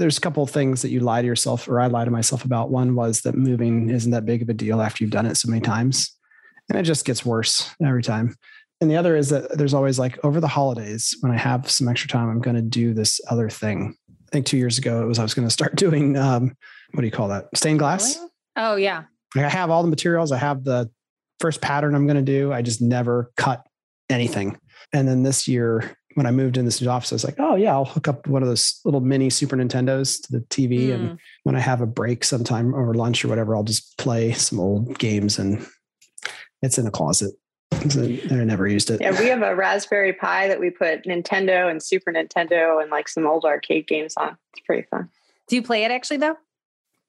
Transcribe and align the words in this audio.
there's 0.00 0.18
a 0.18 0.20
couple 0.20 0.42
of 0.42 0.50
things 0.50 0.82
that 0.82 0.90
you 0.90 1.00
lie 1.00 1.20
to 1.20 1.26
yourself 1.26 1.68
or 1.68 1.80
I 1.80 1.86
lie 1.86 2.04
to 2.04 2.10
myself 2.10 2.44
about. 2.44 2.70
One 2.70 2.94
was 2.94 3.20
that 3.20 3.36
moving 3.36 3.90
isn't 3.90 4.10
that 4.10 4.24
big 4.24 4.42
of 4.42 4.48
a 4.48 4.54
deal 4.54 4.80
after 4.80 5.04
you've 5.04 5.12
done 5.12 5.26
it 5.26 5.36
so 5.36 5.48
many 5.50 5.60
times. 5.60 6.16
And 6.68 6.78
it 6.78 6.84
just 6.84 7.04
gets 7.04 7.24
worse 7.24 7.70
every 7.84 8.02
time. 8.02 8.34
And 8.80 8.90
the 8.90 8.96
other 8.96 9.14
is 9.14 9.28
that 9.28 9.58
there's 9.58 9.74
always 9.74 9.98
like 9.98 10.18
over 10.24 10.40
the 10.40 10.48
holidays 10.48 11.14
when 11.20 11.30
I 11.30 11.36
have 11.36 11.70
some 11.70 11.86
extra 11.86 12.08
time, 12.08 12.30
I'm 12.30 12.40
going 12.40 12.56
to 12.56 12.62
do 12.62 12.94
this 12.94 13.20
other 13.28 13.50
thing. 13.50 13.94
I 14.08 14.30
think 14.32 14.46
two 14.46 14.56
years 14.56 14.78
ago 14.78 15.02
it 15.02 15.06
was 15.06 15.18
I 15.18 15.22
was 15.22 15.34
going 15.34 15.46
to 15.46 15.52
start 15.52 15.74
doing 15.76 16.16
um, 16.16 16.56
what 16.92 17.02
do 17.02 17.06
you 17.06 17.12
call 17.12 17.28
that? 17.28 17.48
Stained 17.54 17.78
glass. 17.78 18.18
Oh 18.56 18.76
yeah. 18.76 19.04
Like 19.36 19.44
I 19.44 19.50
have 19.50 19.70
all 19.70 19.82
the 19.82 19.90
materials. 19.90 20.32
I 20.32 20.38
have 20.38 20.64
the 20.64 20.90
first 21.40 21.60
pattern 21.60 21.94
I'm 21.94 22.06
going 22.06 22.16
to 22.16 22.22
do. 22.22 22.52
I 22.52 22.62
just 22.62 22.80
never 22.80 23.30
cut 23.36 23.64
anything. 24.08 24.58
And 24.92 25.06
then 25.06 25.22
this 25.22 25.46
year 25.46 25.94
when 26.14 26.26
I 26.26 26.30
moved 26.30 26.56
in 26.56 26.64
this 26.64 26.80
new 26.80 26.88
office, 26.88 27.12
I 27.12 27.14
was 27.14 27.24
like, 27.24 27.38
oh 27.38 27.54
yeah, 27.54 27.72
I'll 27.72 27.84
hook 27.84 28.08
up 28.08 28.26
one 28.26 28.42
of 28.42 28.48
those 28.48 28.80
little 28.84 29.00
mini 29.00 29.30
Super 29.30 29.56
Nintendos 29.56 30.22
to 30.22 30.32
the 30.32 30.40
TV. 30.46 30.88
Mm. 30.88 30.94
And 30.94 31.18
when 31.44 31.56
I 31.56 31.60
have 31.60 31.80
a 31.80 31.86
break 31.86 32.24
sometime 32.24 32.74
over 32.74 32.94
lunch 32.94 33.24
or 33.24 33.28
whatever, 33.28 33.54
I'll 33.54 33.62
just 33.62 33.96
play 33.98 34.32
some 34.32 34.58
old 34.58 34.98
games 34.98 35.38
and 35.38 35.64
it's 36.62 36.78
in 36.78 36.86
a 36.86 36.90
closet. 36.90 37.34
I 37.72 38.18
never 38.30 38.66
used 38.66 38.90
it. 38.90 39.00
Yeah, 39.00 39.18
we 39.18 39.28
have 39.28 39.42
a 39.42 39.54
Raspberry 39.54 40.12
Pi 40.12 40.48
that 40.48 40.60
we 40.60 40.70
put 40.70 41.04
Nintendo 41.04 41.70
and 41.70 41.82
Super 41.82 42.12
Nintendo 42.12 42.82
and 42.82 42.90
like 42.90 43.08
some 43.08 43.26
old 43.26 43.44
arcade 43.44 43.86
games 43.86 44.14
on. 44.16 44.36
It's 44.52 44.66
pretty 44.66 44.86
fun. 44.90 45.08
Do 45.48 45.56
you 45.56 45.62
play 45.62 45.84
it 45.84 45.90
actually 45.90 46.18
though? 46.18 46.36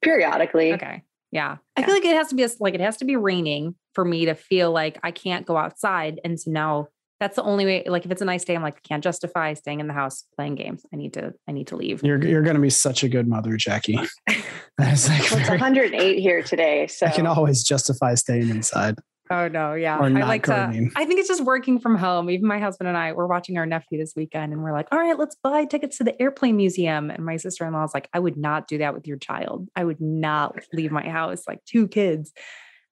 Periodically. 0.02 0.74
Okay. 0.74 1.04
Yeah. 1.32 1.58
I 1.76 1.84
feel 1.84 1.94
like 1.94 2.06
it 2.06 2.16
has 2.16 2.30
to 2.30 2.36
be 2.36 2.44
a, 2.44 2.50
like 2.60 2.74
it 2.74 2.80
has 2.80 2.98
to 2.98 3.06
be 3.06 3.16
raining 3.16 3.76
for 3.94 4.06
me 4.06 4.26
to 4.26 4.36
feel 4.36 4.72
like 4.72 5.00
I 5.04 5.12
can't 5.12 5.46
go 5.46 5.58
outside. 5.58 6.20
And 6.24 6.40
so 6.40 6.52
now 6.52 6.88
that's 7.22 7.36
the 7.36 7.44
only 7.44 7.66
way. 7.66 7.84
Like 7.86 8.04
if 8.04 8.12
it's 8.12 8.24
a 8.24 8.26
nice 8.26 8.44
day, 8.44 8.56
I'm 8.56 8.64
like, 8.64 8.78
I 8.78 8.88
can't 8.88 9.04
justify 9.04 9.54
staying 9.54 9.80
in 9.80 9.86
the 9.86 9.94
house 9.94 10.26
playing 10.36 10.56
games. 10.56 10.84
I 10.92 10.98
need 10.98 11.14
to, 11.14 11.36
I 11.48 11.52
need 11.52 11.68
to 11.68 11.76
leave. 11.76 12.04
You're 12.04 12.22
you're 12.26 12.42
gonna 12.42 12.60
be 12.60 12.72
such 12.72 13.04
a 13.04 13.10
good 13.10 13.28
mother, 13.28 13.56
Jackie. 13.58 14.00
That's 14.80 15.08
like 15.08 15.30
well, 15.30 15.40
it's 15.40 15.50
108 15.50 16.20
here 16.20 16.42
today. 16.42 16.88
So 16.88 17.06
I 17.06 17.12
can 17.12 17.28
always 17.28 17.64
justify 17.64 18.16
staying 18.16 18.50
inside. 18.50 18.96
Oh 19.30 19.48
no, 19.48 19.76
yeah. 19.76 20.00
I 20.00 20.08
like 20.08 20.42
gardening. 20.42 20.90
to 20.90 21.00
I 21.00 21.06
think 21.06 21.20
it's 21.20 21.30
just 21.30 21.44
working 21.44 21.80
from 21.80 21.96
home. 21.96 22.32
Even 22.32 22.48
my 22.48 22.58
husband 22.58 22.88
and 22.88 22.98
I 22.98 23.12
we're 23.12 23.28
watching 23.28 23.56
our 23.60 23.68
nephew 23.68 24.00
this 24.00 24.14
weekend 24.16 24.52
and 24.52 24.64
we're 24.64 24.74
like, 24.74 24.88
all 24.92 24.98
right, 24.98 25.18
let's 25.18 25.36
buy 25.44 25.66
tickets 25.66 26.00
to 26.00 26.04
the 26.04 26.20
airplane 26.20 26.58
museum. 26.58 27.12
And 27.12 27.24
my 27.24 27.38
sister-in-law 27.38 27.84
is 27.84 27.94
like, 27.94 28.10
I 28.14 28.20
would 28.20 28.36
not 28.36 28.68
do 28.68 28.80
that 28.80 28.96
with 28.96 29.06
your 29.06 29.18
child. 29.18 29.68
I 29.76 29.84
would 29.84 30.02
not 30.02 30.56
leave 30.74 30.92
my 30.92 31.08
house, 31.08 31.44
like 31.48 31.64
two 31.66 31.88
kids. 31.88 32.34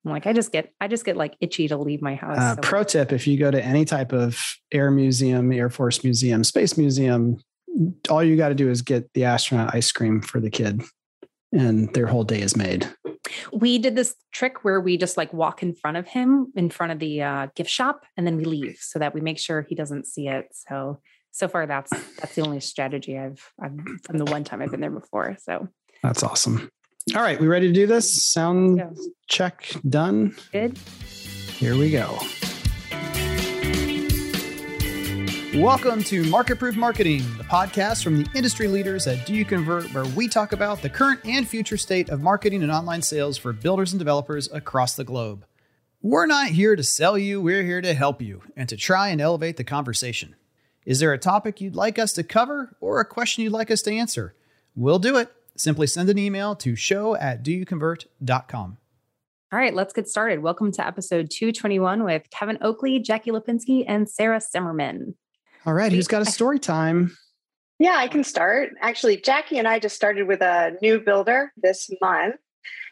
I'm 0.05 0.11
like, 0.11 0.28
I 0.28 0.33
just 0.33 0.52
get, 0.52 0.73
I 0.80 0.88
just 0.88 1.05
get 1.05 1.17
like 1.17 1.36
itchy 1.42 1.67
to 1.67 1.78
leave 1.78 2.02
my 2.02 2.16
house. 2.16 2.38
Uh, 2.38 2.55
so. 2.55 2.61
Pro 2.61 2.83
tip: 2.83 3.11
If 3.11 3.28
you 3.28 3.38
go 3.38 3.52
to 3.52 3.64
any 3.64 3.86
type 3.86 4.14
of 4.14 4.42
air 4.72 4.92
museum, 4.92 5.52
Air 5.52 5.69
Force 5.69 6.03
museum, 6.03 6.44
space 6.44 6.78
museum, 6.78 7.38
all 8.09 8.23
you 8.23 8.38
got 8.38 8.50
to 8.50 8.55
do 8.55 8.70
is 8.70 8.81
get 8.81 9.11
the 9.14 9.25
astronaut 9.25 9.75
ice 9.75 9.92
cream 9.92 10.22
for 10.22 10.39
the 10.39 10.50
kid, 10.50 10.81
and 11.52 11.94
their 11.94 12.08
whole 12.08 12.23
day 12.23 12.42
is 12.42 12.55
made. 12.55 12.89
We 13.52 13.77
did 13.77 13.95
this 13.95 14.16
trick 14.31 14.64
where 14.64 14.80
we 14.80 14.97
just 14.97 15.17
like 15.17 15.33
walk 15.33 15.61
in 15.61 15.75
front 15.75 15.97
of 15.97 16.08
him 16.08 16.52
in 16.55 16.70
front 16.70 16.94
of 16.94 17.00
the 17.00 17.22
uh, 17.22 17.47
gift 17.55 17.70
shop 17.70 18.05
and 18.17 18.25
then 18.25 18.38
we 18.38 18.45
leave 18.45 18.77
so 18.80 18.97
that 18.97 19.14
we 19.14 19.22
make 19.22 19.38
sure 19.38 19.61
he 19.61 19.75
doesn't 19.75 20.08
see 20.08 20.27
it. 20.27 20.47
So 20.52 21.00
so 21.31 21.47
far 21.47 21.67
that's 21.67 21.92
that's 22.17 22.36
the 22.36 22.42
only 22.42 22.59
strategy 22.59 23.17
I've 23.17 23.52
I've 23.61 23.77
from 24.03 24.17
the 24.17 24.25
one 24.25 24.44
time 24.44 24.61
I've 24.61 24.72
been 24.72 24.81
there 24.81 24.89
before. 24.89 25.38
So 25.42 25.67
that's 26.02 26.23
awesome. 26.23 26.70
All 27.16 27.24
right, 27.24 27.40
we 27.40 27.48
ready 27.48 27.68
to 27.68 27.74
do 27.74 27.88
this? 27.88 28.24
Sound 28.24 28.78
yeah. 28.78 28.90
check 29.28 29.66
done. 29.88 30.36
Good. 30.52 30.78
Here 30.78 31.76
we 31.76 31.90
go. 31.90 32.20
Welcome 35.56 36.04
to 36.04 36.24
Market 36.26 36.60
Proof 36.60 36.76
Marketing, 36.76 37.24
the 37.38 37.44
podcast 37.46 38.04
from 38.04 38.22
the 38.22 38.30
industry 38.36 38.68
leaders 38.68 39.08
at 39.08 39.26
Do 39.26 39.34
You 39.34 39.44
Convert, 39.44 39.92
where 39.92 40.06
we 40.06 40.28
talk 40.28 40.52
about 40.52 40.84
the 40.84 40.90
current 40.90 41.22
and 41.26 41.48
future 41.48 41.78
state 41.78 42.10
of 42.10 42.22
marketing 42.22 42.62
and 42.62 42.72
online 42.72 43.02
sales 43.02 43.40
for 43.40 43.54
builders 43.54 43.92
and 43.92 43.98
developers 43.98 44.48
across 44.52 44.96
the 44.96 45.04
globe. 45.04 45.46
We're 46.04 46.28
not 46.28 46.50
here 46.50 46.76
to 46.76 46.84
sell 46.84 47.18
you, 47.18 47.42
we're 47.42 47.64
here 47.64 47.82
to 47.82 47.95
help 47.95 48.22
you 48.22 48.44
and 48.56 48.70
to 48.70 48.78
try 48.78 49.10
and 49.10 49.20
elevate 49.20 49.58
the 49.58 49.64
conversation. 49.64 50.36
Is 50.86 51.00
there 51.00 51.12
a 51.12 51.17
topic 51.17 51.60
you'd 51.60 51.76
like 51.76 51.98
us 51.98 52.14
to 52.14 52.23
cover 52.23 52.78
or 52.80 53.00
a 53.00 53.06
question 53.06 53.44
you'd 53.44 53.54
like 53.54 53.72
us 53.72 53.82
to 53.82 53.92
answer? 53.92 54.36
We'll 54.76 55.00
do 55.00 55.17
it. 55.17 55.32
Simply 55.59 55.87
send 55.87 56.09
an 56.09 56.17
email 56.17 56.55
to 56.55 56.73
show 56.73 57.15
at 57.15 57.43
doyouconvert.com. 57.43 58.77
All 59.52 59.59
right, 59.59 59.73
let's 59.73 59.92
get 59.92 60.08
started. 60.08 60.42
Welcome 60.42 60.71
to 60.71 60.87
episode 60.87 61.30
221 61.30 62.05
with 62.05 62.30
Kevin 62.30 62.58
Oakley, 62.61 62.99
Jackie 62.99 63.31
Lipinski, 63.31 63.83
and 63.86 64.08
Sarah 64.08 64.39
Simmerman. 64.39 65.15
All 65.65 65.73
right, 65.73 65.92
who's 65.92 66.08
got 66.08 66.21
a 66.21 66.25
story 66.25 66.59
time? 66.59 67.17
Yeah, 67.77 67.95
I 67.97 68.08
can 68.08 68.23
start. 68.23 68.70
Actually, 68.80 69.17
Jackie 69.17 69.58
and 69.58 69.67
I 69.67 69.80
just 69.80 69.97
started 69.97 70.27
with 70.27 70.42
a 70.42 70.77
new 70.81 71.02
builder 71.02 71.52
this 71.58 71.89
month, 71.99 72.36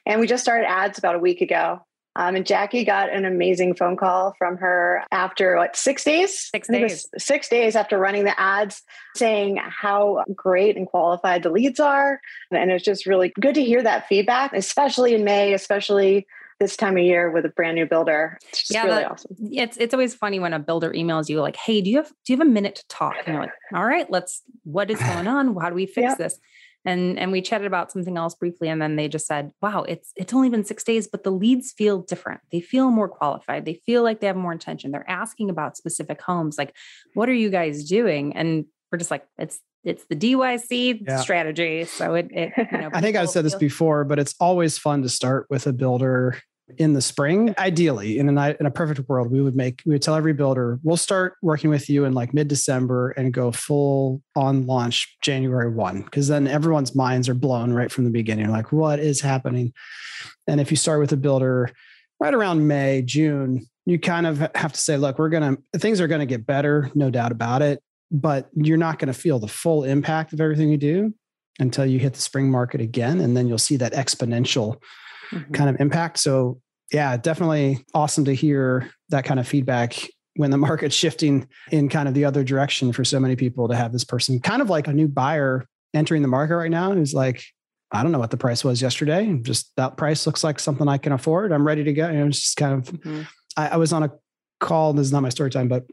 and 0.05 0.19
we 0.19 0.27
just 0.27 0.43
started 0.43 0.69
ads 0.69 0.97
about 0.97 1.15
a 1.15 1.19
week 1.19 1.39
ago. 1.39 1.85
Um, 2.17 2.35
and 2.35 2.45
Jackie 2.45 2.83
got 2.83 3.13
an 3.13 3.25
amazing 3.25 3.75
phone 3.75 3.95
call 3.95 4.33
from 4.39 4.57
her 4.57 5.03
after 5.11 5.55
what 5.55 5.75
six 5.75 6.03
days? 6.03 6.49
Six 6.51 6.67
days. 6.67 7.07
Six 7.17 7.47
days 7.47 7.75
after 7.75 7.99
running 7.99 8.23
the 8.23 8.37
ads, 8.39 8.81
saying 9.15 9.57
how 9.57 10.23
great 10.35 10.75
and 10.75 10.87
qualified 10.87 11.43
the 11.43 11.51
leads 11.51 11.79
are. 11.79 12.19
And 12.51 12.71
it's 12.71 12.83
just 12.83 13.05
really 13.05 13.31
good 13.39 13.53
to 13.53 13.63
hear 13.63 13.83
that 13.83 14.07
feedback, 14.07 14.51
especially 14.53 15.13
in 15.13 15.23
May, 15.23 15.53
especially 15.53 16.25
this 16.59 16.75
time 16.75 16.97
of 16.97 17.03
year 17.03 17.29
with 17.29 17.45
a 17.45 17.49
brand 17.49 17.75
new 17.75 17.85
builder. 17.85 18.39
It's 18.49 18.71
yeah, 18.71 18.85
really 18.85 19.03
that, 19.03 19.11
awesome. 19.11 19.35
It's 19.51 19.77
it's 19.77 19.93
always 19.93 20.15
funny 20.15 20.39
when 20.39 20.53
a 20.53 20.59
builder 20.59 20.91
emails 20.91 21.29
you 21.29 21.39
like, 21.39 21.55
"Hey, 21.55 21.81
do 21.81 21.89
you 21.91 21.97
have 21.97 22.09
do 22.25 22.33
you 22.33 22.37
have 22.37 22.47
a 22.47 22.49
minute 22.49 22.77
to 22.77 22.87
talk?" 22.87 23.15
And 23.25 23.35
you're 23.35 23.43
like, 23.43 23.53
"All 23.75 23.85
right, 23.85 24.09
let's. 24.09 24.41
What 24.63 24.89
is 24.89 24.99
going 25.13 25.27
on? 25.27 25.55
How 25.55 25.69
do 25.69 25.75
we 25.75 25.85
fix 25.85 26.09
yep. 26.09 26.17
this?" 26.17 26.39
And 26.87 27.19
and 27.19 27.33
we 27.33 27.41
chatted 27.41 27.67
about 27.67 27.91
something 27.91 28.17
else 28.17 28.33
briefly, 28.33 28.69
and 28.69 28.81
then 28.81 28.95
they 28.95 29.09
just 29.09 29.27
said, 29.27 29.51
"Wow, 29.61 29.83
it's 29.83 30.13
it's 30.15 30.33
only 30.33 30.49
been 30.49 30.63
six 30.63 30.83
days, 30.83 31.05
but 31.05 31.23
the 31.23 31.31
leads 31.31 31.73
feel 31.73 31.99
different. 31.99 32.39
They 32.51 32.61
feel 32.61 32.89
more 32.89 33.09
qualified. 33.09 33.65
They 33.65 33.81
feel 33.85 34.03
like 34.03 34.21
they 34.21 34.27
have 34.27 34.37
more 34.37 34.53
intention. 34.53 34.91
They're 34.91 35.09
asking 35.09 35.49
about 35.49 35.75
specific 35.75 36.21
homes. 36.21 36.57
Like, 36.57 36.73
what 37.13 37.27
are 37.27 37.33
you 37.33 37.49
guys 37.49 37.83
doing?" 37.83 38.35
And 38.37 38.65
we're 38.89 38.99
just 38.99 39.11
like, 39.11 39.27
"It's 39.37 39.59
it's 39.83 40.05
the 40.05 40.15
DYC 40.15 41.01
yeah. 41.07 41.19
strategy. 41.19 41.85
So 41.85 42.15
it, 42.15 42.27
it 42.31 42.53
you 42.71 42.77
know, 42.77 42.89
I 42.93 43.01
think 43.01 43.15
I've 43.17 43.29
said 43.29 43.45
this 43.45 43.55
before, 43.55 44.03
but 44.03 44.17
it's 44.17 44.35
always 44.39 44.77
fun 44.77 45.01
to 45.03 45.09
start 45.09 45.47
with 45.49 45.67
a 45.67 45.73
builder 45.73 46.37
in 46.77 46.93
the 46.93 47.01
spring. 47.01 47.53
Ideally, 47.57 48.19
in 48.19 48.35
a 48.37 48.55
in 48.59 48.65
a 48.65 48.71
perfect 48.71 49.07
world, 49.07 49.31
we 49.31 49.41
would 49.41 49.55
make 49.55 49.81
we 49.85 49.93
would 49.93 50.01
tell 50.01 50.15
every 50.15 50.33
builder 50.33 50.79
we'll 50.83 50.97
start 50.97 51.35
working 51.41 51.69
with 51.69 51.89
you 51.89 52.05
in 52.05 52.13
like 52.13 52.33
mid 52.33 52.47
December 52.47 53.11
and 53.11 53.33
go 53.33 53.51
full 53.51 54.21
on 54.35 54.65
launch 54.65 55.17
January 55.21 55.69
one 55.69 56.01
because 56.01 56.27
then 56.27 56.47
everyone's 56.47 56.95
minds 56.95 57.29
are 57.29 57.33
blown 57.33 57.71
right 57.73 57.91
from 57.91 58.03
the 58.03 58.11
beginning. 58.11 58.49
Like, 58.49 58.71
what 58.71 58.99
is 58.99 59.21
happening? 59.21 59.73
And 60.47 60.59
if 60.59 60.71
you 60.71 60.77
start 60.77 60.99
with 60.99 61.11
a 61.11 61.17
builder 61.17 61.69
right 62.19 62.33
around 62.33 62.67
May 62.67 63.01
June, 63.01 63.67
you 63.85 63.99
kind 63.99 64.27
of 64.27 64.39
have 64.55 64.73
to 64.73 64.79
say, 64.79 64.97
look, 64.97 65.19
we're 65.19 65.29
gonna 65.29 65.57
things 65.77 66.01
are 66.01 66.07
gonna 66.07 66.25
get 66.25 66.45
better, 66.45 66.91
no 66.95 67.09
doubt 67.09 67.31
about 67.31 67.61
it 67.61 67.81
but 68.11 68.49
you're 68.53 68.77
not 68.77 68.99
going 68.99 69.11
to 69.11 69.19
feel 69.19 69.39
the 69.39 69.47
full 69.47 69.83
impact 69.83 70.33
of 70.33 70.41
everything 70.41 70.69
you 70.69 70.77
do 70.77 71.13
until 71.59 71.85
you 71.85 71.99
hit 71.99 72.13
the 72.13 72.21
spring 72.21 72.49
market 72.49 72.81
again. 72.81 73.19
And 73.19 73.35
then 73.35 73.47
you'll 73.47 73.57
see 73.57 73.77
that 73.77 73.93
exponential 73.93 74.81
mm-hmm. 75.31 75.53
kind 75.53 75.69
of 75.69 75.79
impact. 75.79 76.19
So, 76.19 76.59
yeah, 76.91 77.17
definitely 77.17 77.85
awesome 77.93 78.25
to 78.25 78.33
hear 78.33 78.89
that 79.09 79.25
kind 79.25 79.39
of 79.39 79.47
feedback 79.47 79.95
when 80.35 80.51
the 80.51 80.57
market's 80.69 80.95
shifting 80.95 81.47
in 81.71 81.89
kind 81.89 82.07
of 82.07 82.13
the 82.13 82.25
other 82.25 82.43
direction 82.43 82.91
for 82.93 83.03
so 83.03 83.19
many 83.19 83.35
people 83.35 83.67
to 83.67 83.75
have 83.75 83.91
this 83.91 84.03
person 84.03 84.39
kind 84.39 84.61
of 84.61 84.69
like 84.69 84.87
a 84.87 84.93
new 84.93 85.07
buyer 85.07 85.65
entering 85.93 86.21
the 86.21 86.27
market 86.27 86.55
right 86.55 86.71
now 86.71 86.91
who's 86.91 87.13
like, 87.13 87.43
I 87.91 88.03
don't 88.03 88.11
know 88.11 88.19
what 88.19 88.31
the 88.31 88.37
price 88.37 88.63
was 88.63 88.81
yesterday. 88.81 89.39
Just 89.41 89.71
that 89.77 89.95
price 89.95 90.25
looks 90.25 90.43
like 90.43 90.59
something 90.59 90.87
I 90.87 90.97
can 90.97 91.13
afford. 91.13 91.51
I'm 91.53 91.65
ready 91.65 91.85
to 91.85 91.93
go. 91.93 92.05
And 92.05 92.29
it's 92.29 92.41
just 92.41 92.57
kind 92.57 92.73
of, 92.73 92.93
mm-hmm. 92.93 93.21
I, 93.55 93.69
I 93.69 93.77
was 93.77 93.93
on 93.93 94.03
a 94.03 94.11
call. 94.59 94.93
This 94.93 95.05
is 95.05 95.13
not 95.13 95.23
my 95.23 95.29
story 95.29 95.49
time, 95.49 95.69
but 95.69 95.85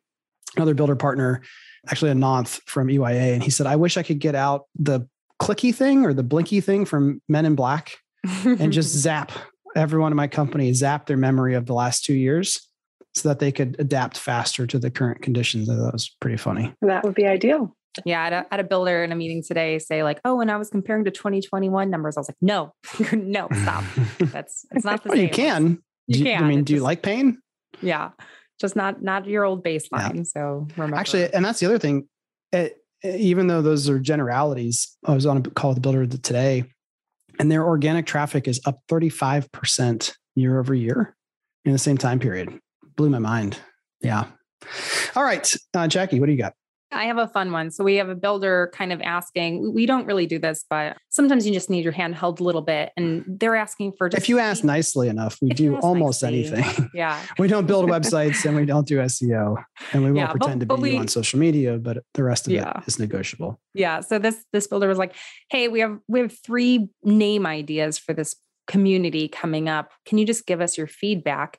another 0.57 0.75
builder 0.75 0.97
partner 0.97 1.43
actually 1.91 2.11
a 2.11 2.15
nonth 2.15 2.61
from 2.67 2.89
EYA, 2.89 3.35
and 3.35 3.43
he 3.43 3.51
said, 3.51 3.67
"I 3.67 3.77
wish 3.77 3.97
I 3.97 4.03
could 4.03 4.19
get 4.19 4.35
out 4.35 4.67
the 4.75 5.09
clicky 5.41 5.75
thing 5.75 6.05
or 6.05 6.15
the 6.15 6.23
blinky 6.23 6.61
thing 6.61 6.85
from 6.85 7.21
Men 7.29 7.47
in 7.47 7.55
Black 7.55 7.99
and 8.45 8.73
just 8.73 8.91
zap 8.97 9.33
everyone 9.77 10.13
in 10.13 10.17
my 10.17 10.29
company, 10.29 10.73
zap 10.73 11.07
their 11.07 11.17
memory 11.17 11.55
of 11.55 11.67
the 11.67 11.75
last 11.75 12.05
two 12.05 12.15
years." 12.15 12.69
So 13.15 13.29
that 13.29 13.39
they 13.39 13.53
could 13.53 13.77
adapt 13.79 14.19
faster 14.19 14.67
to 14.67 14.77
the 14.77 14.91
current 14.91 15.23
conditions. 15.23 15.69
That 15.69 15.91
was 15.93 16.11
pretty 16.21 16.37
funny. 16.37 16.75
That 16.83 17.05
would 17.05 17.15
be 17.15 17.27
ideal. 17.27 17.77
Yeah, 18.05 18.21
I 18.21 18.25
had, 18.25 18.33
a, 18.33 18.47
had 18.51 18.59
a 18.59 18.65
builder 18.65 19.05
in 19.05 19.13
a 19.13 19.15
meeting 19.15 19.41
today 19.47 19.79
say 19.79 20.03
like, 20.03 20.21
"Oh, 20.25 20.37
when 20.37 20.51
I 20.51 20.57
was 20.57 20.69
comparing 20.69 21.05
to 21.05 21.13
2021 21.13 21.91
numbers, 21.91 22.17
I 22.17 22.21
was 22.21 22.29
like, 22.29 22.37
no, 22.41 22.73
no, 23.13 23.49
stop. 23.63 23.85
That's 24.19 24.67
it's 24.73 24.85
not 24.85 25.05
the 25.05 25.11
well, 25.11 25.17
same. 25.17 25.27
You 25.27 25.31
can. 25.31 25.79
You 26.09 26.19
do, 26.19 26.25
can. 26.25 26.43
I 26.43 26.47
mean, 26.49 26.65
do 26.65 26.75
you 26.75 26.81
like 26.81 27.03
pain? 27.03 27.39
Yeah 27.81 28.11
just 28.61 28.77
not 28.77 29.03
not 29.03 29.27
your 29.27 29.45
old 29.45 29.65
baseline. 29.65 30.17
Yeah. 30.17 30.23
So 30.23 30.67
remember. 30.77 30.97
Actually, 30.97 31.33
and 31.33 31.45
that's 31.45 31.61
the 31.61 31.67
other 31.67 31.79
thing. 31.79 32.09
It, 32.53 32.77
even 33.03 33.49
though 33.49 33.61
those 33.61 33.89
are 33.89 33.99
generalities, 33.99 34.97
I 35.05 35.15
was 35.15 35.27
on 35.27 35.37
a 35.37 35.43
call 35.43 35.71
with 35.71 35.77
the 35.77 35.81
builder 35.81 36.07
today, 36.07 36.65
and 37.39 37.51
their 37.51 37.65
organic 37.65 38.07
traffic 38.07 38.49
is 38.49 38.61
up 38.67 38.81
35% 38.89 40.13
year 40.35 40.59
over 40.59 40.75
year 40.75 41.17
in 41.65 41.73
the 41.73 41.79
same 41.79 41.99
time 41.99 42.19
period. 42.19 42.59
Blew 42.97 43.11
my 43.11 43.19
mind. 43.19 43.59
Yeah. 44.01 44.27
All 45.15 45.25
right, 45.25 45.53
uh, 45.75 45.89
Jackie, 45.89 46.21
what 46.21 46.27
do 46.27 46.33
you 46.33 46.39
got? 46.39 46.55
I 46.95 47.05
have 47.05 47.19
a 47.19 47.29
fun 47.29 47.53
one. 47.53 47.71
So 47.71 47.85
we 47.85 47.97
have 47.97 48.09
a 48.09 48.15
builder 48.15 48.71
kind 48.73 48.93
of 48.93 49.01
asking, 49.03 49.75
we 49.75 49.87
don't 49.87 50.07
really 50.07 50.27
do 50.27 50.39
this, 50.39 50.65
but 50.69 50.97
sometimes 51.09 51.47
you 51.47 51.53
just 51.53 51.69
need 51.69 51.85
your 51.85 51.93
hand 51.93 52.15
held 52.15 52.41
a 52.41 52.45
little 52.45 52.63
bit 52.63 52.93
and 52.97 53.25
they're 53.27 53.57
asking 53.57 53.93
for 53.99 54.09
if 54.13 54.29
you 54.29 54.39
ask 54.39 54.65
nicely 54.65 55.09
enough, 55.09 55.39
we 55.43 55.51
do 55.51 55.77
almost 55.77 56.23
nicely. 56.23 56.59
anything. 56.59 56.91
Yeah. 56.95 57.21
we 57.39 57.49
don't 57.49 57.67
build 57.67 57.89
websites 57.89 58.45
and 58.45 58.57
we 58.57 58.65
don't 58.65 58.87
do 58.87 58.99
SEO 58.99 59.57
and 59.93 60.05
we 60.05 60.13
won't 60.13 60.29
yeah, 60.29 60.31
pretend 60.31 60.67
but, 60.67 60.77
to 60.77 60.83
be 60.83 60.91
we, 60.91 60.99
on 60.99 61.09
social 61.09 61.39
media, 61.39 61.79
but 61.79 61.99
the 62.15 62.23
rest 62.23 62.47
of 62.47 62.53
yeah. 62.53 62.79
it 62.79 62.85
is 62.87 62.99
negotiable. 62.99 63.61
Yeah. 63.75 64.01
So 64.01 64.19
this 64.19 64.45
this 64.53 64.67
builder 64.67 64.89
was 64.89 64.99
like, 64.99 65.15
hey, 65.51 65.69
we 65.69 65.81
have 65.81 65.99
we 66.09 66.21
have 66.21 66.33
three 66.45 66.89
name 67.03 67.47
ideas 67.47 67.99
for 67.99 68.13
this 68.13 68.35
community 68.67 69.29
coming 69.29 69.69
up. 69.69 69.93
Can 70.07 70.19
you 70.19 70.27
just 70.27 70.47
give 70.47 70.61
us 70.61 70.79
your 70.79 70.87
feedback? 70.87 71.59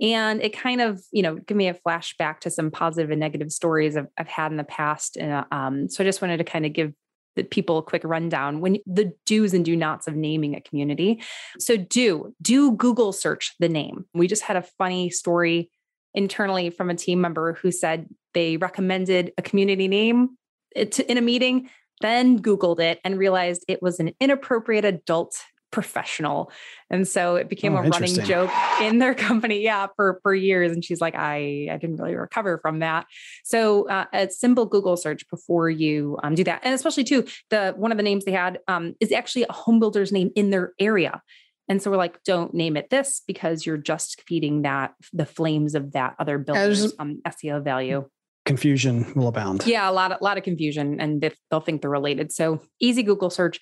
And 0.00 0.42
it 0.42 0.56
kind 0.56 0.80
of, 0.80 1.02
you 1.10 1.22
know, 1.22 1.36
give 1.36 1.56
me 1.56 1.68
a 1.68 1.74
flashback 1.74 2.40
to 2.40 2.50
some 2.50 2.70
positive 2.70 3.10
and 3.10 3.20
negative 3.20 3.50
stories 3.50 3.96
I've, 3.96 4.08
I've 4.18 4.28
had 4.28 4.50
in 4.50 4.56
the 4.56 4.64
past. 4.64 5.16
And 5.16 5.44
um, 5.50 5.88
so 5.88 6.02
I 6.02 6.06
just 6.06 6.20
wanted 6.20 6.38
to 6.38 6.44
kind 6.44 6.66
of 6.66 6.72
give 6.72 6.92
the 7.34 7.44
people 7.44 7.78
a 7.78 7.82
quick 7.82 8.02
rundown 8.04 8.60
when 8.60 8.78
the 8.86 9.12
do's 9.26 9.54
and 9.54 9.64
do 9.64 9.76
nots 9.76 10.08
of 10.08 10.16
naming 10.16 10.54
a 10.54 10.60
community. 10.60 11.22
So 11.58 11.76
do 11.76 12.34
do 12.40 12.72
Google 12.72 13.12
search 13.12 13.54
the 13.60 13.68
name. 13.68 14.06
We 14.14 14.26
just 14.26 14.42
had 14.42 14.56
a 14.56 14.62
funny 14.62 15.10
story 15.10 15.70
internally 16.14 16.70
from 16.70 16.88
a 16.88 16.94
team 16.94 17.20
member 17.20 17.52
who 17.54 17.70
said 17.70 18.08
they 18.32 18.56
recommended 18.56 19.32
a 19.36 19.42
community 19.42 19.86
name 19.86 20.36
in 20.74 21.18
a 21.18 21.22
meeting, 21.22 21.68
then 22.00 22.40
Googled 22.40 22.80
it 22.80 23.00
and 23.04 23.18
realized 23.18 23.64
it 23.68 23.82
was 23.82 24.00
an 24.00 24.12
inappropriate 24.20 24.84
adult 24.84 25.36
professional. 25.76 26.50
And 26.88 27.06
so 27.06 27.36
it 27.36 27.50
became 27.50 27.74
oh, 27.74 27.80
a 27.80 27.82
running 27.82 28.14
joke 28.24 28.50
in 28.80 28.98
their 28.98 29.14
company. 29.28 29.60
Yeah, 29.60 29.88
for, 29.94 30.18
for 30.22 30.34
years. 30.34 30.72
And 30.72 30.82
she's 30.82 31.02
like, 31.02 31.14
I, 31.14 31.68
I 31.70 31.76
didn't 31.76 31.96
really 31.96 32.14
recover 32.14 32.56
from 32.62 32.78
that. 32.78 33.04
So 33.44 33.86
uh, 33.90 34.06
a 34.14 34.30
simple 34.30 34.64
Google 34.64 34.96
search 34.96 35.28
before 35.28 35.68
you 35.68 36.16
um, 36.22 36.34
do 36.34 36.44
that. 36.44 36.62
And 36.64 36.72
especially 36.72 37.04
too, 37.04 37.26
the 37.50 37.74
one 37.76 37.92
of 37.92 37.98
the 37.98 38.02
names 38.02 38.24
they 38.24 38.32
had 38.32 38.58
um, 38.68 38.94
is 39.00 39.12
actually 39.12 39.44
a 39.50 39.52
home 39.52 39.78
builder's 39.78 40.12
name 40.12 40.30
in 40.34 40.48
their 40.48 40.72
area. 40.80 41.20
And 41.68 41.82
so 41.82 41.90
we're 41.90 41.98
like, 41.98 42.22
don't 42.24 42.54
name 42.54 42.78
it 42.78 42.88
this 42.88 43.20
because 43.26 43.66
you're 43.66 43.76
just 43.76 44.22
feeding 44.26 44.62
that 44.62 44.94
the 45.12 45.26
flames 45.26 45.74
of 45.74 45.92
that 45.92 46.16
other 46.18 46.38
builder's 46.38 46.94
um, 46.98 47.20
SEO 47.26 47.62
value 47.62 48.08
confusion 48.46 49.12
will 49.14 49.28
abound. 49.28 49.66
Yeah, 49.66 49.90
a 49.90 49.92
lot 49.92 50.12
of, 50.12 50.22
lot 50.22 50.38
of 50.38 50.44
confusion 50.44 51.00
and 51.00 51.20
they'll 51.50 51.60
think 51.60 51.82
they're 51.82 51.90
related. 51.90 52.32
So 52.32 52.62
easy 52.80 53.02
Google 53.02 53.28
search. 53.28 53.60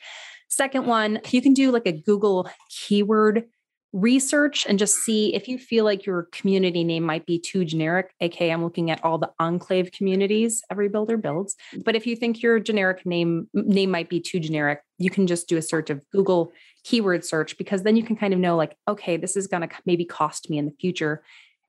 Second 0.49 0.87
one, 0.87 1.20
you 1.31 1.43
can 1.43 1.55
do 1.55 1.70
like 1.70 1.87
a 1.87 1.93
Google 1.93 2.49
keyword 2.70 3.44
research 3.94 4.67
and 4.69 4.76
just 4.76 4.96
see 4.96 5.32
if 5.35 5.46
you 5.46 5.56
feel 5.56 5.85
like 5.85 6.05
your 6.05 6.25
community 6.32 6.82
name 6.82 7.05
might 7.05 7.25
be 7.26 7.38
too 7.38 7.64
generic. 7.64 8.12
Okay, 8.20 8.50
I'm 8.50 8.64
looking 8.64 8.91
at 8.91 9.02
all 9.05 9.19
the 9.19 9.31
enclave 9.38 9.93
communities 9.93 10.62
every 10.69 10.88
builder 10.88 11.17
builds. 11.17 11.55
But 11.85 11.94
if 11.94 12.05
you 12.05 12.17
think 12.17 12.43
your 12.43 12.58
generic 12.58 13.06
name 13.06 13.49
name 13.55 13.93
might 13.93 14.08
be 14.08 14.20
too 14.20 14.41
generic, 14.41 14.81
you 14.99 15.11
can 15.11 15.29
just 15.29 15.49
do 15.49 15.56
a 15.56 15.62
search 15.62 15.91
of 15.91 16.05
Google 16.11 16.52
keyword 16.82 17.25
search 17.25 17.56
because 17.56 17.85
then 17.85 17.96
you 17.96 18.02
can 18.02 18.17
kind 18.17 18.35
of 18.35 18.41
know 18.41 18.56
like, 18.56 18.76
okay, 18.88 19.17
this 19.17 19.37
is 19.37 19.46
going 19.46 19.67
to 19.67 19.75
maybe 19.87 20.05
cost 20.05 20.50
me 20.50 20.58
in 20.58 20.67
the 20.67 20.75
future 20.81 21.23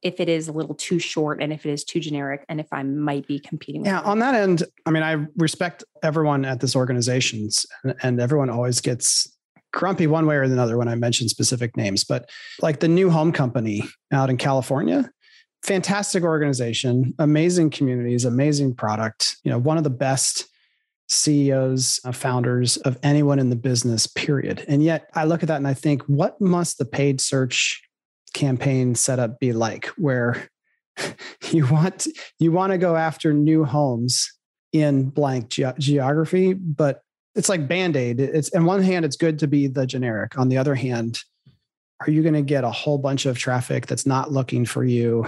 if 0.05 0.19
it 0.19 0.29
is 0.29 0.47
a 0.47 0.51
little 0.51 0.75
too 0.75 0.99
short 0.99 1.41
and 1.41 1.51
if 1.51 1.65
it 1.65 1.71
is 1.71 1.83
too 1.83 1.99
generic 1.99 2.45
and 2.47 2.59
if 2.59 2.67
I 2.71 2.83
might 2.83 3.27
be 3.27 3.39
competing. 3.39 3.83
Yeah, 3.83 4.01
on 4.01 4.19
that 4.19 4.35
end, 4.35 4.61
I 4.85 4.91
mean, 4.91 5.01
I 5.01 5.25
respect 5.35 5.83
everyone 6.03 6.45
at 6.45 6.59
this 6.59 6.75
organizations 6.75 7.65
and 8.03 8.21
everyone 8.21 8.51
always 8.51 8.81
gets 8.81 9.27
grumpy 9.73 10.05
one 10.05 10.27
way 10.27 10.35
or 10.35 10.43
another 10.43 10.77
when 10.77 10.87
I 10.87 10.93
mention 10.93 11.27
specific 11.27 11.75
names, 11.75 12.03
but 12.03 12.29
like 12.61 12.81
the 12.81 12.87
new 12.87 13.09
home 13.09 13.31
company 13.31 13.83
out 14.13 14.29
in 14.29 14.37
California, 14.37 15.09
fantastic 15.63 16.23
organization, 16.23 17.15
amazing 17.17 17.71
communities, 17.71 18.25
amazing 18.25 18.75
product, 18.75 19.37
you 19.43 19.49
know, 19.49 19.57
one 19.57 19.79
of 19.79 19.83
the 19.83 19.89
best 19.89 20.45
CEOs, 21.09 21.99
uh, 22.05 22.11
founders 22.11 22.77
of 22.77 22.99
anyone 23.01 23.39
in 23.39 23.49
the 23.49 23.55
business, 23.55 24.05
period. 24.05 24.63
And 24.67 24.83
yet 24.83 25.09
I 25.15 25.25
look 25.25 25.41
at 25.41 25.47
that 25.47 25.57
and 25.57 25.67
I 25.67 25.73
think, 25.73 26.03
what 26.03 26.39
must 26.39 26.77
the 26.77 26.85
paid 26.85 27.19
search 27.19 27.81
campaign 28.35 28.93
setup 28.93 29.39
be 29.39 29.53
like 29.53 29.87
where 29.97 30.49
you 31.51 31.65
want 31.65 32.05
you 32.37 32.51
want 32.51 32.71
to 32.71 32.77
go 32.77 32.95
after 32.95 33.33
new 33.33 33.65
homes 33.65 34.31
in 34.73 35.09
blank 35.09 35.49
ge- 35.49 35.77
geography 35.79 36.53
but 36.53 37.01
it's 37.33 37.49
like 37.49 37.67
band-aid. 37.67 38.21
It's 38.21 38.53
on 38.53 38.63
one 38.63 38.81
hand 38.81 39.03
it's 39.03 39.17
good 39.17 39.39
to 39.39 39.47
be 39.47 39.67
the 39.67 39.85
generic. 39.85 40.37
On 40.37 40.47
the 40.47 40.57
other 40.57 40.75
hand 40.75 41.19
are 42.01 42.11
you 42.11 42.21
going 42.21 42.35
to 42.35 42.41
get 42.41 42.63
a 42.63 42.71
whole 42.71 42.97
bunch 42.97 43.25
of 43.25 43.37
traffic 43.37 43.87
that's 43.87 44.05
not 44.05 44.31
looking 44.31 44.65
for 44.65 44.83
you 44.83 45.25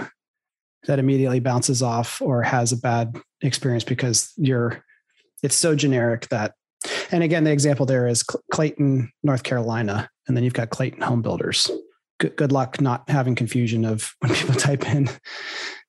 that 0.86 0.98
immediately 0.98 1.40
bounces 1.40 1.82
off 1.82 2.20
or 2.22 2.42
has 2.42 2.72
a 2.72 2.76
bad 2.76 3.18
experience 3.40 3.84
because 3.84 4.32
you're 4.36 4.84
it's 5.42 5.56
so 5.56 5.74
generic 5.74 6.28
that 6.28 6.54
and 7.10 7.22
again 7.22 7.44
the 7.44 7.50
example 7.50 7.86
there 7.86 8.06
is 8.06 8.22
clayton 8.52 9.10
north 9.22 9.42
carolina 9.42 10.08
and 10.26 10.36
then 10.36 10.44
you've 10.44 10.52
got 10.52 10.70
clayton 10.70 11.00
home 11.00 11.22
builders 11.22 11.70
good, 12.18 12.36
good 12.36 12.52
luck 12.52 12.80
not 12.80 13.08
having 13.08 13.34
confusion 13.34 13.84
of 13.84 14.14
when 14.20 14.34
people 14.34 14.54
type 14.54 14.86
in 14.88 15.08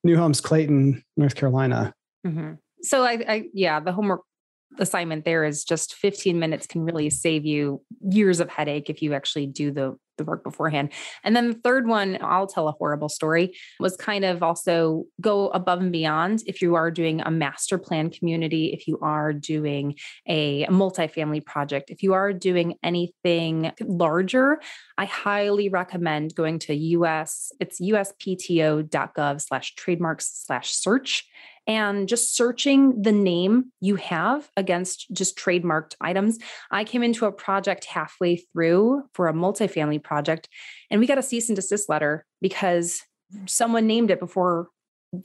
new 0.03 0.17
homes 0.17 0.41
clayton 0.41 1.03
north 1.17 1.35
carolina 1.35 1.93
mm-hmm. 2.25 2.53
so 2.81 3.03
I, 3.03 3.23
I 3.27 3.43
yeah 3.53 3.79
the 3.79 3.91
homework 3.91 4.21
assignment 4.77 5.25
there 5.25 5.43
is 5.43 5.63
just 5.63 5.95
15 5.95 6.39
minutes 6.39 6.67
can 6.67 6.83
really 6.83 7.09
save 7.09 7.45
you 7.45 7.81
years 8.01 8.39
of 8.39 8.49
headache 8.49 8.89
if 8.89 9.01
you 9.01 9.13
actually 9.13 9.47
do 9.47 9.71
the 9.71 9.97
the 10.19 10.23
work 10.23 10.43
beforehand. 10.43 10.91
And 11.23 11.35
then 11.35 11.47
the 11.47 11.59
third 11.63 11.87
one, 11.87 12.19
I'll 12.21 12.45
tell 12.45 12.67
a 12.67 12.73
horrible 12.73 13.09
story, 13.09 13.57
was 13.79 13.95
kind 13.97 14.23
of 14.23 14.43
also 14.43 15.05
go 15.19 15.47
above 15.49 15.79
and 15.79 15.91
beyond 15.91 16.43
if 16.45 16.61
you 16.61 16.75
are 16.75 16.91
doing 16.91 17.21
a 17.21 17.31
master 17.31 17.79
plan 17.79 18.11
community, 18.11 18.67
if 18.67 18.87
you 18.87 18.99
are 19.01 19.33
doing 19.33 19.95
a 20.27 20.65
multifamily 20.67 21.43
project, 21.45 21.89
if 21.89 22.03
you 22.03 22.13
are 22.13 22.31
doing 22.33 22.75
anything 22.83 23.71
larger, 23.81 24.59
I 24.97 25.05
highly 25.05 25.69
recommend 25.69 26.35
going 26.35 26.59
to 26.59 26.75
US, 26.75 27.51
it's 27.59 27.79
uspto.gov 27.81 29.41
slash 29.41 29.75
trademarks 29.75 30.43
slash 30.45 30.71
search 30.71 31.25
and 31.69 32.09
just 32.09 32.35
searching 32.35 32.99
the 33.03 33.11
name 33.11 33.71
you 33.79 33.95
have 33.95 34.49
against 34.57 35.05
just 35.13 35.37
trademarked 35.37 35.93
items. 36.01 36.39
I 36.71 36.83
came 36.83 37.03
into 37.03 37.27
a 37.27 37.31
project 37.31 37.85
halfway 37.85 38.37
through 38.37 39.03
for 39.13 39.27
a 39.27 39.33
multifamily 39.33 40.03
project, 40.03 40.49
and 40.89 40.99
we 40.99 41.05
got 41.05 41.19
a 41.19 41.23
cease 41.23 41.47
and 41.47 41.55
desist 41.55 41.87
letter 41.87 42.25
because 42.41 43.01
someone 43.45 43.85
named 43.85 44.09
it 44.09 44.19
before 44.19 44.69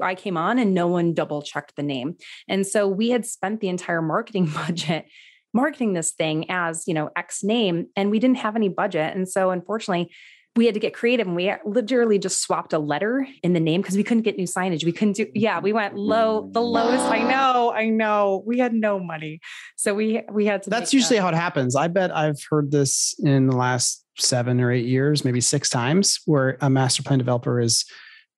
I 0.00 0.14
came 0.14 0.36
on 0.36 0.58
and 0.58 0.74
no 0.74 0.86
one 0.86 1.14
double 1.14 1.40
checked 1.40 1.76
the 1.76 1.82
name. 1.82 2.16
And 2.46 2.66
so 2.66 2.86
we 2.86 3.08
had 3.08 3.24
spent 3.24 3.60
the 3.60 3.68
entire 3.68 4.02
marketing 4.02 4.46
budget 4.54 5.06
marketing 5.54 5.92
this 5.92 6.10
thing 6.10 6.50
as, 6.50 6.82
you 6.86 6.92
know, 6.92 7.10
X 7.16 7.44
name 7.44 7.86
and 7.96 8.10
we 8.10 8.18
didn't 8.18 8.38
have 8.38 8.56
any 8.56 8.68
budget. 8.68 9.16
And 9.16 9.26
so 9.28 9.50
unfortunately, 9.50 10.10
we 10.56 10.66
had 10.66 10.74
to 10.74 10.80
get 10.80 10.94
creative 10.94 11.26
and 11.26 11.34
we 11.34 11.52
literally 11.64 12.18
just 12.18 12.40
swapped 12.40 12.72
a 12.72 12.78
letter 12.78 13.26
in 13.42 13.54
the 13.54 13.60
name 13.60 13.82
because 13.82 13.96
we 13.96 14.04
couldn't 14.04 14.22
get 14.22 14.36
new 14.36 14.46
signage. 14.46 14.84
We 14.84 14.92
couldn't 14.92 15.16
do, 15.16 15.26
yeah, 15.34 15.58
we 15.58 15.72
went 15.72 15.96
low, 15.96 16.48
the 16.52 16.60
mm. 16.60 16.70
lowest. 16.70 17.04
I 17.06 17.22
know, 17.22 17.72
I 17.72 17.88
know. 17.88 18.42
We 18.46 18.58
had 18.58 18.72
no 18.72 19.00
money. 19.00 19.40
So 19.76 19.94
we 19.94 20.22
we 20.30 20.46
had 20.46 20.62
to 20.64 20.70
That's 20.70 20.94
usually 20.94 21.16
that. 21.16 21.22
how 21.22 21.28
it 21.28 21.34
happens. 21.34 21.74
I 21.74 21.88
bet 21.88 22.14
I've 22.14 22.40
heard 22.48 22.70
this 22.70 23.14
in 23.18 23.48
the 23.48 23.56
last 23.56 24.04
seven 24.16 24.60
or 24.60 24.70
eight 24.70 24.86
years, 24.86 25.24
maybe 25.24 25.40
six 25.40 25.68
times, 25.68 26.20
where 26.24 26.56
a 26.60 26.70
master 26.70 27.02
plan 27.02 27.18
developer 27.18 27.60
has 27.60 27.84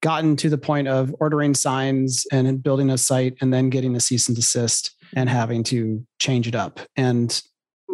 gotten 0.00 0.36
to 0.36 0.48
the 0.48 0.58
point 0.58 0.88
of 0.88 1.14
ordering 1.20 1.54
signs 1.54 2.26
and 2.32 2.62
building 2.62 2.90
a 2.90 2.98
site 2.98 3.36
and 3.40 3.52
then 3.52 3.68
getting 3.68 3.94
a 3.94 4.00
cease 4.00 4.28
and 4.28 4.36
desist 4.36 4.94
and 5.14 5.28
having 5.28 5.62
to 5.64 6.06
change 6.18 6.48
it 6.48 6.54
up. 6.54 6.80
And 6.96 7.42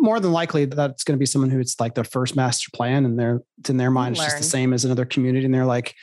more 0.03 0.21
than 0.21 0.33
likely 0.33 0.65
that's 0.65 1.05
going 1.05 1.17
to 1.17 1.19
be 1.19 1.27
someone 1.27 1.51
who 1.51 1.61
it's 1.61 1.79
like 1.81 1.95
their 1.95 2.05
first 2.05 2.37
master 2.37 2.69
plan 2.75 3.05
and 3.05 3.19
they're 3.19 3.41
it's 3.59 3.71
in 3.71 3.77
their 3.77 3.91
mind 3.91 4.17
it's 4.17 4.25
just 4.25 4.39
the 4.39 4.43
same 4.43 4.73
as 4.73 4.85
another 4.85 5.05
community 5.05 5.45
and 5.45 5.55
they're 5.55 5.65
like 5.65 5.95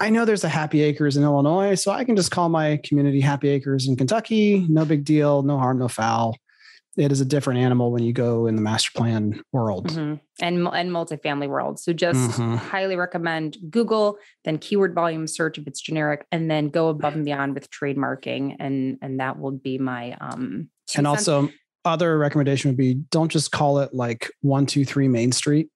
i 0.00 0.10
know 0.10 0.24
there's 0.24 0.44
a 0.44 0.48
happy 0.48 0.82
acres 0.82 1.16
in 1.16 1.22
illinois 1.22 1.74
so 1.74 1.92
i 1.92 2.04
can 2.04 2.16
just 2.16 2.30
call 2.30 2.48
my 2.48 2.80
community 2.84 3.20
happy 3.20 3.48
acres 3.48 3.86
in 3.86 3.96
kentucky 3.96 4.66
no 4.68 4.84
big 4.84 5.04
deal 5.04 5.42
no 5.42 5.58
harm 5.58 5.78
no 5.78 5.88
foul 5.88 6.34
it 6.96 7.10
is 7.10 7.20
a 7.20 7.24
different 7.24 7.60
animal 7.60 7.90
when 7.90 8.02
you 8.02 8.12
go 8.12 8.46
in 8.46 8.54
the 8.56 8.62
master 8.62 8.90
plan 8.94 9.42
world 9.52 9.88
mm-hmm. 9.88 10.14
and 10.40 10.68
and 10.68 10.90
multifamily 10.90 11.48
world. 11.48 11.80
So 11.80 11.92
just 11.92 12.38
mm-hmm. 12.38 12.54
highly 12.54 12.96
recommend 12.96 13.56
Google, 13.68 14.18
then 14.44 14.58
keyword 14.58 14.94
volume 14.94 15.26
search 15.26 15.58
if 15.58 15.66
it's 15.66 15.80
generic, 15.80 16.24
and 16.30 16.48
then 16.48 16.68
go 16.68 16.88
above 16.88 17.14
and 17.14 17.24
beyond 17.24 17.54
with 17.54 17.68
trademarking, 17.70 18.56
and 18.60 18.98
and 19.02 19.20
that 19.20 19.38
will 19.38 19.52
be 19.52 19.78
my 19.78 20.16
um. 20.20 20.68
And 20.94 21.06
cents. 21.06 21.54
Other 21.84 22.18
recommendation 22.18 22.70
would 22.70 22.76
be 22.76 22.94
don't 22.94 23.30
just 23.30 23.52
call 23.52 23.78
it 23.78 23.94
like 23.94 24.30
one 24.40 24.66
two 24.66 24.84
three 24.84 25.08
Main 25.08 25.32
Street. 25.32 25.68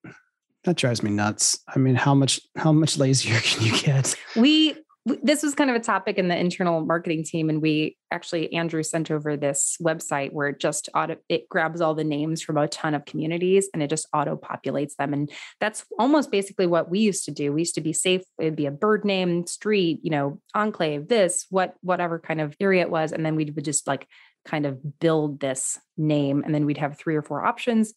That 0.65 0.75
drives 0.75 1.01
me 1.01 1.11
nuts. 1.11 1.59
I 1.73 1.79
mean, 1.79 1.95
how 1.95 2.13
much 2.13 2.39
how 2.55 2.71
much 2.71 2.97
lazier 2.97 3.39
can 3.43 3.65
you 3.65 3.77
get? 3.79 4.15
We 4.35 4.75
this 5.23 5.43
was 5.43 5.55
kind 5.55 5.69
of 5.69 5.75
a 5.75 5.79
topic 5.79 6.17
in 6.17 6.27
the 6.27 6.37
internal 6.37 6.81
marketing 6.81 7.23
team 7.23 7.49
and 7.49 7.61
we 7.61 7.97
actually 8.11 8.51
andrew 8.53 8.83
sent 8.83 9.09
over 9.09 9.37
this 9.37 9.77
website 9.81 10.31
where 10.33 10.49
it 10.49 10.59
just 10.59 10.89
auto 10.93 11.15
it 11.29 11.47
grabs 11.49 11.81
all 11.81 11.95
the 11.95 12.03
names 12.03 12.41
from 12.41 12.57
a 12.57 12.67
ton 12.67 12.93
of 12.93 13.05
communities 13.05 13.69
and 13.73 13.81
it 13.81 13.89
just 13.89 14.07
auto 14.13 14.35
populates 14.35 14.95
them 14.97 15.13
and 15.13 15.31
that's 15.59 15.85
almost 15.97 16.31
basically 16.31 16.67
what 16.67 16.89
we 16.89 16.99
used 16.99 17.23
to 17.25 17.31
do 17.31 17.53
we 17.53 17.61
used 17.61 17.75
to 17.75 17.81
be 17.81 17.93
safe 17.93 18.21
it'd 18.39 18.55
be 18.55 18.65
a 18.65 18.71
bird 18.71 19.05
name 19.05 19.47
street 19.47 19.99
you 20.03 20.11
know 20.11 20.39
enclave 20.53 21.07
this 21.07 21.45
what 21.49 21.75
whatever 21.81 22.19
kind 22.19 22.41
of 22.41 22.55
area 22.59 22.81
it 22.81 22.91
was 22.91 23.11
and 23.11 23.25
then 23.25 23.35
we 23.35 23.45
would 23.45 23.65
just 23.65 23.87
like 23.87 24.07
kind 24.45 24.65
of 24.65 24.99
build 24.99 25.39
this 25.39 25.79
name. 25.97 26.43
And 26.45 26.53
then 26.53 26.65
we'd 26.65 26.77
have 26.77 26.97
three 26.97 27.15
or 27.15 27.21
four 27.21 27.45
options. 27.45 27.93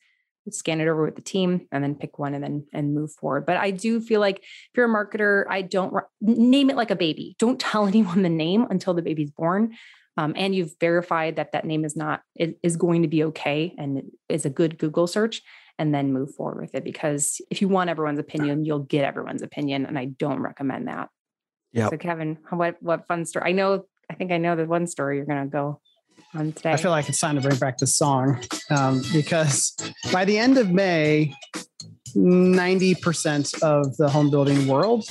Scan 0.50 0.80
it 0.80 0.88
over 0.88 1.04
with 1.04 1.14
the 1.14 1.22
team 1.22 1.68
and 1.70 1.84
then 1.84 1.94
pick 1.94 2.18
one 2.18 2.34
and 2.34 2.42
then 2.42 2.66
and 2.72 2.94
move 2.94 3.12
forward. 3.12 3.46
But 3.46 3.58
i 3.58 3.70
do 3.70 4.00
feel 4.00 4.20
like 4.20 4.38
if 4.38 4.70
you're 4.76 4.86
a 4.86 4.88
marketer 4.88 5.44
i 5.48 5.62
don't 5.62 5.94
name 6.20 6.68
it 6.68 6.74
like 6.76 6.90
a 6.90 6.96
baby. 6.96 7.36
Don't 7.38 7.60
tell 7.70 7.86
anyone 7.86 8.22
the 8.22 8.28
name 8.28 8.66
until 8.68 8.92
the 8.92 9.02
baby's 9.02 9.30
born 9.30 9.74
um, 10.16 10.34
and 10.36 10.54
you've 10.54 10.74
verified 10.78 11.36
that 11.36 11.52
that 11.52 11.64
name 11.64 11.84
is 11.84 11.96
not 11.96 12.22
is 12.36 12.76
going 12.76 13.02
to 13.02 13.08
be 13.08 13.24
okay 13.24 13.74
and 13.78 14.02
is 14.28 14.44
a 14.44 14.50
good 14.50 14.78
google 14.78 15.06
search 15.06 15.42
and 15.78 15.94
then 15.94 16.12
move 16.12 16.34
forward 16.34 16.60
with 16.60 16.74
it 16.74 16.84
because 16.84 17.40
if 17.50 17.60
you 17.62 17.68
want 17.68 17.90
everyone's 17.90 18.18
opinion 18.18 18.64
you'll 18.64 18.80
get 18.80 19.04
everyone's 19.04 19.42
opinion 19.42 19.86
and 19.86 19.98
i 19.98 20.04
don't 20.04 20.40
recommend 20.40 20.88
that. 20.88 21.08
Yeah 21.72 21.88
so 21.88 21.96
kevin 21.96 22.38
what 22.50 22.76
what 22.80 23.06
fun 23.06 23.24
story 23.24 23.48
i 23.48 23.52
know 23.52 23.84
i 24.10 24.14
think 24.14 24.32
i 24.32 24.38
know 24.38 24.56
the 24.56 24.66
one 24.66 24.86
story 24.86 25.16
you're 25.16 25.26
going 25.26 25.44
to 25.44 25.50
go 25.50 25.80
on 26.34 26.52
today. 26.52 26.72
I 26.72 26.76
feel 26.76 26.90
like 26.90 27.08
it's 27.08 27.20
time 27.20 27.36
to 27.36 27.40
bring 27.40 27.58
back 27.58 27.78
the 27.78 27.86
song 27.86 28.40
um, 28.70 29.02
because 29.12 29.74
by 30.12 30.24
the 30.24 30.38
end 30.38 30.58
of 30.58 30.70
May, 30.70 31.34
90% 32.16 33.62
of 33.62 33.96
the 33.96 34.08
home 34.08 34.30
building 34.30 34.66
world 34.66 35.04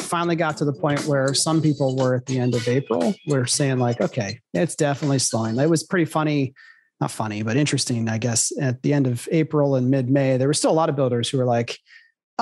finally 0.00 0.36
got 0.36 0.56
to 0.58 0.64
the 0.64 0.72
point 0.72 1.04
where 1.06 1.32
some 1.34 1.62
people 1.62 1.96
were 1.96 2.14
at 2.14 2.26
the 2.26 2.38
end 2.38 2.54
of 2.54 2.66
April. 2.68 3.14
We're 3.26 3.46
saying, 3.46 3.78
like, 3.78 4.00
okay, 4.00 4.40
it's 4.52 4.74
definitely 4.74 5.18
slowing. 5.18 5.58
It 5.58 5.70
was 5.70 5.84
pretty 5.84 6.04
funny, 6.04 6.54
not 7.00 7.10
funny, 7.10 7.42
but 7.42 7.56
interesting, 7.56 8.08
I 8.08 8.18
guess. 8.18 8.52
At 8.60 8.82
the 8.82 8.92
end 8.92 9.06
of 9.06 9.28
April 9.30 9.74
and 9.76 9.90
mid 9.90 10.10
May, 10.10 10.36
there 10.36 10.48
were 10.48 10.54
still 10.54 10.70
a 10.70 10.72
lot 10.72 10.88
of 10.88 10.96
builders 10.96 11.28
who 11.28 11.38
were 11.38 11.46
like, 11.46 11.78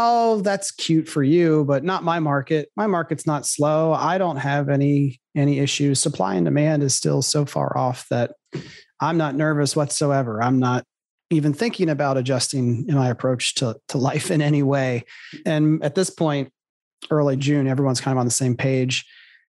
oh 0.02 0.40
that's 0.40 0.70
cute 0.70 1.08
for 1.08 1.22
you 1.22 1.64
but 1.66 1.84
not 1.84 2.02
my 2.02 2.18
market. 2.18 2.70
My 2.74 2.86
market's 2.86 3.26
not 3.26 3.46
slow. 3.46 3.92
I 3.92 4.16
don't 4.16 4.38
have 4.38 4.68
any 4.68 5.20
any 5.36 5.58
issues. 5.58 6.00
Supply 6.00 6.34
and 6.34 6.44
demand 6.44 6.82
is 6.82 6.94
still 6.94 7.22
so 7.22 7.44
far 7.44 7.76
off 7.76 8.06
that 8.08 8.32
i'm 9.00 9.18
not 9.18 9.34
nervous 9.34 9.76
whatsoever. 9.76 10.42
I'm 10.42 10.58
not 10.58 10.84
even 11.30 11.52
thinking 11.52 11.88
about 11.90 12.16
adjusting 12.16 12.86
my 12.88 13.08
approach 13.08 13.54
to, 13.56 13.76
to 13.88 13.98
life 13.98 14.30
in 14.32 14.42
any 14.42 14.62
way. 14.62 15.04
And 15.44 15.84
at 15.84 15.94
this 15.94 16.10
point 16.10 16.50
early 17.10 17.36
june 17.36 17.66
everyone's 17.66 18.00
kind 18.00 18.14
of 18.14 18.20
on 18.20 18.26
the 18.26 18.32
same 18.32 18.56
page. 18.56 19.04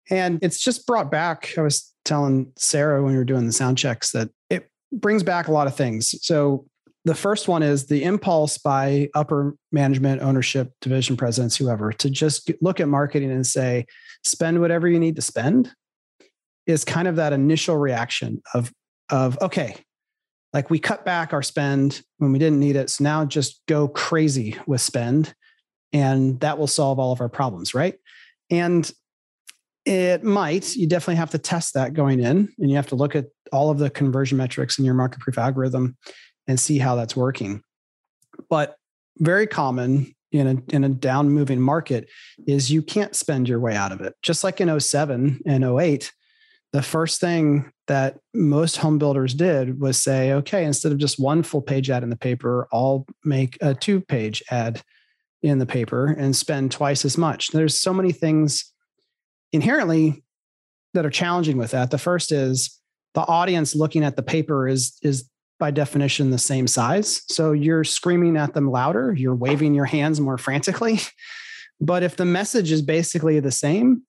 And 0.09 0.39
it's 0.41 0.59
just 0.59 0.87
brought 0.87 1.11
back 1.11 1.53
i 1.57 1.61
was 1.61 1.93
telling 2.05 2.51
sarah 2.57 3.03
when 3.03 3.11
we 3.11 3.17
were 3.17 3.25
doing 3.25 3.45
the 3.45 3.51
sound 3.51 3.77
checks 3.77 4.11
that 4.13 4.29
it 4.49 4.69
brings 4.91 5.21
back 5.21 5.47
a 5.47 5.51
lot 5.51 5.67
of 5.67 5.75
things. 5.75 6.15
So 6.25 6.65
the 7.09 7.15
first 7.15 7.47
one 7.47 7.63
is 7.63 7.87
the 7.87 8.03
impulse 8.03 8.59
by 8.59 9.09
upper 9.15 9.55
management, 9.71 10.21
ownership, 10.21 10.71
division 10.79 11.17
presidents, 11.17 11.57
whoever, 11.57 11.91
to 11.91 12.07
just 12.07 12.51
look 12.61 12.79
at 12.79 12.87
marketing 12.87 13.31
and 13.31 13.47
say, 13.47 13.87
spend 14.23 14.61
whatever 14.61 14.87
you 14.87 14.99
need 14.99 15.15
to 15.15 15.21
spend 15.23 15.73
is 16.67 16.85
kind 16.85 17.07
of 17.07 17.15
that 17.15 17.33
initial 17.33 17.77
reaction 17.77 18.43
of, 18.53 18.71
of 19.09 19.39
okay, 19.41 19.75
like 20.53 20.69
we 20.69 20.77
cut 20.77 21.03
back 21.03 21.33
our 21.33 21.41
spend 21.41 22.03
when 22.19 22.31
we 22.31 22.37
didn't 22.37 22.59
need 22.59 22.75
it. 22.75 22.91
So 22.91 23.03
now 23.03 23.25
just 23.25 23.63
go 23.67 23.87
crazy 23.87 24.55
with 24.67 24.81
spend 24.81 25.33
and 25.91 26.39
that 26.41 26.59
will 26.59 26.67
solve 26.67 26.99
all 26.99 27.11
of 27.11 27.21
our 27.21 27.29
problems, 27.29 27.73
right? 27.73 27.95
And 28.51 28.89
it 29.83 30.23
might, 30.23 30.75
you 30.75 30.85
definitely 30.85 31.15
have 31.15 31.31
to 31.31 31.39
test 31.39 31.73
that 31.73 31.95
going 31.95 32.19
in 32.19 32.53
and 32.59 32.69
you 32.69 32.75
have 32.75 32.89
to 32.89 32.95
look 32.95 33.15
at 33.15 33.25
all 33.51 33.71
of 33.71 33.79
the 33.79 33.89
conversion 33.89 34.37
metrics 34.37 34.77
in 34.77 34.85
your 34.85 34.93
market 34.93 35.21
proof 35.21 35.39
algorithm 35.39 35.97
and 36.49 36.59
see 36.59 36.79
how 36.79 36.95
that's 36.95 37.15
working. 37.15 37.61
But 38.49 38.75
very 39.19 39.45
common 39.45 40.15
in 40.31 40.47
a, 40.47 40.75
in 40.75 40.83
a 40.83 40.89
down 40.89 41.29
moving 41.29 41.61
market 41.61 42.09
is 42.47 42.71
you 42.71 42.81
can't 42.81 43.15
spend 43.15 43.47
your 43.47 43.59
way 43.59 43.75
out 43.75 43.91
of 43.91 44.01
it. 44.01 44.15
Just 44.23 44.43
like 44.43 44.59
in 44.59 44.79
07 44.79 45.41
and 45.45 45.63
08, 45.63 46.11
the 46.73 46.81
first 46.81 47.21
thing 47.21 47.71
that 47.87 48.17
most 48.33 48.77
home 48.77 48.97
builders 48.97 49.35
did 49.35 49.79
was 49.79 50.01
say, 50.01 50.33
okay, 50.33 50.65
instead 50.65 50.91
of 50.91 50.97
just 50.97 51.19
one 51.19 51.43
full 51.43 51.61
page 51.61 51.89
ad 51.89 52.01
in 52.01 52.09
the 52.09 52.15
paper, 52.15 52.67
I'll 52.73 53.05
make 53.23 53.57
a 53.61 53.75
two 53.75 54.01
page 54.01 54.41
ad 54.49 54.81
in 55.43 55.59
the 55.59 55.65
paper 55.67 56.07
and 56.07 56.35
spend 56.35 56.71
twice 56.71 57.05
as 57.05 57.15
much. 57.15 57.49
There's 57.49 57.79
so 57.79 57.93
many 57.93 58.11
things 58.11 58.73
inherently 59.53 60.23
that 60.95 61.05
are 61.05 61.11
challenging 61.11 61.57
with 61.57 61.71
that. 61.71 61.91
The 61.91 61.99
first 61.99 62.31
is 62.31 62.79
the 63.13 63.21
audience 63.21 63.75
looking 63.75 64.03
at 64.03 64.15
the 64.15 64.23
paper 64.23 64.67
is 64.67 64.97
is 65.03 65.29
by 65.59 65.71
definition 65.71 66.31
the 66.31 66.37
same 66.37 66.67
size. 66.67 67.21
So 67.27 67.51
you're 67.51 67.83
screaming 67.83 68.37
at 68.37 68.53
them 68.53 68.71
louder, 68.71 69.13
you're 69.15 69.35
waving 69.35 69.73
your 69.73 69.85
hands 69.85 70.19
more 70.19 70.37
frantically. 70.37 70.99
But 71.81 72.03
if 72.03 72.17
the 72.17 72.25
message 72.25 72.73
is 72.73 72.81
basically 72.81 73.39
the 73.39 73.51
same 73.51 74.03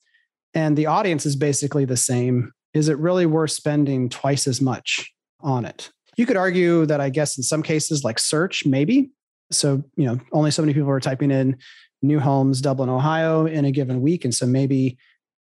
and 0.54 0.76
the 0.76 0.86
audience 0.86 1.24
is 1.24 1.36
basically 1.36 1.84
the 1.84 1.96
same, 1.96 2.52
is 2.74 2.88
it 2.88 2.98
really 2.98 3.26
worth 3.26 3.52
spending 3.52 4.08
twice 4.08 4.48
as 4.48 4.60
much 4.60 5.12
on 5.40 5.64
it? 5.64 5.90
You 6.16 6.26
could 6.26 6.36
argue 6.36 6.84
that 6.86 7.00
I 7.00 7.10
guess 7.10 7.36
in 7.36 7.44
some 7.44 7.62
cases, 7.62 8.02
like 8.02 8.18
search, 8.18 8.66
maybe. 8.66 9.10
So, 9.52 9.84
you 9.96 10.04
know, 10.04 10.20
only 10.32 10.50
so 10.50 10.62
many 10.62 10.74
people 10.74 10.90
are 10.90 11.00
typing 11.00 11.30
in 11.30 11.58
new 12.02 12.18
homes, 12.18 12.60
Dublin, 12.60 12.88
Ohio 12.88 13.46
in 13.46 13.64
a 13.64 13.70
given 13.70 14.00
week. 14.00 14.24
And 14.24 14.34
so 14.34 14.46
maybe 14.46 14.98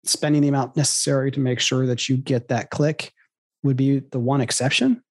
spending 0.04 0.42
the 0.42 0.48
amount 0.48 0.76
necessary 0.76 1.30
to 1.32 1.40
make 1.40 1.60
sure 1.60 1.86
that 1.86 2.08
you 2.08 2.16
get 2.16 2.48
that 2.48 2.70
click 2.70 3.12
would 3.62 3.76
be 3.76 4.00
the 4.10 4.20
one 4.20 4.40
exception. 4.40 5.02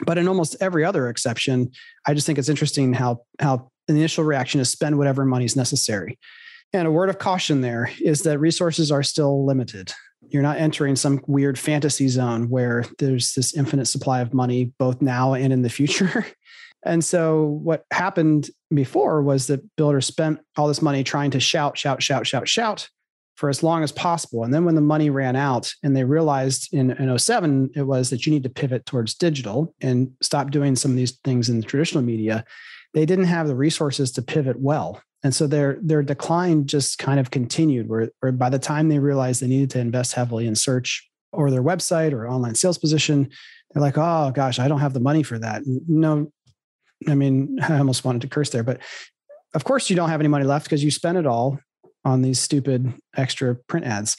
But 0.00 0.18
in 0.18 0.28
almost 0.28 0.56
every 0.60 0.84
other 0.84 1.08
exception, 1.08 1.70
I 2.06 2.14
just 2.14 2.26
think 2.26 2.38
it's 2.38 2.48
interesting 2.48 2.92
how 2.92 3.22
how 3.40 3.70
the 3.86 3.94
initial 3.94 4.24
reaction 4.24 4.60
is 4.60 4.70
spend 4.70 4.98
whatever 4.98 5.24
money 5.24 5.44
is 5.44 5.56
necessary. 5.56 6.18
And 6.72 6.88
a 6.88 6.90
word 6.90 7.08
of 7.08 7.18
caution 7.18 7.60
there 7.60 7.90
is 8.00 8.22
that 8.22 8.38
resources 8.38 8.90
are 8.90 9.02
still 9.02 9.46
limited. 9.46 9.92
You're 10.28 10.42
not 10.42 10.56
entering 10.56 10.96
some 10.96 11.20
weird 11.26 11.58
fantasy 11.58 12.08
zone 12.08 12.48
where 12.48 12.84
there's 12.98 13.34
this 13.34 13.54
infinite 13.54 13.86
supply 13.86 14.20
of 14.20 14.34
money 14.34 14.72
both 14.78 15.00
now 15.00 15.34
and 15.34 15.52
in 15.52 15.62
the 15.62 15.68
future. 15.68 16.26
and 16.84 17.04
so 17.04 17.44
what 17.62 17.84
happened 17.92 18.50
before 18.72 19.22
was 19.22 19.46
that 19.46 19.62
builders 19.76 20.06
spent 20.06 20.40
all 20.56 20.66
this 20.66 20.82
money 20.82 21.04
trying 21.04 21.30
to 21.32 21.40
shout, 21.40 21.78
shout, 21.78 22.02
shout, 22.02 22.26
shout, 22.26 22.48
shout 22.48 22.88
for 23.34 23.48
as 23.48 23.62
long 23.62 23.82
as 23.82 23.92
possible. 23.92 24.44
And 24.44 24.54
then 24.54 24.64
when 24.64 24.76
the 24.76 24.80
money 24.80 25.10
ran 25.10 25.36
out 25.36 25.72
and 25.82 25.96
they 25.96 26.04
realized 26.04 26.72
in, 26.72 26.92
in 26.92 27.18
07, 27.18 27.70
it 27.74 27.82
was 27.82 28.10
that 28.10 28.26
you 28.26 28.32
need 28.32 28.44
to 28.44 28.48
pivot 28.48 28.86
towards 28.86 29.14
digital 29.14 29.74
and 29.80 30.12
stop 30.20 30.50
doing 30.50 30.76
some 30.76 30.92
of 30.92 30.96
these 30.96 31.18
things 31.24 31.48
in 31.48 31.60
the 31.60 31.66
traditional 31.66 32.04
media, 32.04 32.44
they 32.92 33.04
didn't 33.04 33.24
have 33.24 33.48
the 33.48 33.56
resources 33.56 34.12
to 34.12 34.22
pivot 34.22 34.60
well. 34.60 35.02
And 35.24 35.34
so 35.34 35.46
their 35.46 35.78
their 35.80 36.02
decline 36.02 36.66
just 36.66 36.98
kind 36.98 37.18
of 37.18 37.30
continued 37.30 37.88
where, 37.88 38.10
where 38.20 38.30
by 38.30 38.50
the 38.50 38.58
time 38.58 38.88
they 38.88 38.98
realized 38.98 39.40
they 39.40 39.46
needed 39.46 39.70
to 39.70 39.80
invest 39.80 40.12
heavily 40.12 40.46
in 40.46 40.54
search 40.54 41.08
or 41.32 41.50
their 41.50 41.62
website 41.62 42.12
or 42.12 42.28
online 42.28 42.54
sales 42.54 42.78
position, 42.78 43.30
they're 43.72 43.82
like, 43.82 43.98
oh 43.98 44.30
gosh, 44.32 44.58
I 44.58 44.68
don't 44.68 44.80
have 44.80 44.92
the 44.92 45.00
money 45.00 45.22
for 45.22 45.38
that. 45.38 45.62
No, 45.64 46.30
I 47.08 47.14
mean, 47.14 47.58
I 47.68 47.78
almost 47.78 48.04
wanted 48.04 48.20
to 48.22 48.28
curse 48.28 48.50
there, 48.50 48.62
but 48.62 48.80
of 49.54 49.64
course 49.64 49.88
you 49.88 49.96
don't 49.96 50.10
have 50.10 50.20
any 50.20 50.28
money 50.28 50.44
left 50.44 50.66
because 50.66 50.84
you 50.84 50.90
spent 50.90 51.18
it 51.18 51.26
all 51.26 51.58
on 52.04 52.22
these 52.22 52.40
stupid 52.40 52.92
extra 53.16 53.54
print 53.54 53.86
ads. 53.86 54.16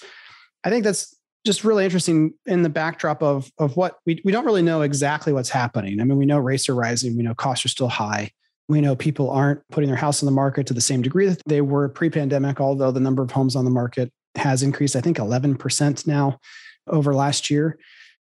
I 0.64 0.70
think 0.70 0.84
that's 0.84 1.16
just 1.46 1.64
really 1.64 1.86
interesting 1.86 2.34
in 2.46 2.64
the 2.64 2.70
backdrop 2.70 3.22
of 3.22 3.52
of 3.60 3.78
what 3.78 3.98
we 4.06 4.22
we 4.26 4.32
don't 4.32 4.46
really 4.46 4.64
know 4.64 4.82
exactly 4.82 5.32
what's 5.32 5.50
happening. 5.50 6.02
I 6.02 6.04
mean, 6.04 6.18
we 6.18 6.26
know 6.26 6.40
rates 6.40 6.68
are 6.70 6.76
rising, 6.76 7.16
we 7.16 7.24
know 7.24 7.36
costs 7.36 7.66
are 7.66 7.70
still 7.70 7.90
high. 7.90 8.32
We 8.68 8.82
know 8.82 8.96
people 8.96 9.30
aren't 9.30 9.62
putting 9.70 9.90
their 9.90 9.98
house 9.98 10.24
on 10.24 10.26
the 10.26 10.32
market 10.32 10.66
to 10.68 10.74
the 10.74 10.82
same 10.82 11.04
degree 11.04 11.28
that 11.28 11.42
they 11.46 11.62
were 11.62 11.88
pre-pandemic, 11.88 12.60
although 12.60 12.90
the 12.90 13.00
number 13.00 13.22
of 13.22 13.30
homes 13.30 13.56
on 13.56 13.64
the 13.64 13.70
market 13.70 14.12
has 14.34 14.64
increased, 14.64 14.96
I 14.96 15.02
think 15.02 15.18
11% 15.18 16.08
now 16.08 16.40
over 16.88 17.14
last 17.14 17.52
year. 17.52 17.78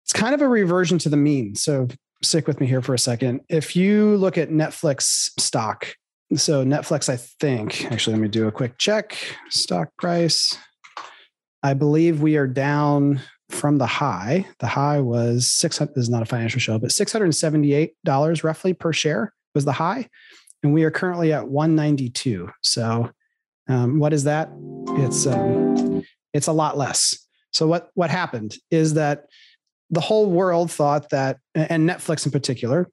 It's 0.06 0.14
kind 0.14 0.34
of 0.34 0.42
a 0.42 0.48
reversion 0.48 0.98
to 1.00 1.10
the 1.10 1.18
mean. 1.18 1.56
So 1.56 1.90
stick 2.24 2.48
with 2.48 2.60
me 2.60 2.68
here 2.68 2.82
for 2.82 2.94
a 2.94 3.00
second. 3.00 3.42
If 3.50 3.76
you 3.76 4.16
look 4.16 4.38
at 4.38 4.50
Netflix 4.50 5.32
stock 5.40 5.94
so 6.36 6.64
Netflix, 6.64 7.10
I 7.10 7.18
think, 7.18 7.86
actually, 7.92 8.14
let 8.14 8.22
me 8.22 8.28
do 8.28 8.48
a 8.48 8.52
quick 8.52 8.78
check. 8.78 9.18
Stock 9.50 9.90
price. 9.98 10.58
I 11.64 11.74
believe 11.74 12.22
we 12.22 12.38
are 12.38 12.48
down 12.48 13.22
from 13.50 13.78
the 13.78 13.88
high. 13.88 14.46
The 14.60 14.68
high 14.68 15.00
was 15.00 15.52
600, 15.52 15.94
this 15.96 16.04
is 16.04 16.10
not 16.10 16.22
a 16.22 16.26
financial 16.26 16.60
show, 16.60 16.78
but 16.78 16.92
$678 16.92 18.44
roughly 18.44 18.74
per 18.74 18.94
share 18.94 19.34
was 19.56 19.66
the 19.66 19.72
high. 19.72 20.08
And 20.62 20.74
we 20.74 20.84
are 20.84 20.92
currently 20.92 21.34
at 21.34 21.48
192. 21.48 22.50
So 22.62 23.10
um, 23.68 24.00
what 24.00 24.14
is 24.14 24.26
that? 24.26 24.50
It's 24.90 25.26
um, 25.26 26.04
it's 26.34 26.48
a 26.48 26.52
lot 26.52 26.78
less. 26.78 27.28
So 27.52 27.68
what 27.68 27.90
what 27.94 28.10
happened 28.10 28.56
is 28.70 28.96
that 28.96 29.26
the 29.90 30.02
whole 30.02 30.30
world 30.30 30.72
thought 30.72 31.10
that, 31.10 31.38
and 31.56 31.90
Netflix 31.90 32.26
in 32.26 32.32
particular, 32.32 32.90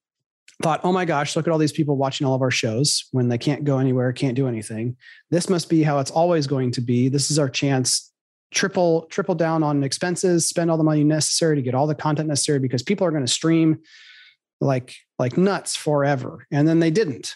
thought, 0.62 0.80
oh 0.84 0.92
my 0.92 1.04
gosh, 1.04 1.36
look 1.36 1.46
at 1.46 1.52
all 1.52 1.58
these 1.58 1.72
people 1.72 1.96
watching 1.96 2.26
all 2.26 2.34
of 2.34 2.42
our 2.42 2.50
shows 2.50 3.08
when 3.12 3.28
they 3.28 3.38
can't 3.38 3.64
go 3.64 3.78
anywhere, 3.78 4.12
can't 4.12 4.34
do 4.34 4.48
anything. 4.48 4.96
This 5.30 5.50
must 5.50 5.68
be 5.68 5.82
how 5.82 5.98
it's 5.98 6.10
always 6.10 6.46
going 6.46 6.70
to 6.72 6.80
be. 6.80 7.08
This 7.08 7.30
is 7.30 7.38
our 7.38 7.48
chance. 7.48 8.12
Triple, 8.54 9.06
triple 9.10 9.34
down 9.34 9.62
on 9.62 9.84
expenses, 9.84 10.48
spend 10.48 10.70
all 10.70 10.78
the 10.78 10.84
money 10.84 11.04
necessary 11.04 11.56
to 11.56 11.62
get 11.62 11.74
all 11.74 11.86
the 11.86 11.94
content 11.94 12.28
necessary 12.28 12.58
because 12.58 12.82
people 12.82 13.06
are 13.06 13.10
going 13.10 13.24
to 13.26 13.32
stream 13.32 13.80
like 14.60 14.94
like 15.18 15.36
nuts 15.36 15.76
forever. 15.76 16.46
And 16.50 16.66
then 16.66 16.80
they 16.80 16.90
didn't. 16.90 17.34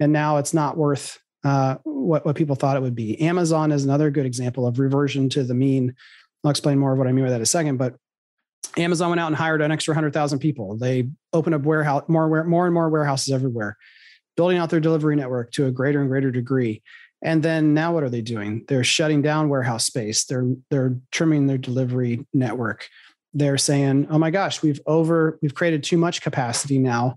And 0.00 0.12
now 0.12 0.38
it's 0.38 0.54
not 0.54 0.76
worth 0.76 1.20
uh, 1.44 1.76
what, 1.84 2.26
what 2.26 2.36
people 2.36 2.56
thought 2.56 2.76
it 2.76 2.82
would 2.82 2.94
be. 2.94 3.20
Amazon 3.20 3.70
is 3.70 3.84
another 3.84 4.10
good 4.10 4.26
example 4.26 4.66
of 4.66 4.78
reversion 4.78 5.28
to 5.30 5.44
the 5.44 5.54
mean. 5.54 5.94
I'll 6.42 6.50
explain 6.50 6.78
more 6.78 6.92
of 6.92 6.98
what 6.98 7.06
I 7.06 7.12
mean 7.12 7.24
by 7.24 7.30
that 7.30 7.36
in 7.36 7.42
a 7.42 7.46
second. 7.46 7.76
But 7.76 7.96
Amazon 8.76 9.08
went 9.10 9.20
out 9.20 9.28
and 9.28 9.36
hired 9.36 9.62
an 9.62 9.72
extra 9.72 9.92
100,000 9.92 10.38
people. 10.38 10.76
They 10.76 11.08
opened 11.32 11.54
up 11.54 11.62
warehouse 11.62 12.04
more 12.08 12.44
more 12.44 12.66
and 12.66 12.74
more 12.74 12.90
warehouses 12.90 13.32
everywhere, 13.32 13.76
building 14.36 14.58
out 14.58 14.70
their 14.70 14.80
delivery 14.80 15.16
network 15.16 15.52
to 15.52 15.66
a 15.66 15.70
greater 15.70 16.00
and 16.00 16.08
greater 16.08 16.30
degree. 16.30 16.82
And 17.22 17.42
then 17.42 17.74
now 17.74 17.94
what 17.94 18.02
are 18.02 18.10
they 18.10 18.20
doing? 18.20 18.64
They're 18.68 18.84
shutting 18.84 19.22
down 19.22 19.48
warehouse 19.48 19.86
space. 19.86 20.24
They're 20.24 20.46
they're 20.70 20.96
trimming 21.10 21.46
their 21.46 21.58
delivery 21.58 22.26
network. 22.34 22.86
They're 23.32 23.58
saying, 23.58 24.08
"Oh 24.10 24.18
my 24.18 24.30
gosh, 24.30 24.62
we've 24.62 24.80
over 24.86 25.38
we've 25.40 25.54
created 25.54 25.82
too 25.82 25.96
much 25.96 26.22
capacity 26.22 26.78
now 26.78 27.16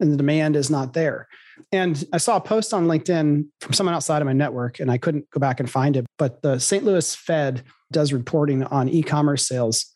and 0.00 0.12
the 0.12 0.16
demand 0.16 0.56
is 0.56 0.70
not 0.70 0.92
there." 0.92 1.28
And 1.72 2.04
I 2.12 2.18
saw 2.18 2.36
a 2.36 2.40
post 2.40 2.72
on 2.72 2.86
LinkedIn 2.86 3.46
from 3.60 3.72
someone 3.72 3.94
outside 3.94 4.22
of 4.22 4.26
my 4.26 4.32
network 4.32 4.78
and 4.78 4.90
I 4.90 4.98
couldn't 4.98 5.28
go 5.30 5.40
back 5.40 5.58
and 5.58 5.68
find 5.68 5.96
it, 5.96 6.06
but 6.18 6.42
the 6.42 6.58
St. 6.58 6.84
Louis 6.84 7.14
Fed 7.14 7.64
does 7.90 8.12
reporting 8.12 8.62
on 8.64 8.88
e-commerce 8.88 9.48
sales. 9.48 9.86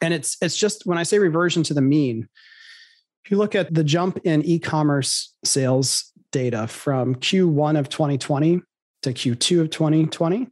And 0.00 0.14
it's 0.14 0.36
it's 0.40 0.56
just 0.56 0.86
when 0.86 0.98
I 0.98 1.02
say 1.02 1.18
reversion 1.18 1.62
to 1.64 1.74
the 1.74 1.80
mean, 1.80 2.28
if 3.24 3.30
you 3.30 3.36
look 3.36 3.54
at 3.54 3.72
the 3.72 3.84
jump 3.84 4.20
in 4.24 4.44
e-commerce 4.44 5.34
sales 5.44 6.12
data 6.32 6.66
from 6.66 7.14
Q1 7.16 7.78
of 7.78 7.88
2020 7.88 8.60
to 9.02 9.12
Q2 9.12 9.60
of 9.60 9.70
2020, 9.70 10.42
it 10.42 10.48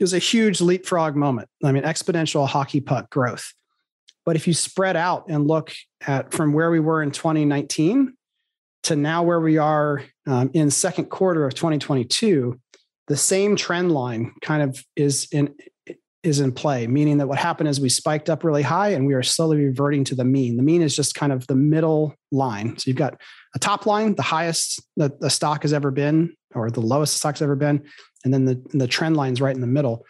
was 0.00 0.14
a 0.14 0.18
huge 0.18 0.60
leapfrog 0.60 1.16
moment. 1.16 1.48
I 1.64 1.72
mean, 1.72 1.82
exponential 1.82 2.46
hockey 2.46 2.80
puck 2.80 3.10
growth. 3.10 3.52
But 4.24 4.36
if 4.36 4.46
you 4.46 4.54
spread 4.54 4.96
out 4.96 5.26
and 5.28 5.46
look 5.46 5.72
at 6.06 6.32
from 6.32 6.52
where 6.52 6.70
we 6.70 6.80
were 6.80 7.02
in 7.02 7.10
2019 7.10 8.14
to 8.84 8.96
now 8.96 9.22
where 9.22 9.40
we 9.40 9.58
are 9.58 10.02
um, 10.26 10.50
in 10.54 10.70
second 10.70 11.06
quarter 11.06 11.46
of 11.46 11.54
2022, 11.54 12.60
the 13.06 13.16
same 13.16 13.56
trend 13.56 13.90
line 13.90 14.34
kind 14.42 14.62
of 14.62 14.84
is 14.96 15.28
in 15.32 15.54
is 16.22 16.40
in 16.40 16.52
play, 16.52 16.86
meaning 16.86 17.18
that 17.18 17.28
what 17.28 17.38
happened 17.38 17.68
is 17.68 17.80
we 17.80 17.88
spiked 17.88 18.28
up 18.28 18.42
really 18.42 18.62
high 18.62 18.88
and 18.88 19.06
we 19.06 19.14
are 19.14 19.22
slowly 19.22 19.64
reverting 19.64 20.02
to 20.04 20.14
the 20.14 20.24
mean. 20.24 20.56
The 20.56 20.62
mean 20.62 20.82
is 20.82 20.96
just 20.96 21.14
kind 21.14 21.32
of 21.32 21.46
the 21.46 21.54
middle 21.54 22.14
line. 22.32 22.76
So 22.76 22.88
you've 22.88 22.96
got 22.96 23.20
a 23.54 23.58
top 23.58 23.86
line, 23.86 24.16
the 24.16 24.22
highest 24.22 24.82
that 24.96 25.20
the 25.20 25.30
stock 25.30 25.62
has 25.62 25.72
ever 25.72 25.90
been, 25.90 26.34
or 26.54 26.70
the 26.70 26.80
lowest 26.80 27.14
the 27.14 27.18
stock's 27.18 27.42
ever 27.42 27.54
been, 27.54 27.84
and 28.24 28.34
then 28.34 28.46
the, 28.46 28.60
the 28.72 28.88
trend 28.88 29.16
line's 29.16 29.40
right 29.40 29.54
in 29.54 29.60
the 29.60 29.66
middle. 29.68 30.04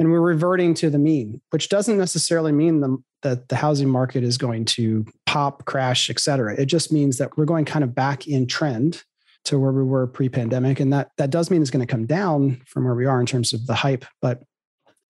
And 0.00 0.10
we're 0.10 0.20
reverting 0.20 0.74
to 0.74 0.90
the 0.90 0.98
mean, 0.98 1.40
which 1.50 1.68
doesn't 1.68 1.98
necessarily 1.98 2.52
mean 2.52 2.80
the, 2.80 2.96
that 3.22 3.48
the 3.48 3.56
housing 3.56 3.88
market 3.90 4.22
is 4.22 4.38
going 4.38 4.64
to 4.66 5.04
pop, 5.26 5.64
crash, 5.64 6.08
et 6.08 6.20
cetera. 6.20 6.54
It 6.54 6.66
just 6.66 6.92
means 6.92 7.18
that 7.18 7.36
we're 7.36 7.44
going 7.44 7.64
kind 7.64 7.82
of 7.84 7.94
back 7.94 8.28
in 8.28 8.46
trend 8.46 9.02
to 9.44 9.58
where 9.58 9.72
we 9.72 9.82
were 9.82 10.06
pre-pandemic. 10.06 10.78
And 10.78 10.92
that 10.92 11.10
that 11.18 11.30
does 11.30 11.50
mean 11.50 11.62
it's 11.62 11.70
going 11.70 11.86
to 11.86 11.90
come 11.90 12.06
down 12.06 12.62
from 12.66 12.84
where 12.84 12.94
we 12.94 13.06
are 13.06 13.20
in 13.20 13.26
terms 13.26 13.52
of 13.52 13.66
the 13.66 13.74
hype. 13.74 14.04
But 14.22 14.42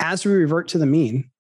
as 0.01 0.25
we 0.25 0.33
revert 0.33 0.69
to 0.69 0.79
the 0.79 0.87
mean, 0.87 1.31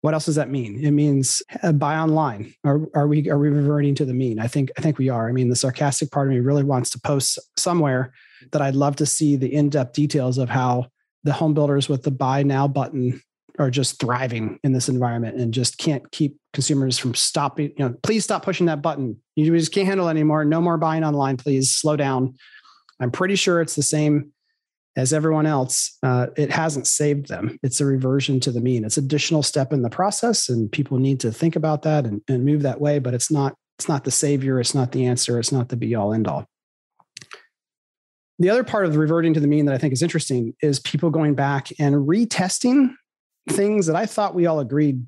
what 0.00 0.14
else 0.14 0.26
does 0.26 0.36
that 0.36 0.50
mean? 0.50 0.84
It 0.84 0.92
means 0.92 1.42
uh, 1.62 1.72
buy 1.72 1.96
online. 1.96 2.54
Are, 2.64 2.80
are 2.94 3.08
we 3.08 3.28
are 3.28 3.38
we 3.38 3.48
reverting 3.48 3.94
to 3.96 4.04
the 4.04 4.14
mean? 4.14 4.38
I 4.38 4.46
think 4.46 4.70
I 4.78 4.80
think 4.80 4.98
we 4.98 5.08
are. 5.08 5.28
I 5.28 5.32
mean, 5.32 5.48
the 5.48 5.56
sarcastic 5.56 6.10
part 6.10 6.28
of 6.28 6.32
me 6.32 6.40
really 6.40 6.62
wants 6.62 6.90
to 6.90 7.00
post 7.00 7.38
somewhere 7.56 8.12
that 8.52 8.62
I'd 8.62 8.76
love 8.76 8.96
to 8.96 9.06
see 9.06 9.34
the 9.34 9.52
in-depth 9.52 9.94
details 9.94 10.38
of 10.38 10.48
how 10.48 10.86
the 11.24 11.32
home 11.32 11.52
builders 11.52 11.88
with 11.88 12.04
the 12.04 12.12
buy 12.12 12.44
now 12.44 12.68
button 12.68 13.20
are 13.58 13.70
just 13.70 14.00
thriving 14.00 14.60
in 14.62 14.72
this 14.72 14.88
environment 14.88 15.36
and 15.36 15.52
just 15.52 15.78
can't 15.78 16.08
keep 16.12 16.38
consumers 16.52 16.96
from 16.96 17.14
stopping. 17.14 17.72
You 17.76 17.88
know, 17.88 17.94
please 18.04 18.22
stop 18.22 18.44
pushing 18.44 18.66
that 18.66 18.82
button. 18.82 19.16
You 19.34 19.50
just 19.58 19.72
can't 19.72 19.88
handle 19.88 20.06
it 20.06 20.12
anymore. 20.12 20.44
No 20.44 20.60
more 20.60 20.78
buying 20.78 21.02
online, 21.02 21.36
please. 21.36 21.72
Slow 21.72 21.96
down. 21.96 22.34
I'm 23.00 23.10
pretty 23.10 23.34
sure 23.34 23.60
it's 23.60 23.74
the 23.74 23.82
same 23.82 24.32
as 24.96 25.12
everyone 25.12 25.46
else, 25.46 25.96
uh, 26.02 26.26
it 26.36 26.50
hasn't 26.50 26.86
saved 26.86 27.28
them. 27.28 27.58
It's 27.62 27.80
a 27.80 27.84
reversion 27.84 28.40
to 28.40 28.50
the 28.50 28.60
mean. 28.60 28.84
It's 28.84 28.96
additional 28.96 29.42
step 29.42 29.72
in 29.72 29.82
the 29.82 29.90
process, 29.90 30.48
and 30.48 30.70
people 30.70 30.98
need 30.98 31.20
to 31.20 31.32
think 31.32 31.56
about 31.56 31.82
that 31.82 32.04
and, 32.04 32.20
and 32.28 32.44
move 32.44 32.62
that 32.62 32.80
way. 32.80 32.98
But 32.98 33.14
it's 33.14 33.30
not 33.30 33.54
it's 33.78 33.88
not 33.88 34.04
the 34.04 34.10
savior. 34.10 34.58
It's 34.58 34.74
not 34.74 34.92
the 34.92 35.06
answer. 35.06 35.38
It's 35.38 35.52
not 35.52 35.68
the 35.68 35.76
be 35.76 35.94
all 35.94 36.12
end 36.12 36.26
all. 36.26 36.46
The 38.40 38.50
other 38.50 38.64
part 38.64 38.86
of 38.86 38.92
the 38.92 38.98
reverting 38.98 39.34
to 39.34 39.40
the 39.40 39.48
mean 39.48 39.66
that 39.66 39.74
I 39.74 39.78
think 39.78 39.92
is 39.92 40.02
interesting 40.02 40.54
is 40.62 40.78
people 40.80 41.10
going 41.10 41.34
back 41.34 41.68
and 41.78 41.94
retesting 42.08 42.94
things 43.48 43.86
that 43.86 43.96
I 43.96 44.06
thought 44.06 44.34
we 44.34 44.46
all 44.46 44.60
agreed 44.60 45.04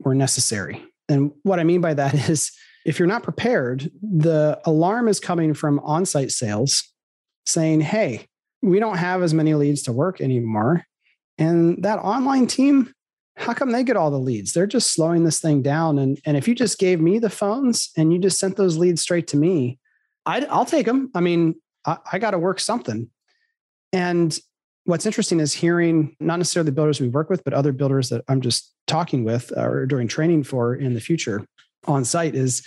were 0.00 0.14
necessary. 0.14 0.84
And 1.08 1.32
what 1.42 1.58
I 1.58 1.64
mean 1.64 1.80
by 1.80 1.94
that 1.94 2.14
is 2.28 2.52
if 2.84 2.98
you're 2.98 3.08
not 3.08 3.22
prepared, 3.22 3.90
the 4.02 4.60
alarm 4.64 5.08
is 5.08 5.20
coming 5.20 5.54
from 5.54 5.80
on 5.80 6.06
site 6.06 6.30
sales 6.30 6.84
saying, 7.46 7.80
hey, 7.80 8.26
we 8.62 8.80
don't 8.80 8.96
have 8.96 9.22
as 9.22 9.34
many 9.34 9.54
leads 9.54 9.82
to 9.84 9.92
work 9.92 10.20
anymore. 10.20 10.84
And 11.38 11.82
that 11.84 11.98
online 11.98 12.46
team, 12.46 12.92
how 13.36 13.54
come 13.54 13.70
they 13.70 13.84
get 13.84 13.96
all 13.96 14.10
the 14.10 14.18
leads? 14.18 14.52
They're 14.52 14.66
just 14.66 14.92
slowing 14.92 15.24
this 15.24 15.40
thing 15.40 15.62
down. 15.62 15.98
And, 15.98 16.18
and 16.24 16.36
if 16.36 16.48
you 16.48 16.54
just 16.54 16.78
gave 16.78 17.00
me 17.00 17.18
the 17.18 17.30
phones 17.30 17.90
and 17.96 18.12
you 18.12 18.18
just 18.18 18.40
sent 18.40 18.56
those 18.56 18.76
leads 18.76 19.00
straight 19.00 19.28
to 19.28 19.36
me, 19.36 19.78
i 20.26 20.40
will 20.40 20.64
take 20.64 20.86
them. 20.86 21.10
I 21.14 21.20
mean, 21.20 21.54
I, 21.86 21.98
I 22.12 22.18
got 22.18 22.32
to 22.32 22.38
work 22.38 22.58
something. 22.58 23.08
And 23.92 24.36
what's 24.84 25.06
interesting 25.06 25.38
is 25.38 25.52
hearing 25.52 26.16
not 26.18 26.36
necessarily 26.36 26.66
the 26.66 26.74
builders 26.74 27.00
we 27.00 27.08
work 27.08 27.30
with, 27.30 27.44
but 27.44 27.54
other 27.54 27.72
builders 27.72 28.08
that 28.08 28.24
I'm 28.28 28.40
just 28.40 28.74
talking 28.86 29.22
with 29.22 29.52
or 29.56 29.86
doing 29.86 30.08
training 30.08 30.44
for 30.44 30.74
in 30.74 30.94
the 30.94 31.00
future 31.00 31.46
on 31.86 32.04
site 32.04 32.34
is 32.34 32.66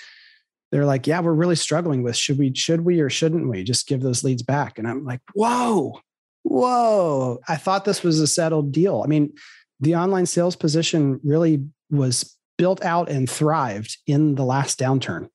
they're 0.71 0.86
like, 0.86 1.05
yeah, 1.05 1.19
we're 1.19 1.34
really 1.34 1.55
struggling 1.55 2.01
with 2.01 2.15
should 2.15 2.38
we, 2.38 2.53
should 2.55 2.81
we, 2.81 3.01
or 3.01 3.10
shouldn't 3.10 3.49
we 3.49 3.63
just 3.63 3.88
give 3.88 4.01
those 4.01 4.23
leads 4.23 4.41
back? 4.41 4.79
And 4.79 4.88
I'm 4.88 5.03
like, 5.03 5.19
whoa, 5.34 5.99
whoa. 6.43 7.39
I 7.47 7.57
thought 7.57 7.86
this 7.86 8.03
was 8.03 8.19
a 8.19 8.27
settled 8.27 8.71
deal. 8.71 9.01
I 9.03 9.07
mean, 9.07 9.34
the 9.79 9.95
online 9.95 10.25
sales 10.25 10.55
position 10.55 11.19
really 11.23 11.65
was 11.89 12.38
built 12.57 12.84
out 12.86 13.10
and 13.10 13.29
thrived 13.29 13.97
in 14.07 14.36
the 14.36 14.45
last 14.45 14.79
downturn. 14.79 15.27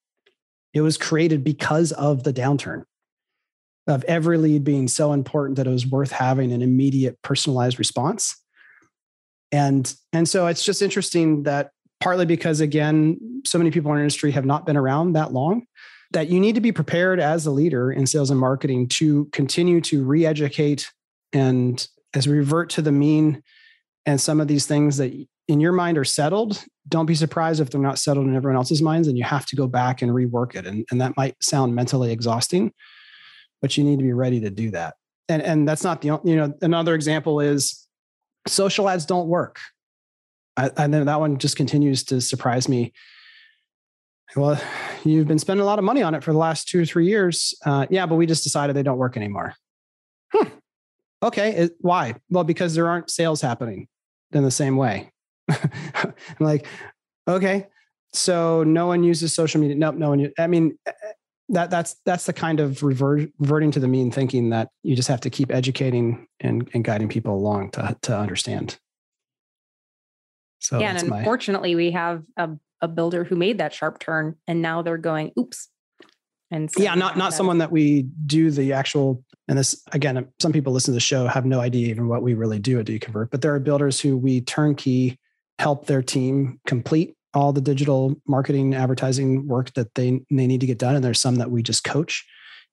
It 0.73 0.81
was 0.81 0.97
created 0.97 1.45
because 1.45 1.93
of 1.93 2.23
the 2.23 2.33
downturn 2.33 2.85
of 3.87 4.05
every 4.05 4.39
lead 4.39 4.65
being 4.65 4.89
so 4.89 5.13
important 5.13 5.57
that 5.57 5.67
it 5.67 5.71
was 5.71 5.87
worth 5.87 6.13
having 6.13 6.53
an 6.53 6.63
immediate 6.63 7.21
personalized 7.23 7.79
response. 7.79 8.37
And, 9.53 9.93
and 10.13 10.29
so 10.29 10.47
it's 10.47 10.65
just 10.65 10.83
interesting 10.83 11.45
that 11.45 11.71
partly 12.07 12.25
because 12.25 12.61
again 12.61 13.19
so 13.45 13.59
many 13.59 13.69
people 13.69 13.91
in 13.91 13.97
our 13.97 14.01
industry 14.01 14.31
have 14.31 14.47
not 14.47 14.65
been 14.65 14.77
around 14.77 15.15
that 15.15 15.33
long 15.33 15.67
that 16.13 16.29
you 16.29 16.39
need 16.39 16.55
to 16.55 16.61
be 16.61 16.71
prepared 16.71 17.19
as 17.19 17.47
a 17.47 17.51
leader 17.51 17.91
in 17.91 18.07
sales 18.07 18.31
and 18.31 18.39
marketing 18.39 18.87
to 18.87 19.25
continue 19.33 19.81
to 19.81 20.05
re-educate 20.05 20.93
and 21.33 21.89
as 22.15 22.29
we 22.29 22.35
revert 22.35 22.71
to 22.71 22.81
the 22.81 22.93
mean 22.93 23.43
and 24.07 24.21
some 24.21 24.41
of 24.41 24.47
these 24.47 24.67
things 24.67 24.99
that 24.99 25.13
in 25.49 25.59
your 25.59 25.73
mind 25.73 25.99
are 25.99 26.05
settled. 26.05 26.65
Don't 26.89 27.07
be 27.07 27.15
surprised 27.17 27.61
if 27.61 27.71
they're 27.71 27.81
not 27.81 27.99
settled 27.99 28.29
in 28.29 28.37
everyone 28.37 28.57
else's 28.57 28.81
minds 28.81 29.09
and 29.09 29.19
you 29.19 29.25
have 29.25 29.45
to 29.47 29.57
go 29.57 29.67
back 29.67 30.01
and 30.01 30.13
rework 30.13 30.55
it. 30.55 30.65
And, 30.65 30.87
and 30.93 31.01
that 31.01 31.17
might 31.17 31.35
sound 31.43 31.75
mentally 31.75 32.13
exhausting 32.13 32.73
but 33.61 33.77
you 33.77 33.83
need 33.83 33.99
to 33.99 34.05
be 34.05 34.13
ready 34.13 34.39
to 34.39 34.51
do 34.51 34.71
that. 34.71 34.95
And 35.29 35.43
and 35.43 35.67
that's 35.67 35.83
not 35.83 36.03
the 36.03 36.21
you 36.23 36.37
know 36.37 36.55
another 36.63 36.95
example 36.95 37.41
is 37.41 37.85
social 38.47 38.89
ads 38.89 39.07
don't 39.07 39.27
work 39.27 39.59
And 40.57 40.93
then 40.93 41.07
that 41.07 41.21
one 41.21 41.39
just 41.39 41.57
continues 41.57 42.05
to 42.05 42.21
surprise 42.21 42.69
me. 42.69 42.93
Well, 44.35 44.61
you've 45.05 45.29
been 45.29 45.39
spending 45.39 45.63
a 45.63 45.67
lot 45.67 45.79
of 45.79 45.85
money 45.85 46.03
on 46.03 46.15
it 46.15 46.25
for 46.25 46.33
the 46.33 46.39
last 46.39 46.69
two 46.69 46.81
or 46.83 46.85
three 46.85 47.07
years. 47.07 47.55
Uh, 47.65 47.87
yeah, 47.91 48.07
but 48.07 48.17
we 48.17 48.27
just 48.27 48.43
decided 48.43 48.75
they 48.75 48.83
don't 48.83 48.99
work 48.99 49.17
anymore. 49.17 49.55
Hmm. 50.33 50.49
Okay, 51.23 51.51
it, 51.53 51.73
why? 51.81 52.15
Well, 52.31 52.45
because 52.45 52.75
there 52.75 52.89
aren't 52.89 53.11
sales 53.11 53.41
happening 53.41 53.89
in 54.33 54.43
the 54.43 54.51
same 54.51 54.77
way. 54.77 55.11
I'm 55.49 56.15
like, 56.41 56.67
okay, 57.29 57.69
so 58.13 58.65
no 58.65 58.87
one 58.87 59.05
uses 59.05 59.33
social 59.35 59.61
media. 59.61 59.77
Nope, 59.77 59.95
no 59.97 60.11
one. 60.11 60.33
I 60.39 60.47
mean, 60.47 60.77
eh, 60.87 60.91
eh, 60.91 61.13
that 61.51 61.71
that's 61.71 61.97
that's 62.05 62.27
the 62.27 62.33
kind 62.33 62.59
of 62.59 62.83
revert, 62.83 63.31
reverting 63.39 63.71
to 63.71 63.81
the 63.81 63.87
mean 63.89 64.11
thinking 64.11 64.51
that 64.51 64.69
you 64.83 64.97
just 64.97 65.09
have 65.09 65.21
to 65.21 65.31
keep 65.31 65.53
educating 65.53 66.27
and, 66.41 66.69
and 66.75 66.85
guiding 66.85 67.09
people 67.09 67.35
along 67.35 67.71
to 67.73 67.97
to 68.03 68.19
understand. 68.19 68.79
So 70.59 70.79
yeah, 70.79 70.97
and 70.97 71.13
unfortunately, 71.13 71.75
my... 71.75 71.77
we 71.77 71.91
have 71.93 72.23
a, 72.37 72.51
a 72.81 72.89
builder 72.89 73.25
who 73.25 73.37
made 73.37 73.59
that 73.59 73.75
sharp 73.75 73.99
turn, 73.99 74.37
and 74.47 74.63
now 74.63 74.83
they're 74.83 74.99
going, 74.99 75.33
"Oops." 75.39 75.69
And 76.51 76.71
so 76.71 76.83
yeah, 76.83 76.95
not 76.95 77.17
not 77.17 77.35
someone 77.35 77.59
that 77.59 77.73
we 77.73 78.03
do 78.25 78.51
the 78.51 78.73
actual. 78.73 79.23
And 79.49 79.59
this 79.59 79.81
again, 79.93 80.27
some 80.41 80.53
people 80.53 80.73
listen 80.73 80.93
to 80.93 80.97
the 80.97 81.01
show 81.01 81.27
have 81.27 81.47
no 81.47 81.61
idea 81.61 81.89
even 81.89 82.09
what 82.09 82.23
we 82.23 82.35
really 82.35 82.59
do 82.59 82.81
at 82.81 82.87
Do 82.87 82.93
You 82.93 82.99
Convert. 82.99 83.31
But 83.31 83.43
there 83.43 83.55
are 83.55 83.61
builders 83.61 84.01
who 84.01 84.17
we 84.17 84.41
turnkey 84.41 85.19
help 85.59 85.87
their 85.87 86.03
team 86.03 86.61
complete 86.67 87.17
all 87.37 87.53
the 87.53 87.61
digital 87.61 88.17
marketing 88.27 88.75
advertising 88.75 89.47
work 89.47 89.73
that 89.75 89.95
they 89.95 90.21
they 90.31 90.47
need 90.47 90.61
to 90.61 90.67
get 90.67 90.79
done 90.79 90.95
and 90.95 91.05
there's 91.05 91.21
some 91.21 91.37
that 91.37 91.51
we 91.51 91.63
just 91.63 91.85
coach 91.85 92.27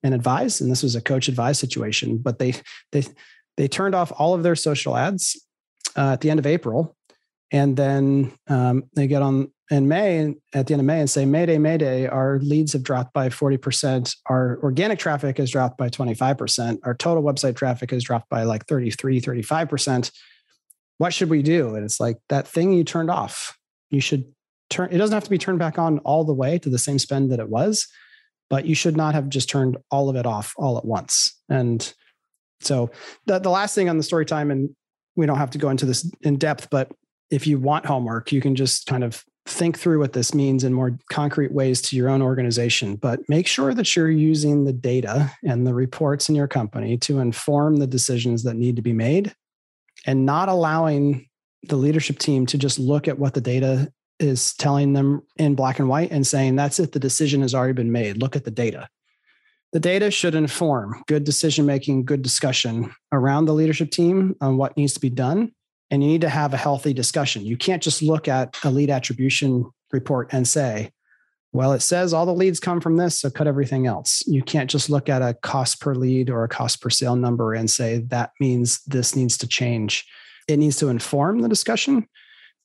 and 0.04 0.14
advise 0.14 0.62
and 0.62 0.72
this 0.72 0.82
was 0.82 0.96
a 0.96 1.02
coach 1.02 1.28
advise 1.28 1.60
situation 1.60 2.18
but 2.18 2.40
they 2.40 2.54
they 2.92 3.04
they 3.58 3.68
turned 3.68 3.94
off 3.94 4.12
all 4.18 4.34
of 4.34 4.42
their 4.42 4.56
social 4.56 4.96
ads 4.96 5.40
uh, 5.98 6.14
at 6.14 6.22
the 6.22 6.30
end 6.30 6.40
of 6.40 6.48
april 6.48 6.96
and 7.54 7.78
then 7.78 8.34
um, 8.50 8.84
they 8.96 9.06
get 9.06 9.22
on 9.22 9.52
in 9.70 9.88
May 9.88 10.34
at 10.54 10.68
the 10.68 10.74
end 10.74 10.82
of 10.82 10.86
May 10.86 11.00
and 11.00 11.10
say, 11.10 11.24
Mayday, 11.24 11.60
Mayday, 11.60 12.08
our 12.08 12.40
leads 12.40 12.74
have 12.74 12.84
dropped 12.84 13.14
by 13.14 13.30
40%. 13.30 14.14
Our 14.26 14.60
organic 14.64 15.00
traffic 15.00 15.38
has 15.38 15.52
dropped 15.52 15.78
by 15.78 15.90
25%. 15.90 16.80
Our 16.84 16.96
total 16.96 17.24
website 17.24 17.56
traffic 17.56 17.92
has 17.92 18.04
dropped 18.04 18.28
by 18.30 18.44
like 18.44 18.66
33, 18.66 19.22
35%. 19.22 20.12
What 20.98 21.14
should 21.14 21.30
we 21.30 21.44
do? 21.44 21.76
And 21.76 21.86
it's 21.86 22.00
like 22.00 22.18
that 22.30 22.48
thing 22.48 22.74
you 22.74 22.84
turned 22.84 23.12
off. 23.12 23.58
You 23.92 24.02
should 24.02 24.26
turn 24.70 24.90
it 24.92 24.98
doesn't 24.98 25.14
have 25.14 25.24
to 25.24 25.30
be 25.30 25.38
turned 25.38 25.60
back 25.60 25.78
on 25.78 26.00
all 26.00 26.24
the 26.24 26.34
way 26.34 26.58
to 26.58 26.70
the 26.70 26.80
same 26.80 26.98
spend 26.98 27.32
that 27.32 27.40
it 27.40 27.50
was, 27.50 27.88
but 28.50 28.66
you 28.66 28.74
should 28.74 28.98
not 28.98 29.14
have 29.14 29.30
just 29.30 29.50
turned 29.50 29.78
all 29.92 30.10
of 30.10 30.16
it 30.16 30.26
off 30.26 30.54
all 30.58 30.78
at 30.78 30.86
once. 30.86 31.40
And 31.50 31.94
so 32.62 32.90
the, 33.28 33.38
the 33.40 33.50
last 33.50 33.76
thing 33.76 33.90
on 33.90 33.98
the 33.98 34.04
story 34.04 34.26
time, 34.26 34.50
and 34.50 34.70
we 35.16 35.28
don't 35.28 35.38
have 35.38 35.52
to 35.52 35.60
go 35.60 35.70
into 35.70 35.86
this 35.86 36.10
in 36.22 36.38
depth, 36.38 36.70
but 36.72 36.92
if 37.34 37.48
you 37.48 37.58
want 37.58 37.86
homework, 37.86 38.32
you 38.32 38.40
can 38.42 38.56
just 38.56 38.86
kind 38.86 39.04
of 39.04 39.26
think 39.48 39.78
through 39.78 40.00
what 40.00 40.14
this 40.14 40.36
means 40.36 40.64
in 40.64 40.72
more 40.72 40.98
concrete 41.10 41.52
ways 41.52 41.82
to 41.82 41.96
your 41.98 42.08
own 42.08 42.22
organization. 42.22 42.96
But 42.96 43.20
make 43.28 43.48
sure 43.48 43.74
that 43.74 43.96
you're 43.96 44.12
using 44.12 44.64
the 44.64 44.72
data 44.72 45.32
and 45.44 45.66
the 45.66 45.74
reports 45.74 46.30
in 46.30 46.36
your 46.36 46.48
company 46.48 46.96
to 47.00 47.20
inform 47.20 47.78
the 47.78 47.88
decisions 47.88 48.44
that 48.44 48.56
need 48.56 48.76
to 48.76 48.82
be 48.84 48.94
made 48.94 49.34
and 50.06 50.26
not 50.26 50.48
allowing 50.48 51.28
the 51.64 51.76
leadership 51.76 52.20
team 52.20 52.46
to 52.46 52.58
just 52.58 52.78
look 52.78 53.08
at 53.08 53.18
what 53.18 53.34
the 53.34 53.42
data 53.42 53.92
is 54.20 54.54
telling 54.54 54.94
them 54.94 55.24
in 55.38 55.56
black 55.56 55.80
and 55.80 55.90
white 55.90 56.12
and 56.12 56.28
saying, 56.28 56.56
that's 56.56 56.80
it, 56.80 56.92
the 56.92 57.00
decision 57.00 57.42
has 57.42 57.56
already 57.56 57.74
been 57.74 57.92
made. 57.92 58.18
Look 58.18 58.36
at 58.36 58.46
the 58.46 58.52
data. 58.52 58.88
The 59.72 59.80
data 59.80 60.12
should 60.12 60.36
inform 60.36 61.04
good 61.08 61.24
decision 61.24 61.66
making, 61.66 62.06
good 62.06 62.22
discussion 62.22 62.94
around 63.12 63.46
the 63.46 63.56
leadership 63.56 63.90
team 63.90 64.36
on 64.40 64.58
what 64.58 64.78
needs 64.78 64.94
to 64.94 65.00
be 65.00 65.10
done. 65.10 65.52
And 65.94 66.02
you 66.02 66.10
need 66.10 66.22
to 66.22 66.30
have 66.30 66.56
a 66.56 66.58
healthy 66.58 66.92
discussion. 66.92 67.46
You 67.46 67.56
can't 67.56 67.84
just 67.84 68.02
look 68.02 68.28
at 68.28 68.58
a 68.64 68.72
lead 68.72 68.90
attribution 68.90 69.70
report 69.92 70.34
and 70.34 70.48
say, 70.48 70.92
well, 71.52 71.72
it 71.72 71.84
says 71.84 72.16
all 72.16 72.26
the 72.26 72.34
leads 72.34 72.60
come 72.60 72.82
from 72.82 72.98
this, 72.98 73.20
so 73.20 73.30
cut 73.30 73.46
everything 73.46 73.86
else. 73.86 74.24
You 74.26 74.42
can't 74.42 74.72
just 74.72 74.90
look 74.90 75.08
at 75.08 75.22
a 75.22 75.36
cost 75.36 75.80
per 75.80 75.94
lead 75.94 76.32
or 76.32 76.44
a 76.44 76.50
cost 76.50 76.82
per 76.82 76.90
sale 76.90 77.16
number 77.16 77.54
and 77.54 77.70
say 77.70 78.00
that 78.08 78.32
means 78.40 78.82
this 78.88 79.16
needs 79.16 79.38
to 79.38 79.48
change. 79.48 80.04
It 80.48 80.58
needs 80.58 80.78
to 80.78 80.88
inform 80.88 81.42
the 81.42 81.48
discussion. 81.48 82.08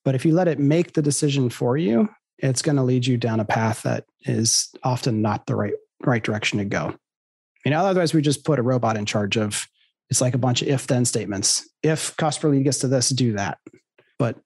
But 0.06 0.14
if 0.14 0.24
you 0.24 0.32
let 0.32 0.48
it 0.48 0.58
make 0.58 0.94
the 0.94 1.02
decision 1.02 1.50
for 1.50 1.76
you, 1.76 2.08
it's 2.38 2.62
going 2.62 2.76
to 2.76 2.82
lead 2.82 3.06
you 3.06 3.18
down 3.18 3.40
a 3.40 3.44
path 3.44 3.82
that 3.82 4.06
is 4.22 4.70
often 4.84 5.20
not 5.20 5.44
the 5.44 5.54
right 5.54 5.74
right 6.02 6.24
direction 6.24 6.60
to 6.60 6.64
go. 6.64 6.94
You 7.66 7.72
know, 7.72 7.84
otherwise 7.84 8.14
we 8.14 8.22
just 8.22 8.46
put 8.46 8.58
a 8.58 8.62
robot 8.62 8.96
in 8.96 9.04
charge 9.04 9.36
of 9.36 9.68
it's 10.10 10.20
like 10.20 10.34
a 10.34 10.38
bunch 10.38 10.62
of 10.62 10.68
if 10.68 10.86
then 10.86 11.04
statements. 11.04 11.68
If 11.82 12.16
cost 12.16 12.40
per 12.40 12.48
lead 12.48 12.64
gets 12.64 12.78
to 12.78 12.88
this, 12.88 13.10
do 13.10 13.34
that. 13.34 13.58
But 14.18 14.36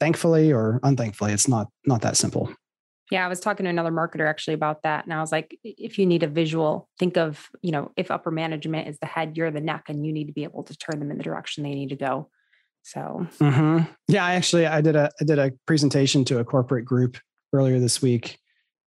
thankfully 0.00 0.52
or 0.52 0.80
unthankfully, 0.82 1.32
it's 1.32 1.48
not 1.48 1.68
not 1.86 2.02
that 2.02 2.16
simple. 2.16 2.52
Yeah, 3.10 3.24
I 3.24 3.28
was 3.28 3.40
talking 3.40 3.64
to 3.64 3.70
another 3.70 3.90
marketer 3.90 4.28
actually 4.28 4.54
about 4.54 4.84
that. 4.84 5.04
And 5.04 5.12
I 5.12 5.20
was 5.20 5.32
like, 5.32 5.58
if 5.62 5.98
you 5.98 6.06
need 6.06 6.22
a 6.22 6.28
visual, 6.28 6.88
think 6.98 7.18
of, 7.18 7.50
you 7.60 7.70
know, 7.70 7.92
if 7.94 8.10
upper 8.10 8.30
management 8.30 8.88
is 8.88 8.98
the 9.00 9.06
head, 9.06 9.36
you're 9.36 9.50
the 9.50 9.60
neck, 9.60 9.84
and 9.88 10.06
you 10.06 10.14
need 10.14 10.28
to 10.28 10.32
be 10.32 10.44
able 10.44 10.62
to 10.62 10.74
turn 10.76 10.98
them 10.98 11.10
in 11.10 11.18
the 11.18 11.24
direction 11.24 11.62
they 11.62 11.74
need 11.74 11.90
to 11.90 11.96
go. 11.96 12.30
So 12.84 13.26
mm-hmm. 13.38 13.84
yeah, 14.08 14.24
I 14.24 14.34
actually 14.34 14.66
I 14.66 14.80
did 14.80 14.96
a 14.96 15.10
I 15.20 15.24
did 15.24 15.38
a 15.38 15.52
presentation 15.66 16.24
to 16.26 16.38
a 16.38 16.44
corporate 16.44 16.84
group 16.84 17.18
earlier 17.52 17.78
this 17.78 18.00
week 18.00 18.38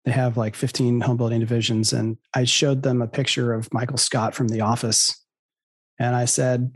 they 0.06 0.12
have 0.12 0.38
like 0.38 0.56
15 0.56 1.02
home 1.02 1.18
building 1.18 1.40
divisions. 1.40 1.92
And 1.92 2.18
I 2.34 2.44
showed 2.44 2.84
them 2.84 3.02
a 3.02 3.08
picture 3.08 3.54
of 3.54 3.72
Michael 3.74 3.98
Scott 3.98 4.36
from 4.36 4.48
The 4.48 4.62
Office. 4.62 5.25
And 6.00 6.16
I 6.16 6.26
said, 6.26 6.76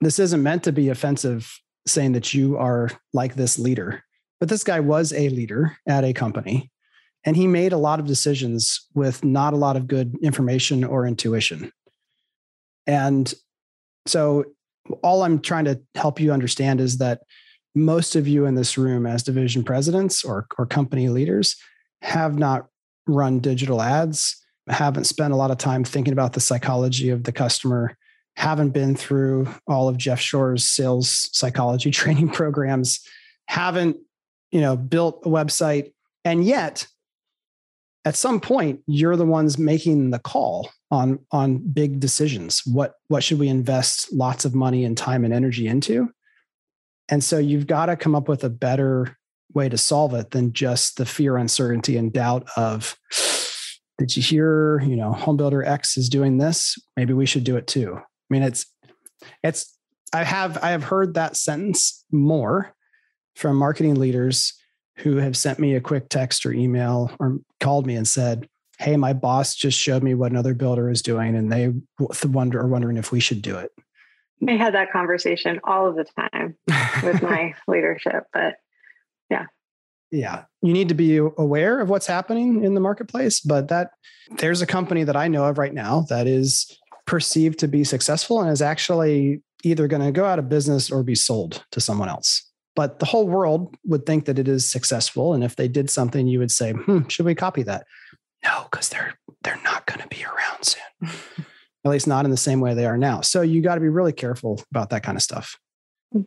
This 0.00 0.18
isn't 0.18 0.42
meant 0.42 0.64
to 0.64 0.72
be 0.72 0.88
offensive, 0.88 1.52
saying 1.86 2.12
that 2.12 2.34
you 2.34 2.56
are 2.56 2.90
like 3.12 3.34
this 3.34 3.58
leader. 3.58 4.02
But 4.40 4.48
this 4.48 4.64
guy 4.64 4.80
was 4.80 5.12
a 5.12 5.28
leader 5.28 5.76
at 5.86 6.04
a 6.04 6.12
company. 6.12 6.70
And 7.24 7.36
he 7.36 7.46
made 7.46 7.72
a 7.72 7.78
lot 7.78 8.00
of 8.00 8.06
decisions 8.06 8.88
with 8.94 9.24
not 9.24 9.52
a 9.52 9.56
lot 9.56 9.76
of 9.76 9.86
good 9.86 10.16
information 10.22 10.82
or 10.82 11.06
intuition. 11.06 11.70
And 12.86 13.32
so, 14.06 14.44
all 15.04 15.22
I'm 15.22 15.40
trying 15.40 15.66
to 15.66 15.80
help 15.94 16.18
you 16.18 16.32
understand 16.32 16.80
is 16.80 16.98
that 16.98 17.20
most 17.74 18.16
of 18.16 18.26
you 18.26 18.46
in 18.46 18.56
this 18.56 18.76
room, 18.76 19.06
as 19.06 19.22
division 19.22 19.62
presidents 19.62 20.24
or, 20.24 20.46
or 20.58 20.66
company 20.66 21.08
leaders, 21.08 21.56
have 22.02 22.36
not 22.36 22.66
run 23.06 23.38
digital 23.38 23.80
ads, 23.80 24.36
haven't 24.68 25.04
spent 25.04 25.32
a 25.32 25.36
lot 25.36 25.50
of 25.50 25.58
time 25.58 25.84
thinking 25.84 26.12
about 26.12 26.32
the 26.32 26.40
psychology 26.40 27.08
of 27.10 27.24
the 27.24 27.32
customer, 27.32 27.96
haven't 28.36 28.70
been 28.70 28.96
through 28.96 29.48
all 29.66 29.88
of 29.88 29.96
Jeff 29.96 30.20
Shore's 30.20 30.66
sales 30.66 31.28
psychology 31.32 31.90
training 31.92 32.30
programs, 32.30 33.06
haven't, 33.46 33.96
you 34.50 34.60
know, 34.60 34.76
built 34.76 35.22
a 35.24 35.28
website, 35.28 35.92
and 36.24 36.44
yet 36.44 36.86
at 38.04 38.16
some 38.16 38.40
point 38.40 38.80
you're 38.86 39.16
the 39.16 39.26
ones 39.26 39.58
making 39.58 40.10
the 40.10 40.18
call 40.18 40.70
on 40.90 41.18
on 41.30 41.58
big 41.58 42.00
decisions 42.00 42.60
what 42.66 42.94
what 43.06 43.22
should 43.22 43.38
we 43.38 43.46
invest 43.46 44.12
lots 44.12 44.44
of 44.44 44.56
money 44.56 44.84
and 44.84 44.98
time 44.98 45.24
and 45.24 45.32
energy 45.32 45.68
into 45.68 46.08
and 47.08 47.22
so 47.22 47.38
you've 47.38 47.66
got 47.66 47.86
to 47.86 47.96
come 47.96 48.14
up 48.14 48.28
with 48.28 48.42
a 48.42 48.50
better 48.50 49.16
way 49.54 49.68
to 49.68 49.78
solve 49.78 50.14
it 50.14 50.30
than 50.30 50.52
just 50.52 50.96
the 50.96 51.06
fear, 51.06 51.36
uncertainty, 51.36 51.96
and 51.96 52.12
doubt 52.12 52.48
of, 52.56 52.96
did 53.98 54.16
you 54.16 54.22
hear, 54.22 54.80
you 54.80 54.96
know, 54.96 55.12
homebuilder 55.12 55.66
X 55.66 55.96
is 55.96 56.08
doing 56.08 56.38
this? 56.38 56.78
Maybe 56.96 57.12
we 57.12 57.26
should 57.26 57.44
do 57.44 57.56
it 57.56 57.66
too. 57.66 58.00
I 58.32 58.40
mean, 58.40 58.42
it's, 58.44 58.64
it's, 59.42 59.78
I 60.14 60.24
have, 60.24 60.56
I 60.62 60.70
have 60.70 60.84
heard 60.84 61.12
that 61.14 61.36
sentence 61.36 62.02
more 62.10 62.74
from 63.36 63.56
marketing 63.56 63.96
leaders 63.96 64.54
who 64.96 65.16
have 65.16 65.36
sent 65.36 65.58
me 65.58 65.74
a 65.74 65.82
quick 65.82 66.08
text 66.08 66.46
or 66.46 66.52
email 66.52 67.14
or 67.20 67.40
called 67.60 67.86
me 67.86 67.94
and 67.94 68.08
said, 68.08 68.48
Hey, 68.78 68.96
my 68.96 69.12
boss 69.12 69.54
just 69.54 69.78
showed 69.78 70.02
me 70.02 70.14
what 70.14 70.30
another 70.32 70.54
builder 70.54 70.88
is 70.88 71.02
doing 71.02 71.36
and 71.36 71.52
they 71.52 71.74
wonder 72.24 72.58
are 72.58 72.66
wondering 72.66 72.96
if 72.96 73.12
we 73.12 73.20
should 73.20 73.42
do 73.42 73.56
it. 73.56 73.70
I 74.48 74.52
had 74.52 74.74
that 74.74 74.90
conversation 74.90 75.60
all 75.64 75.86
of 75.86 75.96
the 75.96 76.06
time 76.18 76.56
with 77.02 77.22
my 77.22 77.54
leadership, 77.68 78.24
but 78.32 78.54
yeah 79.30 79.44
yeah 80.10 80.44
you 80.60 80.72
need 80.72 80.88
to 80.88 80.94
be 80.94 81.16
aware 81.16 81.80
of 81.80 81.88
what's 81.88 82.06
happening 82.06 82.62
in 82.62 82.74
the 82.74 82.80
marketplace 82.80 83.40
but 83.40 83.68
that 83.68 83.90
there's 84.38 84.60
a 84.60 84.66
company 84.66 85.04
that 85.04 85.16
i 85.16 85.26
know 85.26 85.44
of 85.44 85.58
right 85.58 85.72
now 85.72 86.04
that 86.08 86.26
is 86.26 86.78
perceived 87.12 87.58
to 87.58 87.68
be 87.68 87.84
successful 87.84 88.40
and 88.40 88.50
is 88.50 88.62
actually 88.62 89.42
either 89.64 89.86
going 89.86 90.00
to 90.00 90.10
go 90.10 90.24
out 90.24 90.38
of 90.38 90.48
business 90.48 90.90
or 90.90 91.02
be 91.02 91.14
sold 91.14 91.62
to 91.70 91.78
someone 91.78 92.08
else. 92.08 92.50
But 92.74 93.00
the 93.00 93.04
whole 93.04 93.28
world 93.28 93.76
would 93.84 94.06
think 94.06 94.24
that 94.24 94.38
it 94.38 94.48
is 94.48 94.72
successful 94.72 95.34
and 95.34 95.44
if 95.44 95.54
they 95.54 95.68
did 95.68 95.90
something 95.90 96.26
you 96.26 96.38
would 96.38 96.50
say 96.50 96.72
hmm, 96.72 97.06
should 97.08 97.26
we 97.26 97.34
copy 97.34 97.64
that? 97.64 97.84
No 98.42 98.66
because 98.70 98.88
they're 98.88 99.12
they're 99.42 99.60
not 99.62 99.84
going 99.84 100.00
to 100.00 100.08
be 100.08 100.24
around 100.24 100.64
soon. 100.64 101.10
At 101.84 101.90
least 101.90 102.06
not 102.06 102.24
in 102.24 102.30
the 102.30 102.36
same 102.38 102.60
way 102.60 102.72
they 102.72 102.86
are 102.86 102.96
now. 102.96 103.20
So 103.20 103.42
you 103.42 103.60
got 103.60 103.74
to 103.74 103.82
be 103.82 103.90
really 103.90 104.14
careful 104.14 104.64
about 104.70 104.88
that 104.88 105.02
kind 105.02 105.18
of 105.18 105.22
stuff. 105.22 105.58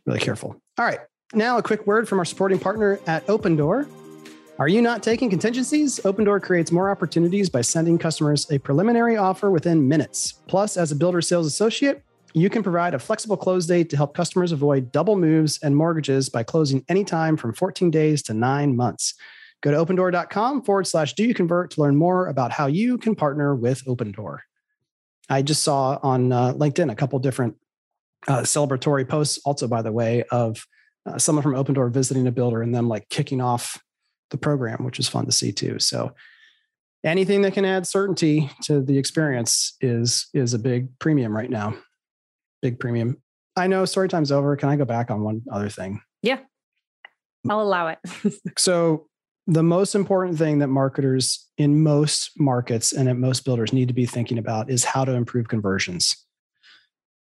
Really 0.06 0.20
careful. 0.20 0.50
All 0.78 0.84
right 0.84 1.00
now, 1.34 1.58
a 1.58 1.64
quick 1.64 1.84
word 1.88 2.08
from 2.08 2.20
our 2.20 2.24
supporting 2.24 2.60
partner 2.60 3.00
at 3.08 3.26
Opendoor. 3.26 3.88
Are 4.58 4.68
you 4.68 4.80
not 4.80 5.02
taking 5.02 5.28
contingencies? 5.28 6.00
Opendoor 6.00 6.42
creates 6.42 6.72
more 6.72 6.88
opportunities 6.88 7.50
by 7.50 7.60
sending 7.60 7.98
customers 7.98 8.50
a 8.50 8.58
preliminary 8.58 9.18
offer 9.18 9.50
within 9.50 9.86
minutes. 9.86 10.32
Plus, 10.46 10.78
as 10.78 10.90
a 10.90 10.96
builder 10.96 11.20
sales 11.20 11.46
associate, 11.46 12.02
you 12.32 12.48
can 12.48 12.62
provide 12.62 12.94
a 12.94 12.98
flexible 12.98 13.36
close 13.36 13.66
date 13.66 13.90
to 13.90 13.98
help 13.98 14.14
customers 14.14 14.52
avoid 14.52 14.90
double 14.92 15.14
moves 15.14 15.58
and 15.62 15.76
mortgages 15.76 16.30
by 16.30 16.42
closing 16.42 16.82
anytime 16.88 17.36
from 17.36 17.52
14 17.52 17.90
days 17.90 18.22
to 18.22 18.32
nine 18.32 18.74
months. 18.74 19.12
Go 19.60 19.72
to 19.72 19.76
opendoor.com 19.76 20.62
forward 20.62 20.86
slash 20.86 21.12
do 21.12 21.24
you 21.24 21.34
convert 21.34 21.72
to 21.72 21.82
learn 21.82 21.96
more 21.96 22.28
about 22.28 22.50
how 22.50 22.64
you 22.64 22.96
can 22.96 23.14
partner 23.14 23.54
with 23.54 23.84
Opendoor. 23.84 24.38
I 25.28 25.42
just 25.42 25.64
saw 25.64 25.98
on 26.02 26.32
uh, 26.32 26.54
LinkedIn 26.54 26.90
a 26.90 26.94
couple 26.94 27.18
different 27.18 27.56
uh, 28.26 28.40
celebratory 28.40 29.06
posts, 29.06 29.38
also, 29.44 29.68
by 29.68 29.82
the 29.82 29.92
way, 29.92 30.22
of 30.30 30.66
uh, 31.04 31.18
someone 31.18 31.42
from 31.42 31.52
Opendoor 31.52 31.92
visiting 31.92 32.26
a 32.26 32.32
builder 32.32 32.62
and 32.62 32.74
them 32.74 32.88
like 32.88 33.10
kicking 33.10 33.42
off 33.42 33.82
the 34.30 34.36
program, 34.36 34.84
which 34.84 34.98
is 34.98 35.08
fun 35.08 35.26
to 35.26 35.32
see 35.32 35.52
too. 35.52 35.78
So 35.78 36.12
anything 37.04 37.42
that 37.42 37.54
can 37.54 37.64
add 37.64 37.86
certainty 37.86 38.50
to 38.64 38.82
the 38.82 38.98
experience 38.98 39.76
is 39.80 40.28
is 40.34 40.54
a 40.54 40.58
big 40.58 40.98
premium 40.98 41.34
right 41.34 41.50
now. 41.50 41.74
Big 42.62 42.78
premium. 42.80 43.22
I 43.56 43.66
know 43.66 43.84
story 43.84 44.08
time's 44.08 44.32
over. 44.32 44.56
Can 44.56 44.68
I 44.68 44.76
go 44.76 44.84
back 44.84 45.10
on 45.10 45.22
one 45.22 45.42
other 45.50 45.68
thing? 45.68 46.00
Yeah. 46.22 46.40
I'll 47.48 47.62
allow 47.62 47.88
it. 47.88 47.98
so 48.58 49.06
the 49.46 49.62
most 49.62 49.94
important 49.94 50.36
thing 50.36 50.58
that 50.58 50.66
marketers 50.66 51.48
in 51.56 51.82
most 51.82 52.32
markets 52.38 52.92
and 52.92 53.08
at 53.08 53.16
most 53.16 53.44
builders 53.44 53.72
need 53.72 53.88
to 53.88 53.94
be 53.94 54.06
thinking 54.06 54.38
about 54.38 54.68
is 54.68 54.84
how 54.84 55.04
to 55.04 55.12
improve 55.12 55.48
conversions. 55.48 56.26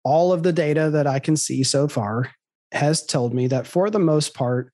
All 0.05 0.33
of 0.33 0.43
the 0.43 0.53
data 0.53 0.91
that 0.91 1.07
I 1.07 1.19
can 1.19 1.37
see 1.37 1.63
so 1.63 1.89
far 1.89 2.31
has 2.73 3.05
told 3.05 3.35
me 3.35 3.47
that 3.49 3.67
for 3.67 3.91
the 3.91 3.99
most 3.99 4.35
part, 4.35 4.73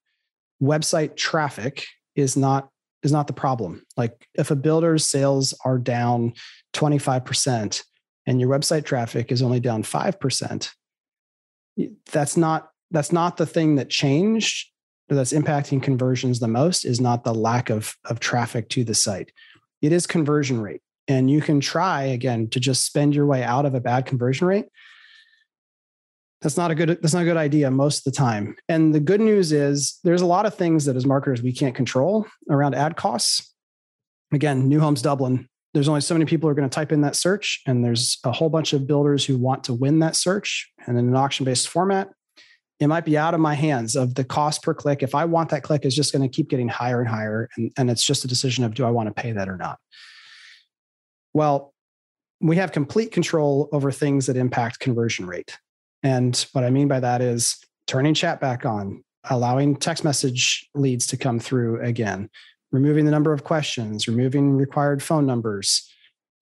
website 0.61 1.17
traffic 1.17 1.87
is 2.17 2.37
not 2.37 2.71
is 3.03 3.13
not 3.13 3.27
the 3.27 3.33
problem. 3.33 3.83
Like 3.97 4.27
if 4.35 4.51
a 4.51 4.57
builder's 4.57 5.05
sales 5.05 5.55
are 5.65 5.79
down 5.79 6.33
25% 6.75 7.85
and 8.27 8.41
your 8.41 8.51
website 8.51 8.85
traffic 8.85 9.31
is 9.31 9.43
only 9.43 9.61
down 9.61 9.85
5%, 9.85 10.71
that's 12.11 12.37
not 12.37 12.71
that's 12.91 13.13
not 13.13 13.37
the 13.37 13.47
thing 13.47 13.77
that 13.77 13.91
changed 13.91 14.71
that's 15.09 15.33
impacting 15.33 15.83
conversions 15.83 16.41
the 16.41 16.49
most 16.49 16.85
is 16.85 17.01
not 17.01 17.23
the 17.23 17.35
lack 17.35 17.71
of, 17.71 17.95
of 18.07 18.19
traffic 18.19 18.69
to 18.71 18.83
the 18.83 18.95
site. 18.95 19.31
It 19.81 19.93
is 19.93 20.07
conversion 20.07 20.61
rate. 20.61 20.81
And 21.07 21.31
you 21.31 21.41
can 21.41 21.61
try 21.61 22.03
again 22.05 22.49
to 22.51 22.59
just 22.59 22.85
spend 22.85 23.15
your 23.15 23.27
way 23.27 23.45
out 23.45 23.67
of 23.67 23.75
a 23.75 23.81
bad 23.81 24.07
conversion 24.07 24.49
rate 24.49 24.67
That's 26.43 26.57
not 26.57 26.71
a 26.71 26.75
good 26.75 26.99
that's 27.01 27.15
not 27.15 27.23
a 27.23 27.27
good 27.27 27.37
idea 27.37 27.71
most 27.71 28.07
of 28.07 28.13
the 28.13 28.17
time. 28.17 28.57
And 28.69 28.95
the 28.95 29.01
good 29.01 29.21
news 29.21 29.53
is 29.53 29.99
there's 30.05 30.23
a 30.23 30.27
lot 30.27 30.47
of 30.47 30.55
things 30.55 30.85
that 30.85 30.97
as 30.97 31.07
marketers 31.07 31.43
we 31.43 31.53
can't 31.53 31.75
control 31.75 32.27
around 32.51 32.75
ad 32.75 32.97
costs. 32.97 33.55
Again, 34.33 34.69
New 34.69 34.81
Homes 34.81 35.03
Dublin, 35.03 35.49
there's 35.77 35.89
only 35.89 36.01
so 36.01 36.15
many 36.15 36.25
people 36.25 36.47
who 36.47 36.53
are 36.53 36.55
going 36.55 36.69
to 36.69 36.75
type 36.75 36.91
in 36.91 37.03
that 37.03 37.15
search 37.15 37.61
and 37.67 37.85
there's 37.85 38.19
a 38.25 38.33
whole 38.33 38.49
bunch 38.49 38.73
of 38.73 38.87
builders 38.87 39.27
who 39.27 39.37
want 39.37 39.63
to 39.65 39.75
win 39.75 39.99
that 39.99 40.17
search 40.17 40.73
and 40.87 40.99
in 40.99 41.07
an 41.07 41.15
auction-based 41.15 41.69
format 41.69 42.09
it 42.81 42.87
might 42.87 43.05
be 43.05 43.17
out 43.17 43.35
of 43.35 43.41
my 43.41 43.55
hands 43.55 43.95
of 43.95 44.15
the 44.15 44.25
cost 44.25 44.63
per 44.63 44.73
click 44.73 45.03
if 45.03 45.15
i 45.15 45.27
want 45.27 45.51
that 45.51 45.63
click 45.63 45.85
is 45.85 45.95
just 45.95 46.15
going 46.15 46.23
to 46.23 46.35
keep 46.35 46.49
getting 46.49 46.67
higher 46.67 47.01
and 47.01 47.11
higher 47.11 47.51
and, 47.57 47.71
and 47.77 47.91
it's 47.91 48.03
just 48.03 48.25
a 48.25 48.29
decision 48.29 48.65
of 48.65 48.73
do 48.73 48.87
i 48.87 48.91
want 48.91 49.07
to 49.07 49.23
pay 49.23 49.33
that 49.33 49.51
or 49.51 49.59
not 49.59 49.79
well 51.35 51.75
we 52.41 52.57
have 52.57 52.73
complete 52.73 53.13
control 53.13 53.69
over 53.71 53.93
things 53.93 54.27
that 54.27 54.37
impact 54.37 54.81
conversion 54.81 55.27
rate 55.27 55.59
and 56.03 56.37
what 56.53 56.65
I 56.65 56.71
mean 56.71 56.89
by 56.89 57.01
that 57.01 57.21
is 57.21 57.57
turning 57.87 58.15
chat 58.15 58.41
back 58.41 58.65
on, 58.65 59.03
allowing 59.31 59.77
text 59.77 60.05
message 60.05 60.69
leads 60.75 61.07
to 61.09 61.17
come 61.17 61.39
through 61.39 61.81
again, 61.83 62.29
removing 62.73 63.05
the 63.05 63.11
number 63.11 63.33
of 63.33 63.45
questions, 63.45 64.09
removing 64.09 64.53
required 64.53 65.03
phone 65.03 65.27
numbers, 65.27 65.89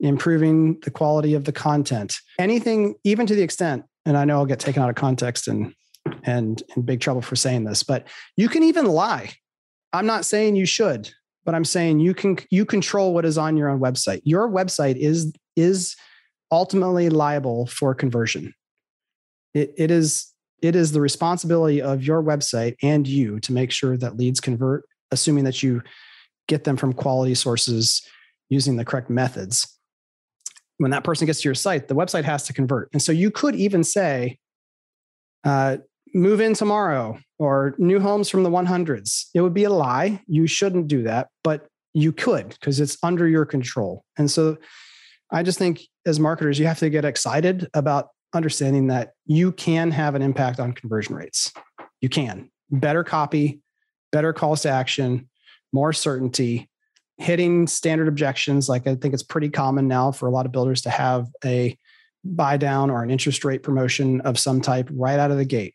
improving 0.01 0.81
the 0.81 0.91
quality 0.91 1.35
of 1.35 1.45
the 1.45 1.53
content, 1.53 2.17
anything, 2.39 2.95
even 3.05 3.27
to 3.27 3.35
the 3.35 3.43
extent, 3.43 3.85
and 4.05 4.17
I 4.17 4.25
know 4.25 4.39
I'll 4.39 4.47
get 4.47 4.61
taken 4.61 4.83
out 4.83 4.91
of 4.91 4.97
context 4.97 5.49
and 5.49 5.75
and 6.25 6.63
in 6.77 6.83
big 6.83 7.01
trouble 7.01 7.23
for 7.23 7.37
saying 7.37 7.65
this, 7.65 7.83
but 7.83 8.07
you 8.37 8.49
can 8.49 8.63
even 8.63 8.85
lie. 8.85 9.31
I'm 9.95 10.07
not 10.07 10.27
saying 10.27 10.57
you 10.57 10.67
should, 10.67 11.11
but 11.45 11.55
I'm 11.55 11.65
saying 11.65 12.01
you 12.01 12.15
can 12.15 12.39
you 12.51 12.65
control 12.67 13.15
what 13.15 13.25
is 13.25 13.39
on 13.39 13.57
your 13.57 13.69
own 13.69 13.81
website. 13.81 14.21
Your 14.25 14.49
website 14.49 14.97
is 14.97 15.33
is 15.57 15.97
ultimately 16.51 17.09
liable 17.09 17.67
for 17.67 17.95
conversion 17.95 18.53
it, 19.55 19.73
it 19.77 19.91
is 19.91 20.33
it 20.63 20.75
is 20.75 20.93
the 20.93 21.01
responsibility 21.01 21.81
of 21.83 22.03
your 22.03 22.23
website 22.23 22.75
and 22.83 23.07
you 23.07 23.39
to 23.41 23.53
make 23.53 23.71
sure 23.71 23.97
that 23.97 24.17
leads 24.17 24.41
convert 24.41 24.85
assuming 25.11 25.45
that 25.45 25.63
you 25.63 25.83
get 26.49 26.65
them 26.65 26.77
from 26.77 26.93
quality 26.93 27.35
sources 27.35 28.03
using 28.51 28.77
the 28.77 28.85
correct 28.85 29.09
methods. 29.09 29.79
When 30.79 30.91
that 30.91 31.05
person 31.05 31.27
gets 31.27 31.41
to 31.43 31.49
your 31.49 31.55
site 31.55 31.89
the 31.89 31.95
website 31.95 32.25
has 32.25 32.45
to 32.45 32.53
convert. 32.53 32.89
And 32.93 33.01
so 33.01 33.13
you 33.13 33.31
could 33.31 33.55
even 33.55 33.85
say 33.85 34.39
uh, 35.45 35.79
move 36.15 36.41
in 36.41 36.55
tomorrow 36.55 37.19
or 37.39 37.75
new 37.79 38.01
homes 38.01 38.31
from 38.31 38.43
the 38.43 38.51
100s 38.51 39.27
it 39.35 39.41
would 39.41 39.55
be 39.55 39.65
a 39.65 39.71
lie. 39.71 40.21
You 40.27 40.47
shouldn't 40.47 40.89
do 40.89 41.03
that 41.05 41.29
but 41.43 41.69
you 41.93 42.11
could 42.11 42.49
because 42.49 42.81
it's 42.81 42.99
under 43.05 43.29
your 43.29 43.45
control. 43.45 44.05
And 44.19 44.31
so 44.31 44.57
i 45.31 45.43
just 45.43 45.59
think 45.59 45.81
as 46.07 46.21
marketers 46.21 46.59
you 46.59 46.67
have 46.67 46.79
to 46.79 46.91
get 46.91 47.05
excited 47.05 47.69
about 47.75 48.09
understanding 48.35 48.89
that 48.89 49.13
you 49.27 49.53
can 49.53 49.91
have 49.91 50.15
an 50.15 50.23
impact 50.23 50.61
on 50.61 50.73
conversion 50.73 51.15
rates. 51.15 51.53
You 52.01 52.09
can. 52.09 52.51
Better 52.71 53.05
copy, 53.05 53.61
better 54.13 54.33
calls 54.33 54.63
to 54.63 54.71
action, 54.71 55.29
more 55.73 55.93
certainty, 55.93 56.69
hitting 57.19 57.67
standard 57.67 58.09
objections. 58.09 58.69
Like 58.69 58.87
I 58.87 58.95
think 58.95 59.15
it's 59.15 59.23
pretty 59.23 59.51
common 59.51 59.89
now 59.89 60.13
for 60.13 60.27
a 60.27 60.31
lot 60.31 60.47
of 60.47 60.53
builders 60.53 60.83
to 60.83 60.91
have 60.91 61.29
a 61.45 61.77
buy 62.25 62.57
down 62.57 62.91
or 62.91 63.03
an 63.03 63.11
interest 63.11 63.45
rate 63.45 63.63
promotion 63.63 64.21
of 64.23 64.39
some 64.39 64.61
type 64.61 64.89
right 64.93 65.19
out 65.19 65.31
of 65.31 65.37
the 65.37 65.45
gate. 65.45 65.75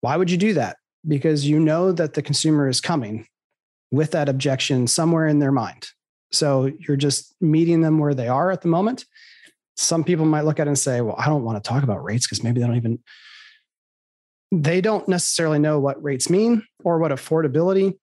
Why 0.00 0.16
would 0.16 0.30
you 0.30 0.38
do 0.38 0.54
that? 0.54 0.76
Because 1.06 1.46
you 1.46 1.60
know 1.60 1.92
that 1.92 2.14
the 2.14 2.22
consumer 2.22 2.68
is 2.68 2.80
coming 2.80 3.26
with 3.90 4.12
that 4.12 4.28
objection 4.28 4.86
somewhere 4.86 5.26
in 5.26 5.38
their 5.38 5.52
mind. 5.52 5.88
So 6.32 6.70
you're 6.78 6.96
just 6.96 7.34
meeting 7.40 7.80
them 7.80 7.98
where 7.98 8.14
they 8.14 8.28
are 8.28 8.50
at 8.50 8.62
the 8.62 8.68
moment 8.68 9.04
some 9.80 10.04
people 10.04 10.26
might 10.26 10.44
look 10.44 10.60
at 10.60 10.66
it 10.66 10.70
and 10.70 10.78
say, 10.78 11.00
well, 11.00 11.16
I 11.18 11.26
don't 11.26 11.42
want 11.42 11.62
to 11.62 11.66
talk 11.66 11.82
about 11.82 12.04
rates 12.04 12.26
because 12.26 12.44
maybe 12.44 12.60
they 12.60 12.66
don't 12.66 12.76
even, 12.76 12.98
they 14.52 14.80
don't 14.80 15.08
necessarily 15.08 15.58
know 15.58 15.80
what 15.80 16.02
rates 16.02 16.28
mean 16.28 16.66
or 16.84 16.98
what 16.98 17.12
affordability 17.12 17.96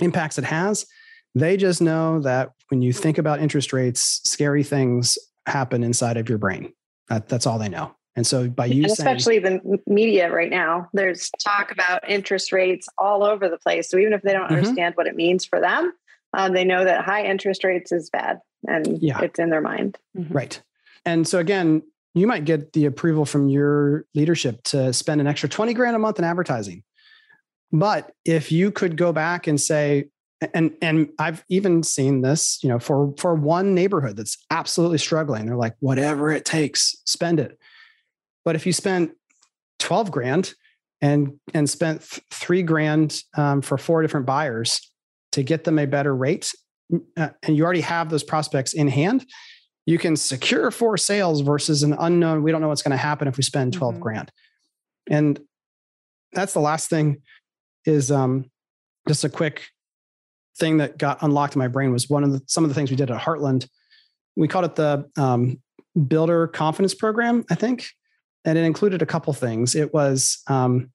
impacts 0.00 0.38
it 0.38 0.44
has. 0.44 0.86
They 1.34 1.56
just 1.56 1.82
know 1.82 2.20
that 2.20 2.52
when 2.70 2.80
you 2.80 2.92
think 2.92 3.18
about 3.18 3.40
interest 3.40 3.72
rates, 3.72 4.20
scary 4.24 4.62
things 4.62 5.18
happen 5.46 5.84
inside 5.84 6.16
of 6.16 6.28
your 6.28 6.38
brain. 6.38 6.72
That, 7.08 7.28
that's 7.28 7.46
all 7.46 7.58
they 7.58 7.68
know. 7.68 7.94
And 8.16 8.26
so 8.26 8.48
by 8.48 8.66
you 8.66 8.84
and 8.84 8.92
especially 8.92 9.42
saying, 9.42 9.60
the 9.62 9.78
media 9.86 10.30
right 10.30 10.50
now, 10.50 10.88
there's 10.92 11.30
talk 11.44 11.70
about 11.70 12.08
interest 12.08 12.50
rates 12.50 12.88
all 12.98 13.22
over 13.22 13.48
the 13.48 13.58
place. 13.58 13.90
So 13.90 13.98
even 13.98 14.14
if 14.14 14.22
they 14.22 14.32
don't 14.32 14.44
mm-hmm. 14.44 14.54
understand 14.54 14.94
what 14.96 15.06
it 15.06 15.16
means 15.16 15.44
for 15.44 15.60
them, 15.60 15.92
um, 16.32 16.54
they 16.54 16.64
know 16.64 16.84
that 16.84 17.04
high 17.04 17.24
interest 17.24 17.62
rates 17.62 17.92
is 17.92 18.08
bad 18.10 18.40
and 18.66 19.02
yeah. 19.02 19.20
it's 19.20 19.38
in 19.38 19.50
their 19.50 19.60
mind. 19.60 19.98
Mm-hmm. 20.16 20.32
Right. 20.32 20.62
And 21.04 21.26
so 21.26 21.38
again, 21.38 21.82
you 22.14 22.26
might 22.26 22.44
get 22.44 22.72
the 22.72 22.86
approval 22.86 23.24
from 23.24 23.48
your 23.48 24.04
leadership 24.14 24.62
to 24.64 24.92
spend 24.92 25.20
an 25.20 25.26
extra 25.26 25.48
20 25.48 25.74
grand 25.74 25.94
a 25.94 25.98
month 25.98 26.18
in 26.18 26.24
advertising. 26.24 26.82
But 27.72 28.12
if 28.24 28.50
you 28.50 28.70
could 28.72 28.96
go 28.96 29.12
back 29.12 29.46
and 29.46 29.60
say, 29.60 30.06
and 30.54 30.74
and 30.80 31.10
I've 31.18 31.44
even 31.48 31.82
seen 31.82 32.22
this, 32.22 32.58
you 32.62 32.68
know, 32.68 32.78
for 32.78 33.12
for 33.18 33.34
one 33.34 33.74
neighborhood 33.74 34.16
that's 34.16 34.38
absolutely 34.50 34.98
struggling, 34.98 35.46
they're 35.46 35.56
like, 35.56 35.76
whatever 35.80 36.30
it 36.30 36.44
takes, 36.44 36.96
spend 37.04 37.38
it. 37.38 37.58
But 38.44 38.56
if 38.56 38.66
you 38.66 38.72
spent 38.72 39.12
12 39.78 40.10
grand 40.10 40.54
and 41.02 41.38
and 41.54 41.68
spent 41.68 42.02
three 42.30 42.62
grand 42.62 43.22
um, 43.36 43.60
for 43.60 43.78
four 43.78 44.02
different 44.02 44.26
buyers 44.26 44.90
to 45.32 45.42
get 45.42 45.64
them 45.64 45.78
a 45.78 45.86
better 45.86 46.16
rate, 46.16 46.52
uh, 47.16 47.28
and 47.42 47.56
you 47.56 47.64
already 47.64 47.82
have 47.82 48.08
those 48.08 48.24
prospects 48.24 48.72
in 48.72 48.88
hand, 48.88 49.26
you 49.86 49.98
can 49.98 50.16
secure 50.16 50.70
four 50.70 50.96
sales 50.96 51.40
versus 51.40 51.82
an 51.82 51.94
unknown. 51.98 52.42
We 52.42 52.52
don't 52.52 52.60
know 52.60 52.68
what's 52.68 52.82
going 52.82 52.92
to 52.92 52.96
happen 52.96 53.28
if 53.28 53.36
we 53.36 53.42
spend 53.42 53.72
12 53.72 53.94
mm-hmm. 53.94 54.02
grand. 54.02 54.32
And 55.08 55.40
that's 56.32 56.52
the 56.52 56.60
last 56.60 56.90
thing 56.90 57.22
is 57.84 58.10
um, 58.10 58.50
just 59.08 59.24
a 59.24 59.28
quick 59.28 59.66
thing 60.58 60.76
that 60.76 60.98
got 60.98 61.22
unlocked 61.22 61.54
in 61.54 61.58
my 61.58 61.68
brain 61.68 61.92
was 61.92 62.08
one 62.08 62.22
of 62.22 62.32
the, 62.32 62.40
some 62.46 62.64
of 62.64 62.70
the 62.70 62.74
things 62.74 62.90
we 62.90 62.96
did 62.96 63.10
at 63.10 63.20
Heartland. 63.20 63.66
We 64.36 64.48
called 64.48 64.66
it 64.66 64.76
the 64.76 65.10
um, 65.16 65.60
builder 66.06 66.46
confidence 66.46 66.94
program, 66.94 67.44
I 67.50 67.54
think. 67.54 67.86
And 68.44 68.56
it 68.56 68.62
included 68.62 69.02
a 69.02 69.06
couple 69.06 69.32
things. 69.32 69.74
It 69.74 69.92
was 69.92 70.42
um, 70.46 70.92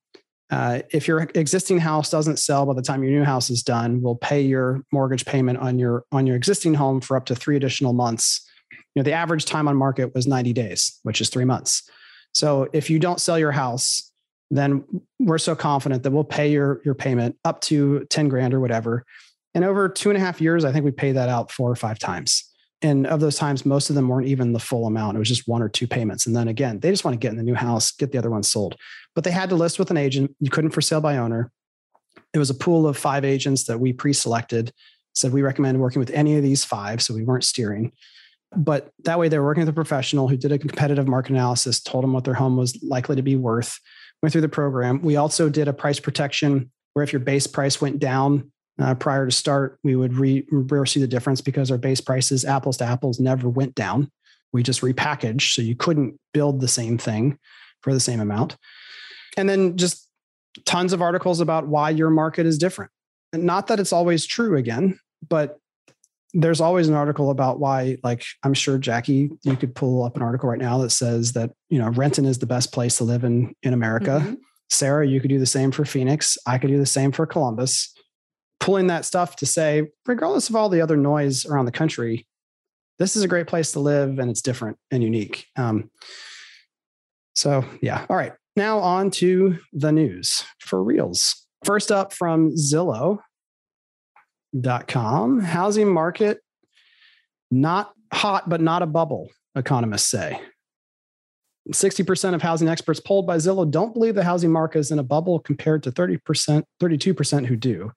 uh, 0.52 0.82
if 0.92 1.08
your 1.08 1.28
existing 1.36 1.80
house 1.80 2.10
doesn't 2.10 2.38
sell 2.38 2.66
by 2.66 2.74
the 2.74 2.82
time 2.82 3.04
your 3.04 3.12
new 3.12 3.24
house 3.24 3.50
is 3.50 3.62
done, 3.64 4.02
we'll 4.02 4.16
pay 4.16 4.42
your 4.42 4.82
mortgage 4.92 5.26
payment 5.26 5.58
on 5.58 5.80
your 5.80 6.06
on 6.12 6.26
your 6.28 6.36
existing 6.36 6.76
home 6.76 7.02
for 7.02 7.18
up 7.18 7.26
to 7.26 7.36
three 7.36 7.56
additional 7.56 7.94
months 7.94 8.48
you 8.96 9.02
know 9.02 9.04
the 9.04 9.12
average 9.12 9.46
time 9.46 9.68
on 9.68 9.76
market 9.76 10.16
was 10.16 10.26
90 10.26 10.54
days 10.54 11.00
which 11.04 11.22
is 11.22 11.30
three 11.30 11.46
months. 11.46 11.90
So 12.34 12.68
if 12.74 12.90
you 12.90 13.00
don't 13.00 13.22
sell 13.22 13.38
your 13.38 13.52
house 13.52 14.12
then 14.52 14.84
we're 15.20 15.40
so 15.40 15.56
confident 15.56 16.04
that 16.04 16.12
we'll 16.12 16.24
pay 16.24 16.52
your 16.52 16.82
your 16.86 16.96
payment 16.96 17.36
up 17.44 17.62
to 17.62 18.06
10 18.10 18.30
grand 18.30 18.54
or 18.54 18.60
whatever. 18.60 19.06
And 19.54 19.64
over 19.64 19.90
two 19.90 20.10
and 20.10 20.18
a 20.18 20.20
half 20.20 20.42
years 20.42 20.66
i 20.66 20.72
think 20.72 20.86
we 20.86 20.92
paid 20.92 21.14
that 21.14 21.30
out 21.30 21.52
four 21.52 21.70
or 21.70 21.76
five 21.76 22.00
times. 22.00 22.44
And 22.82 23.08
of 23.08 23.20
those 23.20 23.38
times 23.38 23.66
most 23.66 23.90
of 23.90 23.96
them 23.96 24.08
weren't 24.08 24.28
even 24.28 24.54
the 24.54 24.60
full 24.60 24.86
amount. 24.86 25.16
It 25.16 25.20
was 25.20 25.30
just 25.30 25.48
one 25.48 25.62
or 25.62 25.70
two 25.70 25.88
payments. 25.88 26.26
And 26.26 26.36
then 26.36 26.48
again 26.48 26.80
they 26.80 26.90
just 26.90 27.04
want 27.04 27.14
to 27.14 27.20
get 27.20 27.32
in 27.32 27.38
the 27.38 27.44
new 27.44 27.56
house 27.56 27.92
get 27.92 28.12
the 28.12 28.18
other 28.18 28.32
one 28.32 28.44
sold. 28.44 28.76
But 29.14 29.24
they 29.24 29.32
had 29.32 29.50
to 29.50 29.56
list 29.56 29.80
with 29.80 29.92
an 29.92 29.98
agent. 29.98 30.36
You 30.40 30.50
couldn't 30.50 30.72
for 30.72 30.82
sale 30.82 31.02
by 31.02 31.18
owner. 31.18 31.52
It 32.34 32.38
was 32.38 32.50
a 32.50 32.54
pool 32.54 32.86
of 32.86 32.98
five 32.98 33.24
agents 33.24 33.66
that 33.66 33.80
we 33.80 33.94
pre-selected 33.94 34.74
said 35.16 35.32
we 35.32 35.42
recommend 35.42 35.80
working 35.80 36.02
with 36.02 36.12
any 36.12 36.36
of 36.36 36.44
these 36.44 36.64
five 36.64 37.02
so 37.02 37.14
we 37.14 37.24
weren't 37.24 37.44
steering 37.44 37.92
but 38.56 38.92
that 39.04 39.20
way 39.20 39.28
they 39.28 39.38
were 39.38 39.46
working 39.46 39.62
with 39.62 39.70
a 39.70 39.74
professional 39.74 40.28
who 40.28 40.38
did 40.38 40.52
a 40.52 40.58
competitive 40.58 41.08
market 41.08 41.32
analysis, 41.32 41.80
told 41.80 42.04
them 42.04 42.14
what 42.14 42.24
their 42.24 42.34
home 42.34 42.58
was 42.58 42.82
likely 42.84 43.16
to 43.16 43.22
be 43.22 43.36
worth, 43.36 43.80
went 44.22 44.32
through 44.32 44.42
the 44.42 44.50
program. 44.50 45.02
We 45.02 45.16
also 45.16 45.50
did 45.50 45.68
a 45.68 45.74
price 45.74 46.00
protection 46.00 46.72
where 46.94 47.04
if 47.04 47.14
your 47.14 47.20
base 47.20 47.48
price 47.48 47.82
went 47.82 48.00
down 48.00 48.52
uh, 48.82 48.96
prior 48.96 49.26
to 49.26 49.32
start, 49.32 49.80
we 49.84 49.96
would 49.96 50.14
re- 50.16 50.46
see 50.86 51.00
the 51.00 51.08
difference 51.08 51.42
because 51.42 51.72
our 51.72 51.78
base 51.78 52.02
prices, 52.02 52.46
apples 52.46 52.78
to 52.78 52.86
apples, 52.86 53.20
never 53.20 53.48
went 53.50 53.76
down. 53.76 54.12
We 54.54 54.64
just 54.64 54.82
repackaged. 54.82 55.54
So 55.54 55.62
you 55.62 55.76
couldn't 55.76 56.20
build 56.34 56.62
the 56.62 56.68
same 56.68 56.98
thing 56.98 57.38
for 57.82 57.94
the 57.94 58.00
same 58.00 58.20
amount. 58.20 58.58
And 59.38 59.50
then 59.50 59.78
just 59.78 60.08
tons 60.66 60.94
of 60.94 61.02
articles 61.02 61.40
about 61.40 61.68
why 61.68 61.90
your 61.90 62.10
market 62.10 62.46
is 62.46 62.58
different. 62.58 62.92
And 63.34 63.44
not 63.44 63.68
that 63.68 63.80
it's 63.80 63.92
always 63.92 64.26
true 64.26 64.56
again, 64.56 65.00
but 65.28 65.60
there's 66.36 66.60
always 66.60 66.90
an 66.90 66.94
article 66.94 67.32
about 67.32 67.60
why 67.60 67.98
like 68.04 68.24
i'm 68.44 68.54
sure 68.54 68.78
jackie 68.78 69.30
you 69.44 69.56
could 69.56 69.74
pull 69.74 70.04
up 70.04 70.16
an 70.16 70.22
article 70.22 70.50
right 70.50 70.60
now 70.60 70.78
that 70.78 70.90
says 70.90 71.32
that 71.32 71.52
you 71.70 71.80
know 71.80 71.90
renton 71.90 72.26
is 72.26 72.40
the 72.40 72.46
best 72.46 72.72
place 72.72 72.98
to 72.98 73.04
live 73.04 73.24
in 73.24 73.56
in 73.64 73.74
america. 73.74 74.20
Mm-hmm. 74.22 74.34
sarah 74.70 75.08
you 75.08 75.22
could 75.22 75.30
do 75.30 75.40
the 75.40 75.46
same 75.46 75.72
for 75.72 75.86
phoenix. 75.86 76.38
I 76.46 76.58
could 76.58 76.70
do 76.70 76.78
the 76.78 76.86
same 76.86 77.12
for 77.12 77.26
columbus. 77.26 77.94
Pulling 78.60 78.88
that 78.88 79.06
stuff 79.06 79.36
to 79.38 79.46
say 79.46 79.88
regardless 80.06 80.50
of 80.50 80.56
all 80.56 80.70
the 80.70 80.82
other 80.82 80.98
noise 80.98 81.46
around 81.46 81.66
the 81.66 81.72
country 81.72 82.28
this 83.00 83.16
is 83.16 83.24
a 83.24 83.28
great 83.28 83.48
place 83.48 83.74
to 83.74 83.80
live 83.80 84.20
and 84.20 84.30
it's 84.30 84.42
different 84.42 84.78
and 84.92 85.04
unique. 85.04 85.48
Um, 85.58 85.90
so 87.36 87.66
yeah. 87.82 88.06
All 88.10 88.16
right. 88.16 88.34
Now 88.56 88.80
on 88.80 89.12
to 89.12 89.58
the 89.74 89.92
news 89.92 90.46
for 90.60 90.82
reals. 90.82 91.46
First 91.66 91.92
up 91.92 92.14
from 92.14 92.52
zillow 92.52 93.20
com. 94.88 95.40
Housing 95.40 95.92
market, 95.92 96.42
not 97.52 97.94
hot, 98.14 98.50
but 98.50 98.62
not 98.62 98.82
a 98.82 98.86
bubble, 98.86 99.30
economists 99.56 100.10
say. 100.10 100.40
60% 101.72 102.36
of 102.36 102.42
housing 102.42 102.68
experts 102.68 103.00
polled 103.00 103.26
by 103.26 103.38
Zillow 103.38 103.70
don't 103.70 103.94
believe 103.94 104.16
the 104.16 104.24
housing 104.24 104.52
market 104.52 104.80
is 104.80 104.92
in 104.92 105.00
a 105.00 105.04
bubble 105.04 105.40
compared 105.40 105.82
to 105.84 105.92
30%, 105.92 106.64
32% 106.80 107.46
who 107.46 107.56
do. 107.56 107.92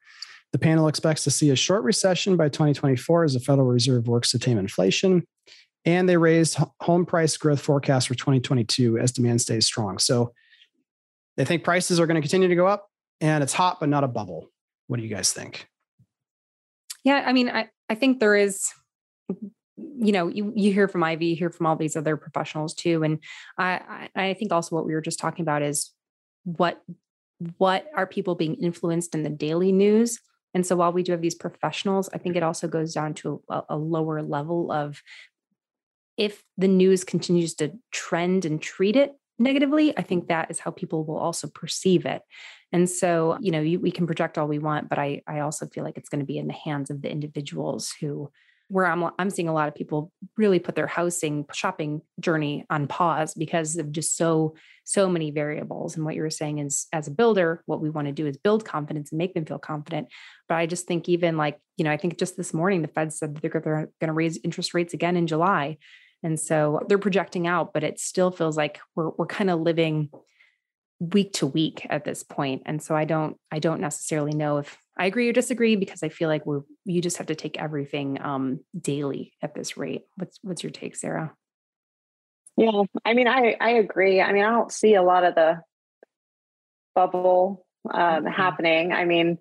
The 0.53 0.59
panel 0.59 0.89
expects 0.89 1.25
to 1.25 1.31
see 1.31 1.51
a 1.51 1.57
short 1.57 1.85
recession 1.85 2.37
by 2.37 2.49
2024 2.49 3.25
as 3.25 3.35
the 3.35 3.41
Federal 3.41 3.67
Reserve 3.67 4.09
works 4.09 4.31
to 4.31 4.39
tame 4.39 4.57
inflation. 4.57 5.27
And 5.85 6.09
they 6.09 6.17
raised 6.17 6.59
home 6.81 7.05
price 7.05 7.37
growth 7.37 7.61
forecast 7.61 8.09
for 8.09 8.15
2022 8.15 8.99
as 8.99 9.13
demand 9.13 9.43
stays 9.43 9.67
strong. 9.67 9.99
So 9.99 10.33
they 11.37 11.45
think 11.45 11.65
prices 11.65 12.01
are 12.01 12.07
going 12.07 12.17
to 12.17 12.23
continue 12.23 12.49
to 12.49 12.55
go 12.55 12.67
up 12.67 12.89
and 13.21 13.43
it's 13.43 13.53
hot, 13.53 13.79
but 13.81 13.91
not 13.91 14.05
a 14.05 14.09
bubble. 14.09 14.49
What 14.87 14.97
do 14.97 15.03
you 15.03 15.15
guys 15.15 15.33
think? 15.33 15.69
Yeah, 17.09 17.25
I 17.25 17.33
mean, 17.33 17.49
I, 17.49 17.71
I 17.89 17.95
think 17.95 18.21
there 18.21 18.37
is 18.37 18.71
you 20.01 20.13
know 20.13 20.29
you 20.29 20.53
you 20.57 20.73
hear 20.73 20.89
from 20.89 21.05
ivy 21.05 21.27
you 21.27 21.37
hear 21.37 21.51
from 21.51 21.67
all 21.67 21.77
these 21.77 21.95
other 21.95 22.17
professionals 22.17 22.75
too 22.75 23.05
and 23.05 23.21
i 23.59 24.09
i 24.17 24.35
think 24.35 24.51
also 24.51 24.75
what 24.75 24.85
we 24.85 24.93
were 24.93 25.01
just 25.01 25.21
talking 25.21 25.45
about 25.45 25.63
is 25.63 25.93
what 26.43 26.83
what 27.59 27.87
are 27.95 28.07
people 28.07 28.35
being 28.35 28.57
influenced 28.57 29.15
in 29.15 29.23
the 29.23 29.31
daily 29.31 29.71
news? 29.71 30.19
And 30.55 30.67
so 30.67 30.75
while 30.75 30.93
we 30.93 31.05
do 31.05 31.13
have 31.13 31.21
these 31.21 31.37
professionals 31.37 32.09
i 32.13 32.19
think 32.19 32.35
it 32.35 32.43
also 32.43 32.67
goes 32.67 32.93
down 32.93 33.15
to 33.15 33.41
a, 33.49 33.63
a 33.71 33.77
lower 33.77 34.23
level 34.23 34.73
of 34.73 35.01
if 36.17 36.43
the 36.57 36.69
news 36.69 37.05
continues 37.05 37.55
to 37.55 37.73
trend 37.93 38.45
and 38.45 38.61
treat 38.61 38.97
it 38.97 39.13
negatively 39.39 39.97
i 39.97 40.03
think 40.03 40.27
that 40.27 40.51
is 40.51 40.59
how 40.59 40.73
people 40.73 41.05
will 41.05 41.19
also 41.19 41.47
perceive 41.47 42.07
it 42.07 42.23
and 42.73 42.89
so 42.89 43.39
you 43.41 43.51
know 43.51 43.61
you, 43.61 43.81
we 43.81 43.91
can 43.91 44.07
project 44.07 44.39
all 44.39 44.47
we 44.47 44.59
want 44.59 44.89
but 44.89 44.99
i 44.99 45.21
i 45.27 45.41
also 45.41 45.67
feel 45.67 45.85
like 45.85 45.97
it's 45.97 46.09
going 46.09 46.21
to 46.21 46.27
be 46.27 46.39
in 46.39 46.47
the 46.47 46.53
hands 46.53 46.91
of 46.91 47.03
the 47.03 47.11
individuals 47.11 47.95
who 48.01 48.31
where 48.69 48.87
I'm 48.87 49.11
I'm 49.19 49.31
seeing 49.31 49.49
a 49.49 49.55
lot 49.55 49.69
of 49.69 49.75
people 49.75 50.13
really 50.37 50.59
put 50.59 50.75
their 50.75 50.87
housing 50.87 51.47
shopping 51.53 52.03
journey 52.21 52.65
on 52.71 52.87
pause 52.87 53.35
because 53.35 53.77
of 53.77 53.91
just 53.93 54.17
so 54.17 54.55
so 54.85 55.09
many 55.09 55.31
variables. 55.31 55.97
And 55.97 56.05
what 56.05 56.15
you 56.15 56.23
were 56.23 56.31
saying 56.31 56.59
is 56.59 56.87
as 56.93 57.09
a 57.09 57.11
builder, 57.11 57.63
what 57.67 57.81
we 57.81 57.91
want 57.91 58.07
to 58.07 58.13
do 58.13 58.27
is 58.27 58.37
build 58.37 58.65
confidence 58.65 59.11
and 59.11 59.19
make 59.19 59.35
them 59.35 59.45
feel 59.45 59.59
confident. 59.59 60.09
But 60.49 60.57
I 60.57 60.67
just 60.67 60.87
think 60.87 61.09
even 61.09 61.37
like, 61.37 61.59
you 61.77 61.85
know, 61.85 61.91
I 61.91 61.97
think 61.97 62.19
just 62.19 62.37
this 62.37 62.55
morning 62.55 62.83
the 62.83 62.89
Fed 62.89 63.13
said 63.13 63.35
that 63.35 63.43
they're, 63.43 63.61
they're 63.63 63.91
going 64.01 64.09
to 64.09 64.13
raise 64.13 64.39
interest 64.45 64.73
rates 64.75 64.95
again 64.95 65.17
in 65.17 65.27
July. 65.27 65.79
And 66.23 66.39
so 66.39 66.81
they're 66.89 66.99
projecting 66.99 67.47
out, 67.47 67.73
but 67.73 67.85
it 67.85 68.01
still 68.01 68.31
feels 68.31 68.57
like 68.57 68.81
we're 68.95 69.11
we're 69.11 69.27
kind 69.27 69.51
of 69.51 69.61
living 69.61 70.11
week 71.01 71.33
to 71.35 71.47
week 71.47 71.87
at 71.89 72.05
this. 72.05 72.25
And 72.37 72.83
so 72.83 72.95
I 72.97 73.05
don't 73.05 73.37
I 73.51 73.59
don't 73.59 73.81
necessarily 73.81 74.33
know 74.33 74.59
if 74.59 74.77
I 74.99 75.07
agree 75.07 75.29
or 75.29 75.33
disagree 75.33 75.77
because 75.77 76.03
I 76.03 76.09
feel 76.09 76.29
like 76.29 76.45
we're 76.45 76.63
you 76.85 77.01
just 77.01 77.19
have 77.19 77.29
to 77.29 77.35
take 77.35 77.61
everything 77.61 78.21
um, 78.21 78.61
daily 78.79 79.33
at 79.43 79.55
this 79.55 79.77
rate. 79.77 80.03
What's 80.17 80.39
what's 80.43 80.63
your 80.63 80.73
take, 80.73 80.97
Sarah? 80.97 81.33
Yeah, 82.57 82.83
I 83.05 83.15
mean, 83.15 83.29
I 83.29 83.57
I 83.61 83.71
agree. 83.71 84.21
I 84.21 84.33
mean, 84.33 84.45
I 84.45 84.51
don't 84.51 84.73
see 84.73 84.95
a 84.95 85.03
lot 85.03 85.25
of 85.25 85.37
the 85.37 85.61
bubble 86.95 87.65
um, 87.89 88.01
mm-hmm. 88.01 88.27
happening. 88.27 88.93
I 88.93 89.05
mean, 89.05 89.39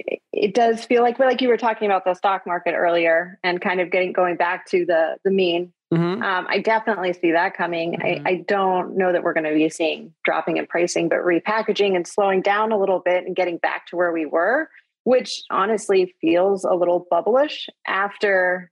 it, 0.00 0.20
it 0.32 0.54
does 0.54 0.84
feel 0.84 1.02
like 1.02 1.20
like 1.20 1.40
you 1.40 1.48
were 1.48 1.56
talking 1.56 1.86
about 1.86 2.04
the 2.04 2.14
stock 2.14 2.46
market 2.46 2.74
earlier 2.74 3.38
and 3.44 3.60
kind 3.60 3.80
of 3.80 3.92
getting 3.92 4.12
going 4.12 4.36
back 4.36 4.66
to 4.70 4.84
the 4.84 5.16
the 5.24 5.30
mean. 5.30 5.72
Mm-hmm. 5.92 6.22
Um, 6.22 6.46
I 6.48 6.58
definitely 6.58 7.14
see 7.14 7.32
that 7.32 7.56
coming. 7.56 7.92
Mm-hmm. 7.92 8.26
I, 8.26 8.30
I 8.30 8.44
don't 8.46 8.96
know 8.96 9.12
that 9.12 9.22
we're 9.22 9.32
going 9.32 9.44
to 9.44 9.54
be 9.54 9.68
seeing 9.70 10.12
dropping 10.24 10.58
in 10.58 10.66
pricing, 10.66 11.08
but 11.08 11.18
repackaging 11.18 11.96
and 11.96 12.06
slowing 12.06 12.42
down 12.42 12.72
a 12.72 12.78
little 12.78 13.00
bit 13.00 13.24
and 13.24 13.34
getting 13.34 13.56
back 13.56 13.86
to 13.86 13.96
where 13.96 14.12
we 14.12 14.26
were 14.26 14.68
which 15.08 15.42
honestly 15.50 16.14
feels 16.20 16.64
a 16.64 16.74
little 16.74 17.06
bubblish 17.10 17.66
after 17.86 18.70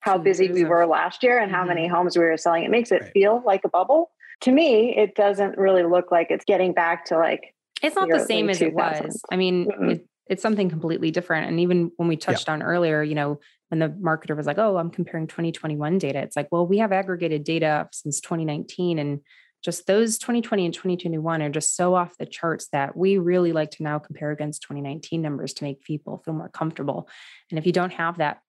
how 0.00 0.16
busy 0.16 0.50
we 0.50 0.64
were 0.64 0.86
last 0.86 1.22
year 1.22 1.38
and 1.38 1.52
how 1.52 1.58
mm-hmm. 1.58 1.68
many 1.74 1.86
homes 1.86 2.16
we 2.16 2.24
were 2.24 2.38
selling. 2.38 2.64
It 2.64 2.70
makes 2.70 2.90
it 2.90 3.02
right. 3.02 3.12
feel 3.12 3.42
like 3.44 3.64
a 3.64 3.68
bubble. 3.68 4.10
To 4.42 4.50
me, 4.50 4.96
it 4.96 5.14
doesn't 5.14 5.58
really 5.58 5.82
look 5.82 6.10
like 6.10 6.28
it's 6.30 6.46
getting 6.46 6.72
back 6.72 7.04
to 7.06 7.18
like 7.18 7.54
it's 7.82 7.96
not 7.96 8.08
the 8.08 8.24
same 8.24 8.48
as 8.48 8.62
it 8.62 8.72
was. 8.72 9.20
I 9.30 9.36
mean, 9.36 9.66
mm-hmm. 9.66 9.90
it, 9.90 10.06
it's 10.26 10.40
something 10.40 10.70
completely 10.70 11.10
different. 11.10 11.48
And 11.48 11.60
even 11.60 11.92
when 11.98 12.08
we 12.08 12.16
touched 12.16 12.48
yeah. 12.48 12.54
on 12.54 12.62
earlier, 12.62 13.02
you 13.02 13.14
know, 13.14 13.40
when 13.68 13.78
the 13.78 13.88
marketer 13.88 14.36
was 14.36 14.46
like, 14.46 14.58
"Oh, 14.58 14.76
I'm 14.76 14.90
comparing 14.90 15.26
2021 15.26 15.98
data," 15.98 16.20
it's 16.20 16.36
like, 16.36 16.48
well, 16.50 16.66
we 16.66 16.78
have 16.78 16.92
aggregated 16.92 17.44
data 17.44 17.88
since 17.92 18.20
2019, 18.20 18.98
and 18.98 19.20
just 19.64 19.86
those 19.86 20.18
2020 20.18 20.66
and 20.66 20.74
2021 20.74 21.42
are 21.42 21.48
just 21.48 21.74
so 21.74 21.94
off 21.94 22.18
the 22.18 22.26
charts 22.26 22.68
that 22.72 22.94
we 22.96 23.16
really 23.16 23.52
like 23.52 23.70
to 23.72 23.82
now 23.82 23.98
compare 23.98 24.30
against 24.30 24.62
2019 24.62 25.22
numbers 25.22 25.54
to 25.54 25.64
make 25.64 25.82
people 25.82 26.18
feel 26.22 26.34
more 26.34 26.50
comfortable. 26.50 27.08
And 27.50 27.58
if 27.58 27.64
you 27.64 27.72
don't 27.72 27.92
have 27.94 28.18
that 28.18 28.40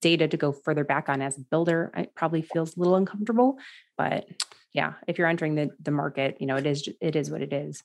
data 0.00 0.28
to 0.28 0.36
go 0.36 0.52
further 0.52 0.84
back 0.84 1.08
on 1.08 1.20
as 1.20 1.36
a 1.36 1.40
builder, 1.40 1.90
it 1.96 2.14
probably 2.14 2.42
feels 2.42 2.76
a 2.76 2.78
little 2.78 2.94
uncomfortable. 2.94 3.58
But 3.98 4.26
yeah, 4.72 4.94
if 5.08 5.18
you're 5.18 5.26
entering 5.26 5.56
the 5.56 5.70
the 5.80 5.90
market, 5.90 6.36
you 6.40 6.46
know, 6.46 6.56
it 6.56 6.66
is 6.66 6.88
it 7.00 7.16
is 7.16 7.30
what 7.30 7.42
it 7.42 7.52
is. 7.52 7.82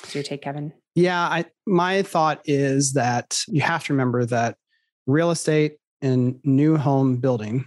What's 0.00 0.14
your 0.14 0.22
take, 0.22 0.42
Kevin? 0.42 0.72
Yeah, 0.94 1.20
I 1.20 1.46
my 1.66 2.02
thought 2.02 2.40
is 2.44 2.92
that 2.92 3.42
you 3.48 3.62
have 3.62 3.84
to 3.84 3.94
remember 3.94 4.24
that 4.26 4.56
real 5.08 5.32
estate 5.32 5.78
and 6.00 6.38
new 6.44 6.76
home 6.76 7.16
building 7.16 7.66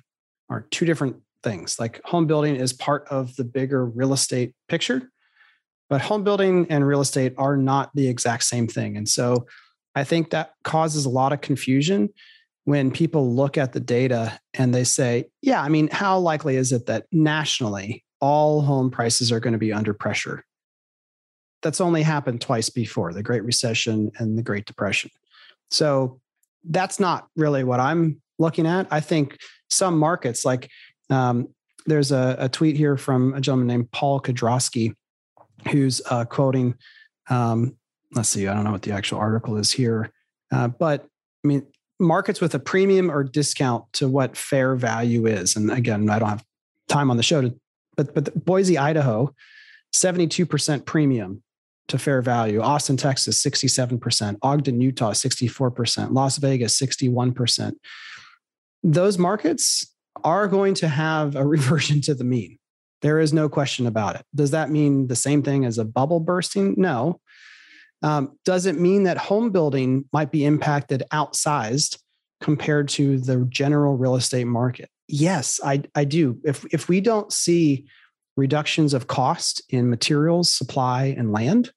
are 0.49 0.67
two 0.71 0.85
different 0.85 1.17
things. 1.43 1.79
Like 1.79 1.99
home 2.05 2.27
building 2.27 2.55
is 2.55 2.71
part 2.71 3.05
of 3.09 3.35
the 3.35 3.43
bigger 3.43 3.85
real 3.85 4.13
estate 4.13 4.53
picture, 4.69 5.09
but 5.89 6.01
home 6.01 6.23
building 6.23 6.67
and 6.69 6.87
real 6.87 7.01
estate 7.01 7.33
are 7.37 7.57
not 7.57 7.89
the 7.95 8.07
exact 8.07 8.43
same 8.43 8.67
thing. 8.67 8.95
And 8.95 9.09
so 9.09 9.47
I 9.95 10.03
think 10.03 10.29
that 10.29 10.53
causes 10.63 11.05
a 11.05 11.09
lot 11.09 11.33
of 11.33 11.41
confusion 11.41 12.09
when 12.65 12.91
people 12.91 13.33
look 13.35 13.57
at 13.57 13.73
the 13.73 13.79
data 13.79 14.39
and 14.53 14.73
they 14.73 14.83
say, 14.83 15.25
yeah, 15.41 15.61
I 15.61 15.67
mean, 15.67 15.89
how 15.91 16.19
likely 16.19 16.55
is 16.55 16.71
it 16.71 16.85
that 16.85 17.07
nationally 17.11 18.05
all 18.21 18.61
home 18.61 18.91
prices 18.91 19.31
are 19.31 19.39
going 19.39 19.53
to 19.53 19.59
be 19.59 19.73
under 19.73 19.95
pressure? 19.95 20.45
That's 21.63 21.81
only 21.81 22.03
happened 22.03 22.39
twice 22.39 22.69
before 22.69 23.13
the 23.13 23.23
Great 23.23 23.43
Recession 23.43 24.11
and 24.17 24.37
the 24.37 24.43
Great 24.43 24.65
Depression. 24.65 25.09
So 25.71 26.20
that's 26.63 26.99
not 26.99 27.27
really 27.35 27.63
what 27.63 27.79
I'm 27.79 28.21
looking 28.39 28.65
at. 28.65 28.87
I 28.91 28.99
think 28.99 29.37
some 29.69 29.97
markets 29.97 30.45
like 30.45 30.69
um, 31.09 31.47
there's 31.85 32.11
a, 32.11 32.35
a, 32.39 32.49
tweet 32.49 32.77
here 32.77 32.97
from 32.97 33.33
a 33.33 33.41
gentleman 33.41 33.67
named 33.67 33.91
Paul 33.91 34.21
Kedrosky, 34.21 34.93
who's 35.69 36.01
uh, 36.09 36.25
quoting. 36.25 36.75
Um, 37.29 37.75
let's 38.13 38.29
see, 38.29 38.47
I 38.47 38.53
don't 38.53 38.63
know 38.63 38.71
what 38.71 38.83
the 38.83 38.91
actual 38.91 39.19
article 39.19 39.57
is 39.57 39.71
here, 39.71 40.11
uh, 40.51 40.67
but 40.67 41.05
I 41.43 41.47
mean, 41.47 41.65
markets 41.99 42.39
with 42.39 42.53
a 42.55 42.59
premium 42.59 43.11
or 43.11 43.23
discount 43.23 43.91
to 43.93 44.07
what 44.07 44.37
fair 44.37 44.75
value 44.75 45.25
is. 45.25 45.55
And 45.55 45.71
again, 45.71 46.09
I 46.09 46.19
don't 46.19 46.29
have 46.29 46.45
time 46.87 47.09
on 47.11 47.17
the 47.17 47.23
show 47.23 47.41
to, 47.41 47.55
but 47.97 48.13
but 48.13 48.45
Boise, 48.45 48.77
Idaho, 48.77 49.33
72% 49.93 50.85
premium 50.85 51.43
to 51.87 51.97
fair 51.97 52.21
value. 52.21 52.61
Austin, 52.61 52.97
Texas, 52.97 53.43
67%. 53.43 54.37
Ogden, 54.41 54.81
Utah, 54.81 55.11
64%. 55.11 56.13
Las 56.13 56.37
Vegas, 56.37 56.79
61%. 56.79 57.73
Those 58.83 59.17
markets 59.17 59.93
are 60.23 60.47
going 60.47 60.73
to 60.75 60.87
have 60.87 61.35
a 61.35 61.45
reversion 61.55 62.01
to 62.01 62.13
the 62.13 62.23
mean. 62.23 62.57
There 63.01 63.19
is 63.19 63.33
no 63.33 63.49
question 63.49 63.87
about 63.87 64.15
it. 64.15 64.25
Does 64.35 64.51
that 64.51 64.69
mean 64.69 65.07
the 65.07 65.15
same 65.15 65.41
thing 65.41 65.65
as 65.65 65.77
a 65.77 65.85
bubble 65.85 66.19
bursting? 66.19 66.75
No. 66.77 67.19
Um, 68.03 68.37
does 68.45 68.65
it 68.65 68.79
mean 68.79 69.03
that 69.03 69.17
home 69.17 69.51
building 69.51 70.05
might 70.13 70.31
be 70.31 70.45
impacted 70.45 71.03
outsized 71.11 71.99
compared 72.41 72.89
to 72.89 73.19
the 73.19 73.45
general 73.49 73.97
real 73.97 74.15
estate 74.15 74.45
market? 74.45 74.89
Yes, 75.07 75.59
I, 75.63 75.83
I 75.93 76.05
do. 76.05 76.39
If, 76.43 76.65
if 76.71 76.87
we 76.87 77.01
don't 77.01 77.31
see 77.33 77.87
reductions 78.37 78.93
of 78.93 79.07
cost 79.07 79.61
in 79.69 79.89
materials, 79.89 80.53
supply, 80.53 81.15
and 81.17 81.31
land, 81.31 81.71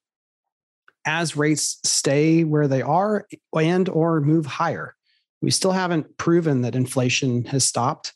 as 1.05 1.37
rates 1.37 1.79
stay 1.83 2.43
where 2.43 2.67
they 2.67 2.81
are 2.81 3.27
and 3.53 3.89
or 3.89 4.21
move 4.21 4.45
higher, 4.45 4.95
we 5.41 5.51
still 5.51 5.71
haven't 5.71 6.17
proven 6.17 6.61
that 6.61 6.75
inflation 6.75 7.45
has 7.45 7.65
stopped 7.65 8.13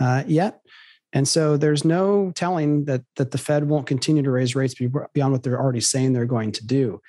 uh, 0.00 0.22
yet. 0.26 0.60
And 1.12 1.28
so 1.28 1.56
there's 1.56 1.84
no 1.84 2.32
telling 2.34 2.86
that 2.86 3.02
that 3.16 3.32
the 3.32 3.38
Fed 3.38 3.68
won't 3.68 3.86
continue 3.86 4.22
to 4.22 4.30
raise 4.30 4.54
rates 4.54 4.74
beyond 4.74 5.32
what 5.32 5.42
they're 5.42 5.60
already 5.60 5.80
saying 5.80 6.12
they're 6.12 6.24
going 6.24 6.52
to 6.52 6.66
do. 6.66 7.00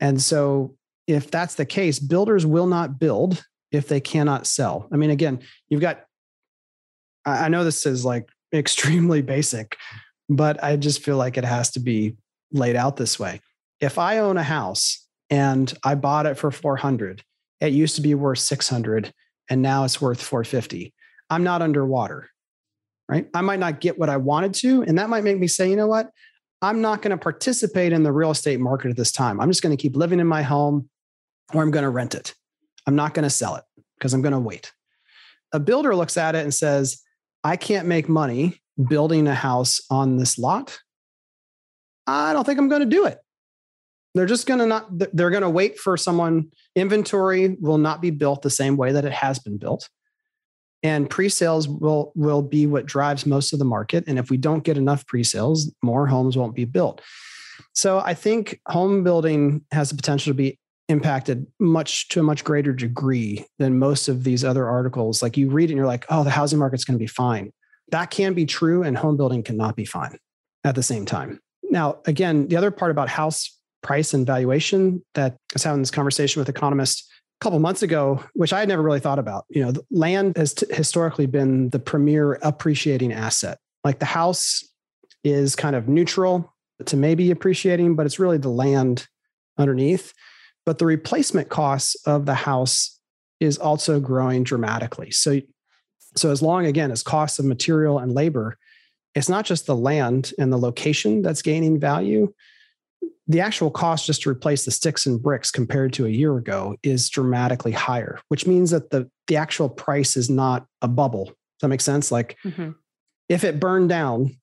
And 0.00 0.22
so 0.22 0.76
if 1.06 1.30
that's 1.30 1.56
the 1.56 1.66
case, 1.66 1.98
builders 1.98 2.46
will 2.46 2.66
not 2.66 2.98
build 2.98 3.44
if 3.70 3.88
they 3.88 4.00
cannot 4.00 4.46
sell. 4.46 4.88
I 4.92 4.96
mean, 4.96 5.10
again, 5.10 5.40
you've 5.68 5.80
got 5.80 6.04
I 7.24 7.48
know 7.48 7.62
this 7.62 7.86
is 7.86 8.04
like 8.04 8.28
extremely 8.52 9.22
basic, 9.22 9.76
but 10.28 10.62
I 10.62 10.76
just 10.76 11.02
feel 11.02 11.16
like 11.16 11.36
it 11.36 11.44
has 11.44 11.70
to 11.72 11.80
be 11.80 12.16
laid 12.52 12.76
out 12.76 12.96
this 12.96 13.18
way. 13.18 13.40
If 13.80 13.98
I 13.98 14.18
own 14.18 14.36
a 14.36 14.42
house 14.42 15.06
and 15.30 15.72
I 15.82 15.94
bought 15.94 16.26
it 16.26 16.36
for 16.36 16.50
400, 16.50 17.22
it 17.60 17.72
used 17.72 17.96
to 17.96 18.02
be 18.02 18.14
worth 18.14 18.38
600 18.38 19.12
and 19.50 19.62
now 19.62 19.84
it's 19.84 20.00
worth 20.00 20.20
450. 20.20 20.92
I'm 21.30 21.44
not 21.44 21.62
underwater 21.62 22.28
right? 23.12 23.28
I 23.34 23.42
might 23.42 23.58
not 23.58 23.80
get 23.80 23.98
what 23.98 24.08
I 24.08 24.16
wanted 24.16 24.54
to. 24.54 24.82
And 24.84 24.98
that 24.98 25.10
might 25.10 25.22
make 25.22 25.38
me 25.38 25.46
say, 25.46 25.68
you 25.68 25.76
know 25.76 25.86
what? 25.86 26.10
I'm 26.62 26.80
not 26.80 27.02
going 27.02 27.10
to 27.10 27.22
participate 27.22 27.92
in 27.92 28.04
the 28.04 28.12
real 28.12 28.30
estate 28.30 28.58
market 28.58 28.90
at 28.90 28.96
this 28.96 29.12
time. 29.12 29.38
I'm 29.38 29.50
just 29.50 29.62
going 29.62 29.76
to 29.76 29.80
keep 29.80 29.96
living 29.96 30.18
in 30.18 30.26
my 30.26 30.40
home 30.40 30.88
or 31.52 31.62
I'm 31.62 31.70
going 31.70 31.82
to 31.82 31.90
rent 31.90 32.14
it. 32.14 32.34
I'm 32.86 32.96
not 32.96 33.12
going 33.12 33.24
to 33.24 33.30
sell 33.30 33.56
it 33.56 33.64
because 33.98 34.14
I'm 34.14 34.22
going 34.22 34.32
to 34.32 34.38
wait. 34.38 34.72
A 35.52 35.60
builder 35.60 35.94
looks 35.94 36.16
at 36.16 36.34
it 36.34 36.42
and 36.42 36.54
says, 36.54 37.02
I 37.44 37.56
can't 37.56 37.86
make 37.86 38.08
money 38.08 38.60
building 38.88 39.26
a 39.26 39.34
house 39.34 39.80
on 39.90 40.16
this 40.16 40.38
lot, 40.38 40.78
I 42.06 42.32
don't 42.32 42.44
think 42.44 42.58
I'm 42.58 42.68
going 42.68 42.80
to 42.80 42.86
do 42.86 43.06
it. 43.06 43.18
They're 44.14 44.26
just 44.26 44.46
going 44.46 44.60
to 44.60 44.66
not, 44.66 44.86
they're 45.14 45.30
going 45.30 45.42
to 45.42 45.50
wait 45.50 45.78
for 45.78 45.96
someone. 45.96 46.48
Inventory 46.76 47.56
will 47.60 47.78
not 47.78 48.02
be 48.02 48.10
built 48.10 48.42
the 48.42 48.50
same 48.50 48.76
way 48.76 48.92
that 48.92 49.04
it 49.04 49.12
has 49.12 49.38
been 49.38 49.56
built. 49.56 49.88
And 50.82 51.08
pre-sales 51.08 51.68
will 51.68 52.12
will 52.16 52.42
be 52.42 52.66
what 52.66 52.86
drives 52.86 53.24
most 53.24 53.52
of 53.52 53.60
the 53.60 53.64
market. 53.64 54.04
And 54.08 54.18
if 54.18 54.30
we 54.30 54.36
don't 54.36 54.64
get 54.64 54.76
enough 54.76 55.06
pre-sales, 55.06 55.72
more 55.82 56.08
homes 56.08 56.36
won't 56.36 56.56
be 56.56 56.64
built. 56.64 57.00
So 57.72 58.00
I 58.00 58.14
think 58.14 58.60
home 58.66 59.04
building 59.04 59.64
has 59.70 59.90
the 59.90 59.96
potential 59.96 60.30
to 60.30 60.34
be 60.34 60.58
impacted 60.88 61.46
much 61.58 62.08
to 62.08 62.20
a 62.20 62.22
much 62.22 62.44
greater 62.44 62.72
degree 62.72 63.46
than 63.58 63.78
most 63.78 64.08
of 64.08 64.24
these 64.24 64.44
other 64.44 64.66
articles. 64.66 65.22
Like 65.22 65.36
you 65.36 65.50
read 65.50 65.70
it 65.70 65.72
and 65.72 65.76
you're 65.76 65.86
like, 65.86 66.04
oh, 66.08 66.24
the 66.24 66.30
housing 66.30 66.58
market's 66.58 66.84
going 66.84 66.98
to 66.98 67.02
be 67.02 67.06
fine. 67.06 67.52
That 67.90 68.10
can 68.10 68.32
be 68.34 68.46
true, 68.46 68.82
and 68.82 68.96
home 68.96 69.16
building 69.16 69.42
cannot 69.42 69.76
be 69.76 69.84
fine 69.84 70.18
at 70.64 70.74
the 70.74 70.82
same 70.82 71.04
time. 71.04 71.40
Now, 71.62 71.98
again, 72.06 72.48
the 72.48 72.56
other 72.56 72.70
part 72.70 72.90
about 72.90 73.08
house 73.08 73.58
price 73.82 74.14
and 74.14 74.26
valuation 74.26 75.04
that 75.14 75.32
I 75.32 75.54
was 75.54 75.64
having 75.64 75.82
this 75.82 75.90
conversation 75.90 76.40
with 76.40 76.48
economists 76.48 77.08
a 77.40 77.44
couple 77.44 77.58
months 77.58 77.82
ago, 77.82 78.22
which 78.34 78.52
I 78.52 78.60
had 78.60 78.68
never 78.68 78.82
really 78.82 79.00
thought 79.00 79.18
about. 79.18 79.44
You 79.50 79.64
know, 79.64 79.72
land 79.90 80.36
has 80.36 80.54
t- 80.54 80.66
historically 80.72 81.26
been 81.26 81.70
the 81.70 81.78
premier 81.78 82.38
appreciating 82.42 83.12
asset. 83.12 83.58
Like 83.84 83.98
the 83.98 84.06
house 84.06 84.64
is 85.24 85.56
kind 85.56 85.76
of 85.76 85.88
neutral 85.88 86.54
to 86.86 86.96
maybe 86.96 87.30
appreciating, 87.30 87.96
but 87.96 88.06
it's 88.06 88.18
really 88.18 88.38
the 88.38 88.48
land 88.48 89.06
underneath. 89.58 90.12
But 90.64 90.78
the 90.78 90.86
replacement 90.86 91.48
costs 91.48 91.96
of 92.06 92.26
the 92.26 92.34
house 92.34 92.98
is 93.40 93.58
also 93.58 93.98
growing 93.98 94.44
dramatically. 94.44 95.10
So, 95.10 95.40
so 96.16 96.30
as 96.30 96.42
long 96.42 96.66
again 96.66 96.90
as 96.90 97.02
costs 97.02 97.38
of 97.38 97.44
material 97.44 97.98
and 97.98 98.12
labor, 98.12 98.56
it's 99.14 99.28
not 99.28 99.44
just 99.44 99.66
the 99.66 99.76
land 99.76 100.32
and 100.38 100.52
the 100.52 100.58
location 100.58 101.22
that's 101.22 101.42
gaining 101.42 101.78
value. 101.78 102.32
The 103.26 103.40
actual 103.40 103.70
cost 103.70 104.06
just 104.06 104.22
to 104.22 104.30
replace 104.30 104.64
the 104.64 104.70
sticks 104.70 105.06
and 105.06 105.22
bricks 105.22 105.50
compared 105.50 105.92
to 105.94 106.06
a 106.06 106.10
year 106.10 106.36
ago 106.36 106.76
is 106.82 107.08
dramatically 107.08 107.72
higher, 107.72 108.20
which 108.28 108.46
means 108.46 108.70
that 108.70 108.90
the, 108.90 109.10
the 109.26 109.36
actual 109.36 109.68
price 109.68 110.16
is 110.16 110.30
not 110.30 110.66
a 110.80 110.88
bubble. 110.88 111.26
Does 111.26 111.34
that 111.62 111.68
make 111.68 111.80
sense? 111.80 112.10
Like 112.10 112.36
mm-hmm. 112.44 112.70
if 113.28 113.44
it 113.44 113.60
burned 113.60 113.88
down, 113.88 114.36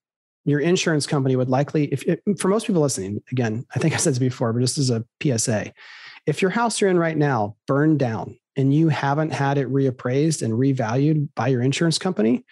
your 0.45 0.59
insurance 0.59 1.05
company 1.05 1.35
would 1.35 1.49
likely, 1.49 1.85
if 1.85 2.03
it, 2.03 2.21
for 2.39 2.47
most 2.47 2.65
people 2.65 2.81
listening, 2.81 3.21
again, 3.31 3.65
I 3.75 3.79
think 3.79 3.93
I 3.93 3.97
said 3.97 4.11
this 4.11 4.19
before, 4.19 4.53
but 4.53 4.61
just 4.61 4.77
as 4.77 4.89
a 4.89 5.05
PSA, 5.21 5.73
if 6.29 6.43
your 6.43 6.51
house 6.51 6.79
you're 6.79 6.91
in 6.91 6.99
right 6.99 7.17
now 7.17 7.55
burned 7.65 7.97
down 7.97 8.37
and 8.55 8.71
you 8.71 8.89
haven't 8.89 9.31
had 9.31 9.57
it 9.57 9.67
reappraised 9.67 10.43
and 10.43 10.53
revalued 10.53 11.27
by 11.35 11.47
your 11.47 11.63
insurance 11.63 11.97
company, 11.97 12.45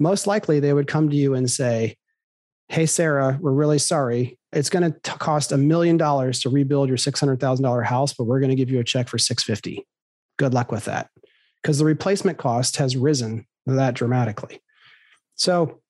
most 0.00 0.26
likely 0.26 0.58
they 0.58 0.72
would 0.72 0.88
come 0.88 1.08
to 1.08 1.14
you 1.14 1.34
and 1.34 1.48
say, 1.48 1.96
Hey, 2.68 2.86
Sarah, 2.86 3.38
we're 3.40 3.52
really 3.52 3.78
sorry. 3.78 4.36
It's 4.52 4.68
going 4.68 4.92
to 4.92 4.98
cost 5.18 5.52
a 5.52 5.56
million 5.56 5.96
dollars 5.96 6.40
to 6.40 6.50
rebuild 6.50 6.88
your 6.88 6.98
$600,000 6.98 7.84
house, 7.84 8.12
but 8.12 8.24
we're 8.24 8.40
going 8.40 8.50
to 8.50 8.56
give 8.56 8.70
you 8.70 8.80
a 8.80 8.84
check 8.84 9.08
for 9.08 9.18
650. 9.18 9.86
Good 10.36 10.52
luck 10.52 10.72
with 10.72 10.86
that. 10.86 11.08
Because 11.62 11.78
the 11.78 11.84
replacement 11.84 12.38
cost 12.38 12.78
has 12.78 12.96
risen 12.96 13.46
that 13.66 13.94
dramatically. 13.94 14.60
So 15.36 15.80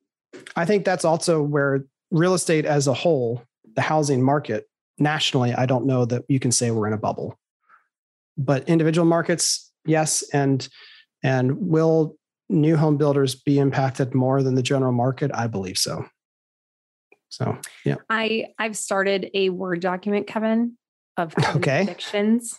I 0.57 0.67
think 0.67 0.85
that's 0.85 1.07
also 1.07 1.43
where 1.43 1.85
real 2.11 2.35
estate 2.35 2.67
as 2.67 2.87
a 2.87 2.95
whole, 2.95 3.45
the 3.77 3.83
housing 3.83 4.23
market 4.23 4.70
nationally, 5.01 5.55
I 5.55 5.67
don't 5.67 5.87
know 5.87 6.05
that 6.05 6.25
you 6.29 6.39
can 6.39 6.53
say 6.53 6.71
we're 6.71 6.87
in 6.87 6.93
a 6.93 6.99
bubble. 6.99 7.39
But 8.37 8.69
individual 8.69 9.07
markets, 9.07 9.73
yes. 9.85 10.23
And 10.33 10.67
and 11.23 11.59
will 11.59 12.17
new 12.49 12.77
home 12.77 12.97
builders 12.97 13.35
be 13.35 13.59
impacted 13.59 14.15
more 14.15 14.43
than 14.43 14.55
the 14.55 14.63
general 14.63 14.93
market? 14.93 15.31
I 15.35 15.47
believe 15.47 15.79
so. 15.79 16.05
So 17.29 17.59
yeah. 17.85 17.97
I 18.09 18.47
I've 18.59 18.77
started 18.77 19.31
a 19.35 19.51
Word 19.51 19.81
document, 19.81 20.27
Kevin, 20.27 20.77
of 21.17 21.35
okay. 21.57 21.85
predictions. 21.85 22.59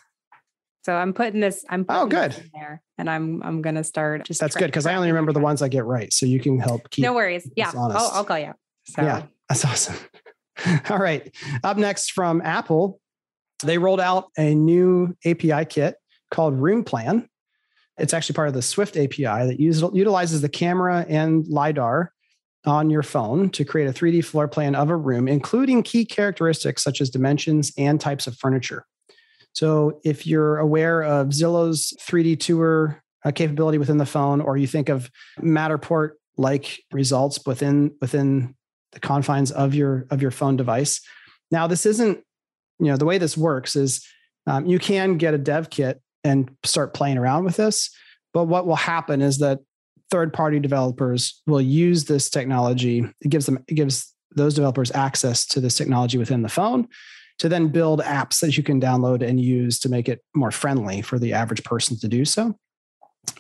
So 0.83 0.93
I'm 0.93 1.13
putting 1.13 1.41
this. 1.41 1.63
I'm 1.69 1.85
oh 1.89 2.07
good 2.07 2.35
there, 2.53 2.81
and 2.97 3.09
I'm 3.09 3.43
I'm 3.43 3.61
gonna 3.61 3.83
start. 3.83 4.25
Just 4.25 4.39
that's 4.39 4.55
good 4.55 4.67
because 4.67 4.87
I 4.87 4.95
only 4.95 5.09
remember 5.09 5.31
the 5.31 5.39
ones 5.39 5.61
I 5.61 5.67
get 5.67 5.85
right. 5.85 6.11
So 6.11 6.25
you 6.25 6.39
can 6.39 6.59
help 6.59 6.89
keep. 6.89 7.03
No 7.03 7.13
worries. 7.13 7.49
Yeah. 7.55 7.71
Oh, 7.75 8.11
I'll 8.13 8.25
call 8.25 8.39
you. 8.39 8.53
So. 8.85 9.03
Yeah, 9.03 9.23
that's 9.47 9.63
awesome. 9.63 9.95
All 10.89 10.97
right. 10.97 11.33
Up 11.63 11.77
next 11.77 12.11
from 12.11 12.41
Apple, 12.41 12.99
they 13.63 13.77
rolled 13.77 13.99
out 13.99 14.29
a 14.37 14.55
new 14.55 15.15
API 15.25 15.65
kit 15.65 15.95
called 16.29 16.55
Room 16.55 16.83
Plan. 16.83 17.27
It's 17.97 18.13
actually 18.13 18.35
part 18.35 18.47
of 18.47 18.53
the 18.53 18.61
Swift 18.61 18.97
API 18.97 19.23
that 19.23 19.57
utilizes 19.59 20.41
the 20.41 20.49
camera 20.49 21.05
and 21.07 21.45
LiDAR 21.47 22.11
on 22.65 22.89
your 22.89 23.03
phone 23.03 23.49
to 23.51 23.65
create 23.65 23.87
a 23.87 23.93
3D 23.93 24.23
floor 24.23 24.47
plan 24.47 24.75
of 24.75 24.89
a 24.89 24.95
room, 24.95 25.27
including 25.27 25.83
key 25.83 26.05
characteristics 26.05 26.83
such 26.83 27.01
as 27.01 27.09
dimensions 27.09 27.71
and 27.77 27.99
types 27.99 28.27
of 28.27 28.37
furniture. 28.37 28.85
So, 29.53 29.99
if 30.05 30.25
you're 30.25 30.57
aware 30.57 31.03
of 31.03 31.27
Zillow's 31.29 31.93
3D 31.99 32.39
tour 32.39 33.01
uh, 33.25 33.31
capability 33.31 33.77
within 33.77 33.97
the 33.97 34.05
phone, 34.05 34.41
or 34.41 34.57
you 34.57 34.67
think 34.67 34.89
of 34.89 35.09
Matterport 35.39 36.11
like 36.37 36.83
results 36.91 37.45
within 37.45 37.91
within 37.99 38.55
the 38.91 38.99
confines 38.99 39.51
of 39.51 39.73
your 39.73 40.05
of 40.09 40.21
your 40.21 40.31
phone 40.31 40.55
device. 40.55 41.01
Now, 41.51 41.67
this 41.67 41.85
isn't, 41.85 42.19
you 42.79 42.87
know, 42.87 42.97
the 42.97 43.05
way 43.05 43.17
this 43.17 43.37
works 43.37 43.75
is 43.75 44.05
um, 44.47 44.65
you 44.65 44.79
can 44.79 45.17
get 45.17 45.33
a 45.33 45.37
dev 45.37 45.69
kit 45.69 46.01
and 46.23 46.49
start 46.63 46.93
playing 46.93 47.17
around 47.17 47.45
with 47.45 47.57
this. 47.57 47.89
But 48.33 48.45
what 48.45 48.65
will 48.65 48.75
happen 48.75 49.21
is 49.21 49.39
that 49.39 49.59
third 50.09 50.33
party 50.33 50.59
developers 50.59 51.41
will 51.47 51.61
use 51.61 52.05
this 52.05 52.29
technology. 52.29 53.05
It 53.21 53.29
gives 53.29 53.45
them 53.45 53.63
it 53.67 53.75
gives 53.75 54.13
those 54.33 54.53
developers 54.53 54.91
access 54.91 55.45
to 55.45 55.59
this 55.59 55.75
technology 55.75 56.17
within 56.17 56.41
the 56.41 56.49
phone 56.49 56.87
to 57.39 57.49
then 57.49 57.67
build 57.67 58.01
apps 58.01 58.39
that 58.39 58.55
you 58.55 58.63
can 58.63 58.79
download 58.79 59.27
and 59.27 59.39
use 59.39 59.79
to 59.79 59.89
make 59.89 60.07
it 60.07 60.23
more 60.35 60.51
friendly 60.51 61.01
for 61.01 61.19
the 61.19 61.33
average 61.33 61.63
person 61.63 61.97
to 61.97 62.07
do 62.07 62.23
so. 62.23 62.55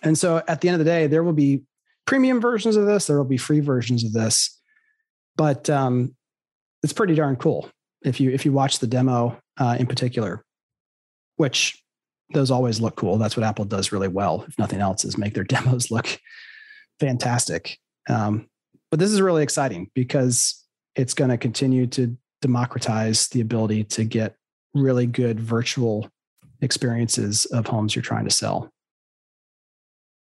And 0.03 0.17
so 0.17 0.41
at 0.47 0.61
the 0.61 0.69
end 0.69 0.75
of 0.75 0.79
the 0.79 0.91
day, 0.91 1.07
there 1.07 1.23
will 1.23 1.33
be 1.33 1.63
premium 2.05 2.41
versions 2.41 2.75
of 2.75 2.85
this, 2.85 3.07
there 3.07 3.17
will 3.17 3.25
be 3.25 3.37
free 3.37 3.59
versions 3.59 4.03
of 4.03 4.11
this 4.11 4.60
but 5.35 5.69
um, 5.69 6.15
it's 6.83 6.93
pretty 6.93 7.15
darn 7.15 7.35
cool 7.35 7.69
if 8.03 8.19
you 8.19 8.31
if 8.31 8.45
you 8.45 8.51
watch 8.51 8.79
the 8.79 8.87
demo 8.87 9.37
uh, 9.59 9.77
in 9.79 9.87
particular, 9.87 10.43
which 11.37 11.81
those 12.33 12.51
always 12.51 12.79
look 12.79 12.95
cool. 12.95 13.17
That's 13.17 13.35
what 13.35 13.45
Apple 13.45 13.65
does 13.65 13.91
really 13.91 14.07
well. 14.07 14.45
If 14.47 14.57
nothing 14.57 14.79
else, 14.79 15.05
is 15.05 15.17
make 15.17 15.33
their 15.33 15.43
demos 15.45 15.91
look 15.91 16.19
fantastic. 16.99 17.77
Um, 18.09 18.47
but 18.89 18.99
this 18.99 19.11
is 19.11 19.21
really 19.21 19.43
exciting 19.43 19.89
because 19.93 20.65
it's 20.95 21.13
going 21.13 21.29
to 21.29 21.37
continue 21.37 21.87
to 21.87 22.17
democratize 22.41 23.27
the 23.29 23.41
ability 23.41 23.83
to 23.85 24.03
get 24.03 24.35
really 24.73 25.05
good 25.05 25.39
virtual 25.39 26.09
experiences 26.61 27.45
of 27.45 27.67
homes 27.67 27.95
you're 27.95 28.03
trying 28.03 28.25
to 28.25 28.31
sell 28.31 28.71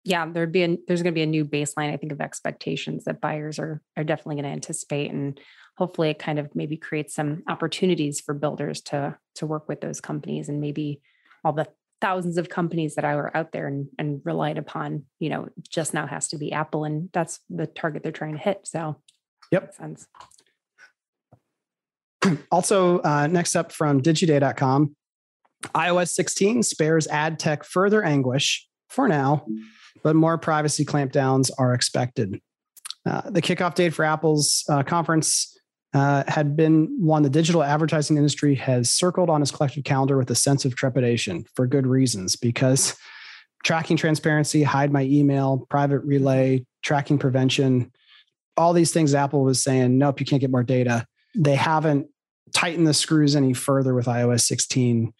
yeah, 0.05 0.27
there'd 0.27 0.53
be 0.53 0.63
a, 0.63 0.77
there's 0.87 1.03
going 1.03 1.15
to 1.15 1.19
be 1.19 1.23
a 1.23 1.27
new 1.27 1.45
baseline, 1.45 1.93
I 1.93 1.97
think, 1.97 2.13
of 2.13 2.21
expectations 2.21 3.05
that 3.05 3.21
buyers 3.21 3.59
are 3.59 3.81
are 3.97 4.05
definitely 4.05 4.37
going 4.37 4.45
to 4.45 4.51
anticipate, 4.51 5.11
and 5.11 5.41
hopefully, 5.77 6.11
it 6.11 6.19
kind 6.19 6.39
of 6.39 6.55
maybe 6.55 6.77
creates 6.77 7.15
some 7.15 7.43
opportunities 7.49 8.21
for 8.21 8.35
builders 8.35 8.83
to 8.83 9.17
to 9.37 9.47
work 9.47 9.69
with 9.69 9.81
those 9.81 10.01
companies, 10.01 10.49
and 10.49 10.61
maybe 10.61 11.01
all 11.43 11.53
the 11.53 11.67
thousands 12.01 12.37
of 12.37 12.51
companies 12.51 12.97
that 12.97 13.05
are 13.05 13.35
out 13.35 13.53
there 13.53 13.67
and, 13.67 13.89
and 13.99 14.21
relied 14.25 14.59
upon, 14.59 15.05
you 15.21 15.31
know, 15.31 15.49
just 15.71 15.95
now 15.95 16.07
has 16.07 16.29
to 16.29 16.37
be 16.37 16.53
Apple, 16.53 16.85
and 16.85 17.09
that's 17.13 17.41
the 17.49 17.67
target 17.67 18.03
they're 18.03 18.13
trying 18.13 18.35
to 18.35 18.39
hit. 18.39 18.67
So, 18.67 18.97
yep, 19.51 19.75
sense. 19.75 20.07
Also, 22.51 23.01
uh, 23.01 23.27
next 23.27 23.55
up 23.55 23.71
from 23.71 24.01
Digiday.com, 24.01 24.97
iOS 25.75 26.09
16 26.09 26.63
spares 26.63 27.07
ad 27.07 27.39
tech 27.39 27.65
further 27.65 28.03
anguish 28.03 28.67
for 28.95 29.09
now 29.09 29.45
but 30.05 30.15
more 30.15 30.39
privacy 30.39 30.85
clampdowns 30.85 31.51
are 31.59 31.75
expected. 31.75 32.41
Uh, 33.07 33.29
the 33.31 33.43
kickoff 33.43 33.75
date 33.75 33.95
for 33.95 34.05
Apple's 34.05 34.65
uh, 34.69 34.83
conference 34.83 35.59
uh, 35.95 36.25
had 36.29 36.57
been 36.57 36.97
one 37.01 37.23
the 37.23 37.31
digital 37.31 37.63
advertising 37.63 38.17
industry 38.17 38.55
has 38.55 38.91
circled 38.91 39.31
on 39.31 39.43
its 39.43 39.51
collective 39.51 39.85
calendar 39.85 40.17
with 40.17 40.31
a 40.31 40.35
sense 40.35 40.65
of 40.65 40.77
trepidation 40.77 41.45
for 41.55 41.67
good 41.67 41.87
reasons, 41.87 42.37
because 42.37 42.97
tracking 43.65 43.97
transparency, 43.97 44.63
hide 44.63 44.93
my 44.93 45.03
email, 45.03 45.67
private 45.71 46.01
relay, 46.01 46.65
tracking 46.83 47.19
prevention, 47.19 47.91
all 48.57 48.73
these 48.73 48.93
things 48.93 49.15
Apple 49.15 49.43
was 49.43 49.63
saying, 49.63 49.97
nope, 49.97 50.21
you 50.21 50.27
can't 50.27 50.41
get 50.41 50.51
more 50.51 50.63
data. 50.63 51.07
They 51.35 51.55
haven't 51.55 52.09
tightened 52.53 52.87
the 52.87 52.95
screws 52.95 53.35
any 53.35 53.53
further 53.53 53.95
with 53.95 54.07
iOS 54.07 54.43
16, 54.43 55.13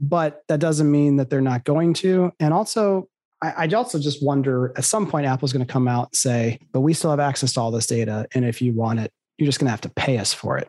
but 0.00 0.42
that 0.48 0.60
doesn't 0.60 0.90
mean 0.90 1.16
that 1.16 1.30
they're 1.30 1.40
not 1.40 1.64
going 1.64 1.94
to. 1.94 2.32
And 2.40 2.52
also, 2.52 3.08
I, 3.42 3.66
also 3.68 3.98
just 3.98 4.24
wonder 4.24 4.72
at 4.76 4.84
some 4.84 5.08
point 5.08 5.26
Apple's 5.26 5.52
going 5.52 5.66
to 5.66 5.72
come 5.72 5.88
out 5.88 6.08
and 6.08 6.16
say, 6.16 6.60
but 6.72 6.80
we 6.80 6.94
still 6.94 7.10
have 7.10 7.20
access 7.20 7.52
to 7.54 7.60
all 7.60 7.70
this 7.70 7.86
data. 7.86 8.26
And 8.34 8.44
if 8.44 8.62
you 8.62 8.72
want 8.72 9.00
it, 9.00 9.12
you're 9.36 9.46
just 9.46 9.58
going 9.58 9.66
to 9.66 9.72
have 9.72 9.80
to 9.82 9.88
pay 9.90 10.18
us 10.18 10.32
for 10.32 10.58
it. 10.58 10.68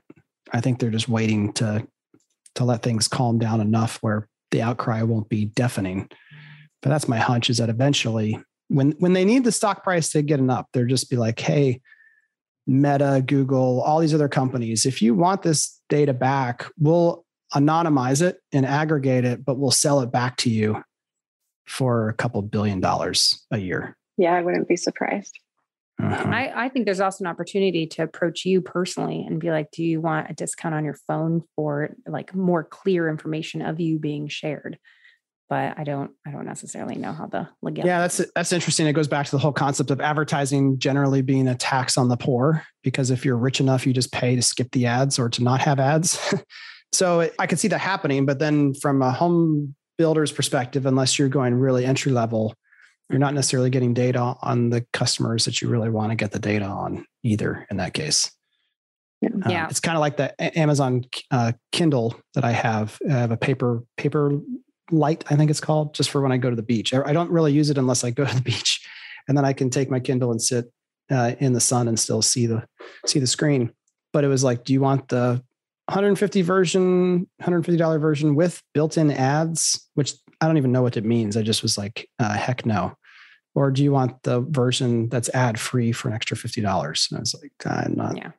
I 0.51 0.59
think 0.59 0.79
they're 0.79 0.89
just 0.89 1.09
waiting 1.09 1.53
to 1.53 1.87
to 2.55 2.63
let 2.63 2.83
things 2.83 3.07
calm 3.07 3.39
down 3.39 3.61
enough 3.61 3.97
where 4.01 4.27
the 4.51 4.61
outcry 4.61 5.01
won't 5.01 5.27
be 5.27 5.45
deafening. 5.45 6.07
But 6.81 6.89
that's 6.89 7.07
my 7.07 7.17
hunch 7.17 7.49
is 7.49 7.57
that 7.57 7.69
eventually 7.69 8.39
when 8.67 8.91
when 8.99 9.13
they 9.13 9.25
need 9.25 9.43
the 9.43 9.51
stock 9.51 9.83
price 9.83 10.11
to 10.11 10.21
get 10.21 10.39
an 10.39 10.49
up, 10.49 10.67
they'll 10.73 10.87
just 10.87 11.09
be 11.09 11.15
like, 11.15 11.39
hey, 11.39 11.81
Meta, 12.65 13.23
Google, 13.25 13.81
all 13.81 13.99
these 13.99 14.13
other 14.13 14.29
companies. 14.29 14.85
If 14.85 15.01
you 15.01 15.13
want 15.13 15.41
this 15.41 15.79
data 15.89 16.13
back, 16.13 16.65
we'll 16.79 17.25
anonymize 17.53 18.21
it 18.21 18.37
and 18.51 18.65
aggregate 18.65 19.25
it, 19.25 19.45
but 19.45 19.57
we'll 19.57 19.71
sell 19.71 20.01
it 20.01 20.11
back 20.11 20.37
to 20.37 20.49
you 20.49 20.83
for 21.65 22.09
a 22.09 22.13
couple 22.13 22.41
billion 22.41 22.79
dollars 22.79 23.45
a 23.51 23.57
year. 23.57 23.95
Yeah, 24.17 24.33
I 24.33 24.41
wouldn't 24.41 24.67
be 24.67 24.75
surprised. 24.75 25.39
Uh-huh. 26.01 26.29
I, 26.29 26.65
I 26.65 26.69
think 26.69 26.85
there's 26.85 26.99
also 26.99 27.23
an 27.23 27.29
opportunity 27.29 27.85
to 27.87 28.03
approach 28.03 28.45
you 28.45 28.61
personally 28.61 29.23
and 29.27 29.39
be 29.39 29.51
like, 29.51 29.69
do 29.71 29.83
you 29.83 30.01
want 30.01 30.29
a 30.29 30.33
discount 30.33 30.73
on 30.73 30.83
your 30.83 30.97
phone 31.07 31.43
for 31.55 31.95
like 32.07 32.33
more 32.33 32.63
clear 32.63 33.09
information 33.09 33.61
of 33.61 33.79
you 33.79 33.99
being 33.99 34.27
shared? 34.27 34.79
But 35.49 35.77
I 35.77 35.83
don't, 35.83 36.11
I 36.25 36.31
don't 36.31 36.45
necessarily 36.45 36.95
know 36.95 37.13
how 37.13 37.27
the 37.27 37.47
legal. 37.61 37.85
Yeah, 37.85 37.99
that's 37.99 38.21
that's 38.33 38.51
interesting. 38.51 38.87
It 38.87 38.93
goes 38.93 39.07
back 39.07 39.27
to 39.27 39.31
the 39.31 39.37
whole 39.37 39.53
concept 39.53 39.91
of 39.91 40.01
advertising 40.01 40.79
generally 40.79 41.21
being 41.21 41.47
a 41.47 41.53
tax 41.53 41.95
on 41.95 42.07
the 42.07 42.17
poor, 42.17 42.65
because 42.81 43.11
if 43.11 43.23
you're 43.23 43.37
rich 43.37 43.59
enough, 43.59 43.85
you 43.85 43.93
just 43.93 44.11
pay 44.11 44.35
to 44.35 44.41
skip 44.41 44.71
the 44.71 44.87
ads 44.87 45.19
or 45.19 45.29
to 45.29 45.43
not 45.43 45.61
have 45.61 45.79
ads. 45.79 46.17
so 46.93 47.29
I 47.39 47.47
could 47.47 47.59
see 47.59 47.67
that 47.69 47.79
happening. 47.79 48.25
But 48.25 48.39
then 48.39 48.73
from 48.75 49.01
a 49.01 49.11
home 49.11 49.75
builder's 49.97 50.31
perspective, 50.31 50.85
unless 50.85 51.17
you're 51.17 51.29
going 51.29 51.55
really 51.55 51.85
entry 51.85 52.11
level, 52.11 52.53
you're 53.09 53.19
not 53.19 53.33
necessarily 53.33 53.69
getting 53.69 53.93
data 53.93 54.35
on 54.41 54.69
the 54.69 54.85
customers 54.93 55.45
that 55.45 55.61
you 55.61 55.69
really 55.69 55.89
want 55.89 56.11
to 56.11 56.15
get 56.15 56.31
the 56.31 56.39
data 56.39 56.65
on 56.65 57.05
either 57.23 57.67
in 57.69 57.77
that 57.77 57.93
case. 57.93 58.31
Yeah. 59.21 59.63
Um, 59.63 59.69
it's 59.69 59.79
kind 59.79 59.95
of 59.95 60.01
like 60.01 60.17
the 60.17 60.59
Amazon 60.59 61.05
uh, 61.31 61.53
Kindle 61.71 62.19
that 62.33 62.43
I 62.43 62.51
have. 62.51 62.97
I 63.09 63.13
have 63.13 63.31
a 63.31 63.37
paper 63.37 63.83
paper 63.97 64.39
light, 64.91 65.23
I 65.29 65.35
think 65.35 65.49
it's 65.49 65.61
called, 65.61 65.93
just 65.93 66.09
for 66.09 66.21
when 66.21 66.31
I 66.31 66.37
go 66.37 66.49
to 66.49 66.55
the 66.55 66.63
beach. 66.63 66.93
I, 66.93 67.01
I 67.05 67.13
don't 67.13 67.31
really 67.31 67.53
use 67.53 67.69
it 67.69 67.77
unless 67.77 68.03
I 68.03 68.11
go 68.11 68.25
to 68.25 68.35
the 68.35 68.41
beach, 68.41 68.85
and 69.27 69.37
then 69.37 69.45
I 69.45 69.53
can 69.53 69.69
take 69.69 69.89
my 69.89 69.99
Kindle 69.99 70.31
and 70.31 70.41
sit 70.41 70.65
uh, 71.11 71.33
in 71.39 71.53
the 71.53 71.59
sun 71.59 71.87
and 71.87 71.99
still 71.99 72.21
see 72.21 72.47
the 72.47 72.65
see 73.05 73.19
the 73.19 73.27
screen. 73.27 73.71
But 74.11 74.23
it 74.23 74.27
was 74.27 74.43
like, 74.43 74.63
do 74.63 74.73
you 74.73 74.81
want 74.81 75.07
the 75.09 75.43
150 75.87 76.41
version, 76.41 77.27
$150 77.41 77.99
version 77.99 78.35
with 78.35 78.61
built-in 78.73 79.11
ads, 79.11 79.87
which 79.95 80.13
I 80.39 80.47
don't 80.47 80.57
even 80.57 80.71
know 80.71 80.81
what 80.81 80.97
it 80.97 81.05
means. 81.05 81.35
I 81.35 81.41
just 81.41 81.61
was 81.61 81.77
like, 81.77 82.09
uh, 82.19 82.33
heck 82.33 82.65
no. 82.65 82.95
Or 83.55 83.69
do 83.69 83.83
you 83.83 83.91
want 83.91 84.23
the 84.23 84.41
version 84.41 85.09
that's 85.09 85.29
ad 85.29 85.59
free 85.59 85.91
for 85.91 86.07
an 86.07 86.15
extra 86.15 86.35
$50? 86.35 86.57
And 87.11 87.17
I 87.17 87.19
was 87.19 87.35
like, 87.39 87.51
I'm 87.65 87.95
not, 87.95 88.17
yeah. 88.17 88.31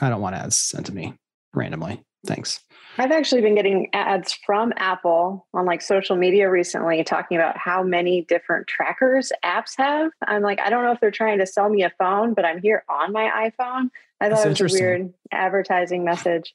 I 0.00 0.08
don't 0.08 0.20
want 0.20 0.36
ads 0.36 0.58
sent 0.58 0.86
to 0.86 0.94
me 0.94 1.14
randomly. 1.54 2.04
Thanks. 2.26 2.60
I've 2.96 3.10
actually 3.10 3.40
been 3.40 3.56
getting 3.56 3.88
ads 3.92 4.32
from 4.32 4.72
Apple 4.76 5.46
on 5.52 5.66
like 5.66 5.82
social 5.82 6.16
media 6.16 6.48
recently 6.48 7.02
talking 7.02 7.36
about 7.36 7.58
how 7.58 7.82
many 7.82 8.22
different 8.22 8.66
trackers 8.66 9.32
apps 9.44 9.72
have. 9.76 10.12
I'm 10.26 10.42
like, 10.42 10.60
I 10.60 10.70
don't 10.70 10.84
know 10.84 10.92
if 10.92 11.00
they're 11.00 11.10
trying 11.10 11.38
to 11.38 11.46
sell 11.46 11.68
me 11.68 11.82
a 11.82 11.90
phone, 11.98 12.34
but 12.34 12.44
I'm 12.44 12.60
here 12.60 12.84
on 12.88 13.12
my 13.12 13.50
iPhone. 13.50 13.90
I 14.20 14.28
thought 14.28 14.44
That's 14.44 14.60
it 14.60 14.62
was 14.62 14.74
a 14.74 14.78
weird 14.78 15.12
advertising 15.32 16.04
message. 16.04 16.54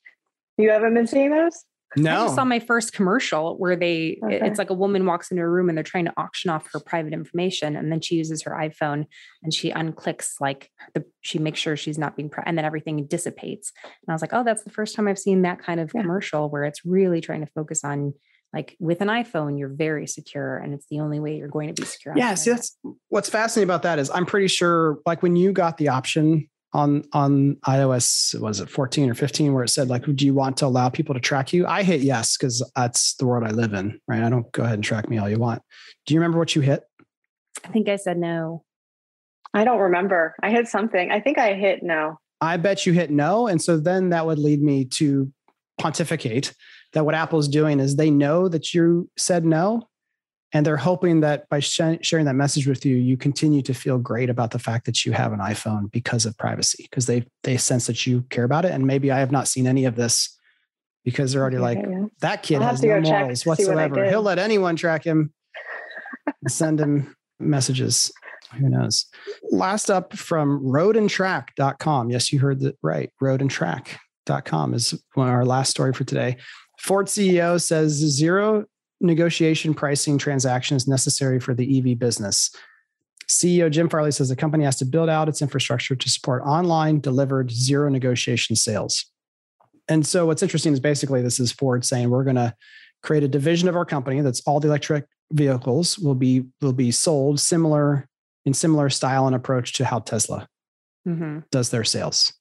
You 0.60 0.70
haven't 0.72 0.94
been 0.94 1.08
seeing 1.08 1.32
those? 1.32 1.64
No. 1.96 2.12
I 2.12 2.24
just 2.26 2.36
saw 2.36 2.46
my 2.46 2.60
first 2.60 2.94
commercial 2.94 3.58
where 3.58 3.76
they 3.76 4.20
okay. 4.24 4.46
it's 4.46 4.60
like 4.60 4.70
a 4.70 4.76
woman 4.76 5.06
walks 5.06 5.32
into 5.32 5.42
a 5.42 5.48
room 5.48 5.70
and 5.70 5.78
they're 5.78 5.84
trying 5.84 6.06
to 6.06 6.14
auction 6.18 6.52
off 6.52 6.70
her 6.74 6.80
private 6.80 7.14
information 7.14 7.76
and 7.76 7.92
then 7.92 8.00
she 8.00 8.16
uses 8.16 8.44
her 8.44 8.52
iPhone 8.52 9.08
and 9.42 9.54
she 9.54 9.72
unclicks 9.72 10.34
like 10.40 10.70
the 10.94 11.04
she 11.22 11.40
makes 11.40 11.60
sure 11.60 11.76
she's 11.76 11.98
not 11.98 12.16
being 12.16 12.30
and 12.46 12.58
then 12.58 12.66
everything 12.66 13.08
dissipates. 13.08 13.72
And 13.86 14.10
I 14.10 14.14
was 14.14 14.22
like, 14.22 14.34
"Oh, 14.34 14.44
that's 14.44 14.64
the 14.64 14.70
first 14.70 14.96
time 14.96 15.08
I've 15.08 15.18
seen 15.18 15.42
that 15.44 15.60
kind 15.64 15.80
of 15.80 15.92
yeah. 15.96 16.02
commercial 16.02 16.50
where 16.50 16.66
it's 16.66 16.86
really 16.86 17.22
trying 17.22 17.42
to 17.42 17.52
focus 17.56 17.84
on 17.84 18.14
like 18.54 18.76
with 18.80 19.02
an 19.02 19.08
iPhone, 19.08 19.58
you're 19.58 19.70
very 19.70 20.06
secure 20.06 20.58
and 20.58 20.74
it's 20.74 20.86
the 20.92 21.00
only 21.00 21.20
way 21.20 21.38
you're 21.38 21.48
going 21.48 21.74
to 21.74 21.82
be 21.82 21.88
secure. 21.88 22.14
Yeah, 22.16 22.36
see 22.36 22.52
that's 22.52 22.78
what's 23.08 23.30
fascinating 23.30 23.68
about 23.68 23.84
that 23.84 23.98
is 23.98 24.12
I'm 24.12 24.26
pretty 24.26 24.48
sure 24.48 25.00
like 25.08 25.24
when 25.24 25.36
you 25.36 25.54
got 25.54 25.78
the 25.78 25.88
option 25.88 26.50
on 26.74 27.04
on 27.14 27.56
iOS 27.66 28.40
was 28.40 28.60
it 28.60 28.70
14 28.70 29.10
or 29.10 29.16
15 29.16 29.54
where 29.54 29.64
it 29.64 29.70
said 29.70 29.88
like 29.88 30.04
do 30.16 30.26
you 30.26 30.34
want 30.34 30.58
to 30.58 30.66
allow 30.66 30.90
people 30.90 31.16
to 31.16 31.22
track 31.22 31.52
you? 31.52 31.66
I 31.66 31.84
hit 31.84 32.02
yes 32.02 32.38
because 32.38 32.68
that's 32.76 33.16
the 33.16 33.26
world 33.26 33.44
I 33.44 33.52
live 33.52 33.74
in, 33.74 34.00
right? 34.08 34.22
I 34.22 34.30
don't 34.30 34.52
go 34.52 34.64
ahead 34.64 34.76
and 34.76 34.84
track 34.84 35.10
me 35.10 35.18
all 35.18 35.30
you 35.30 35.40
want. 35.40 35.62
Do 36.06 36.14
you 36.14 36.20
remember 36.20 36.38
what 36.38 36.56
you 36.56 36.62
hit? 36.62 36.84
I 37.64 37.70
think 37.70 37.90
I 37.90 37.96
said 37.96 38.18
no. 38.18 38.64
I 39.54 39.64
don't 39.64 39.80
remember. 39.80 40.36
I 40.44 40.52
hit 40.52 40.68
something. 40.68 41.10
I 41.12 41.20
think 41.20 41.40
I 41.40 41.56
hit 41.56 41.82
no. 41.82 42.20
I 42.40 42.58
bet 42.58 42.86
you 42.86 42.94
hit 42.94 43.10
no 43.10 43.48
and 43.48 43.62
so 43.62 43.78
then 43.78 44.10
that 44.10 44.26
would 44.26 44.40
lead 44.40 44.62
me 44.62 44.86
to 44.86 45.32
pontificate 45.80 46.54
that 46.94 47.06
what 47.06 47.16
Apple's 47.16 47.48
doing 47.48 47.80
is 47.80 47.96
they 47.96 48.10
know 48.10 48.48
that 48.48 48.74
you 48.74 49.10
said 49.18 49.46
no 49.46 49.89
and 50.54 50.66
they're 50.66 50.78
hoping 50.78 51.20
that 51.22 51.48
by 51.50 51.60
sh- 51.60 51.80
sharing 52.02 52.26
that 52.26 52.36
message 52.36 52.68
with 52.68 52.86
you 52.86 52.96
you 52.96 53.18
continue 53.18 53.62
to 53.62 53.74
feel 53.74 53.98
great 53.98 54.30
about 54.30 54.52
the 54.52 54.60
fact 54.60 54.86
that 54.86 55.06
you 55.06 55.12
have 55.12 55.32
an 55.32 55.40
iphone 55.40 55.92
because 55.92 56.26
of 56.26 56.38
privacy 56.38 56.88
because 56.90 57.06
they 57.06 57.26
they 57.44 57.58
sense 57.58 57.88
that 57.88 58.06
you 58.06 58.22
care 58.30 58.44
about 58.44 58.66
it. 58.66 58.72
And 58.72 58.86
maybe 58.86 59.12
i 59.12 59.20
have 59.20 59.32
not 59.32 59.48
seen 59.48 59.68
any 59.68 59.86
of 59.86 59.96
this 59.96 60.38
because 61.06 61.32
they're 61.32 61.42
already 61.42 61.58
like 61.58 61.78
yeah. 61.78 62.06
that 62.22 62.44
kid 62.44 62.62
has 62.62 62.82
no 62.82 63.00
morals 63.02 63.46
whatsoever. 63.46 64.10
he'll 64.10 64.22
let 64.22 64.40
anyone 64.40 64.76
track 64.76 65.04
him 65.04 65.34
send 66.48 66.80
him 66.80 67.16
messages. 67.40 68.12
Who 68.58 68.68
knows? 68.68 69.06
Last 69.52 69.92
up 69.92 70.16
from 70.16 70.64
roadandtrack.com 70.64 72.10
yes 72.10 72.34
you 72.34 72.40
heard 72.40 72.62
that 72.62 72.78
right 72.82 73.12
roadandtrack.com 73.22 74.74
is 74.74 75.02
our 75.16 75.46
last 75.46 75.70
story 75.70 75.94
for 75.94 76.04
today. 76.04 76.38
Ford 76.80 77.08
ceo 77.08 77.62
says 77.62 77.92
zero 77.92 78.66
negotiation 79.02 79.74
pricing 79.74 80.18
transaction 80.18 80.76
is 80.76 80.88
necessary 80.88 81.40
for 81.40 81.54
the 81.54 81.80
EV 81.80 81.98
business. 81.98 82.52
CEO 83.28 83.70
Jim 83.70 83.90
Farley 83.90 84.12
says 84.12 84.30
the 84.30 84.36
company 84.36 84.64
has 84.64 84.78
to 84.78 84.86
build 84.86 85.08
out 85.08 85.30
its 85.30 85.42
infrastructure 85.42 85.96
to 85.96 86.10
support 86.10 86.44
online 86.44 87.00
delivered 87.00 87.52
zero 87.52 87.90
negotiation 87.90 88.56
sales. 88.56 89.06
And 89.88 90.06
so 90.06 90.26
what's 90.26 90.44
interesting 90.44 90.74
is 90.74 90.80
basically 90.80 91.22
this 91.22 91.40
is 91.40 91.52
Ford 91.52 91.86
saying 91.86 92.10
we're 92.10 92.24
going 92.24 92.36
to 92.36 92.56
create 93.04 93.24
a 93.24 93.28
division 93.28 93.70
of 93.70 93.76
our 93.76 93.86
company 93.86 94.22
that's 94.22 94.42
all 94.42 94.60
the 94.60 94.68
electric 94.68 95.06
vehicles 95.32 95.98
will 96.00 96.16
be 96.16 96.46
will 96.62 96.74
be 96.74 96.92
sold 96.92 97.40
similar 97.40 98.08
in 98.46 98.54
similar 98.54 98.90
style 98.90 99.28
and 99.28 99.36
approach 99.36 99.74
to 99.74 99.86
how 99.86 100.00
Tesla 100.00 100.48
mm-hmm. 101.08 101.40
does 101.52 101.70
their 101.70 101.84
sales. 101.84 102.34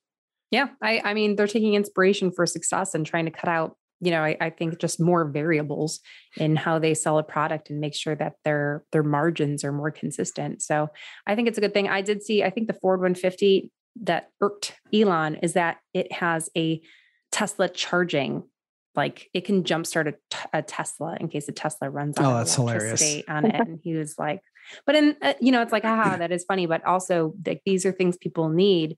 Yeah, 0.50 0.68
I, 0.82 1.02
I 1.04 1.14
mean 1.14 1.36
they're 1.36 1.46
taking 1.46 1.74
inspiration 1.74 2.30
for 2.30 2.46
success 2.46 2.94
and 2.94 3.04
trying 3.04 3.26
to 3.26 3.30
cut 3.30 3.48
out 3.48 3.76
you 4.01 4.11
know, 4.11 4.22
I, 4.22 4.36
I, 4.40 4.51
think 4.51 4.78
just 4.78 5.01
more 5.01 5.24
variables 5.24 6.01
in 6.36 6.57
how 6.57 6.78
they 6.78 6.94
sell 6.94 7.18
a 7.18 7.22
product 7.22 7.70
and 7.70 7.80
make 7.80 7.94
sure 7.94 8.14
that 8.14 8.34
their 8.44 8.84
their 8.92 9.03
margins 9.03 9.64
are 9.64 9.72
more 9.72 9.90
consistent. 9.90 10.62
So 10.62 10.88
I 11.26 11.34
think 11.34 11.49
it's 11.49 11.59
a 11.59 11.61
good 11.61 11.74
thing. 11.74 11.88
I 11.88 12.03
did 12.03 12.22
see, 12.22 12.44
I 12.44 12.51
think 12.51 12.68
the 12.68 12.74
Ford 12.74 13.01
150 13.01 13.70
that 14.03 14.30
irked 14.40 14.74
Elon 14.94 15.36
is 15.36 15.55
that 15.55 15.78
it 15.92 16.12
has 16.12 16.49
a 16.57 16.80
Tesla 17.32 17.68
charging, 17.68 18.44
like 18.94 19.28
it 19.34 19.44
can 19.44 19.64
jumpstart 19.64 20.14
a, 20.14 20.59
a 20.59 20.62
Tesla 20.62 21.16
in 21.18 21.28
case 21.28 21.49
a 21.49 21.53
Tesla 21.53 21.90
runs 21.90 22.18
out 22.18 22.24
oh, 22.24 22.36
that's 22.38 22.55
hilarious. 22.55 23.22
on 23.28 23.46
it. 23.46 23.55
And 23.55 23.80
he 23.82 23.94
was 23.94 24.14
like, 24.18 24.40
but 24.86 24.94
in 24.94 25.16
uh, 25.22 25.34
you 25.40 25.53
know, 25.53 25.62
it's 25.62 25.72
like, 25.72 25.84
ah, 25.84 26.16
that 26.18 26.32
is 26.32 26.44
funny, 26.44 26.66
but 26.66 26.84
also 26.84 27.34
like 27.44 27.62
these 27.64 27.84
are 27.84 27.92
things 27.92 28.16
people 28.16 28.49
need 28.49 28.96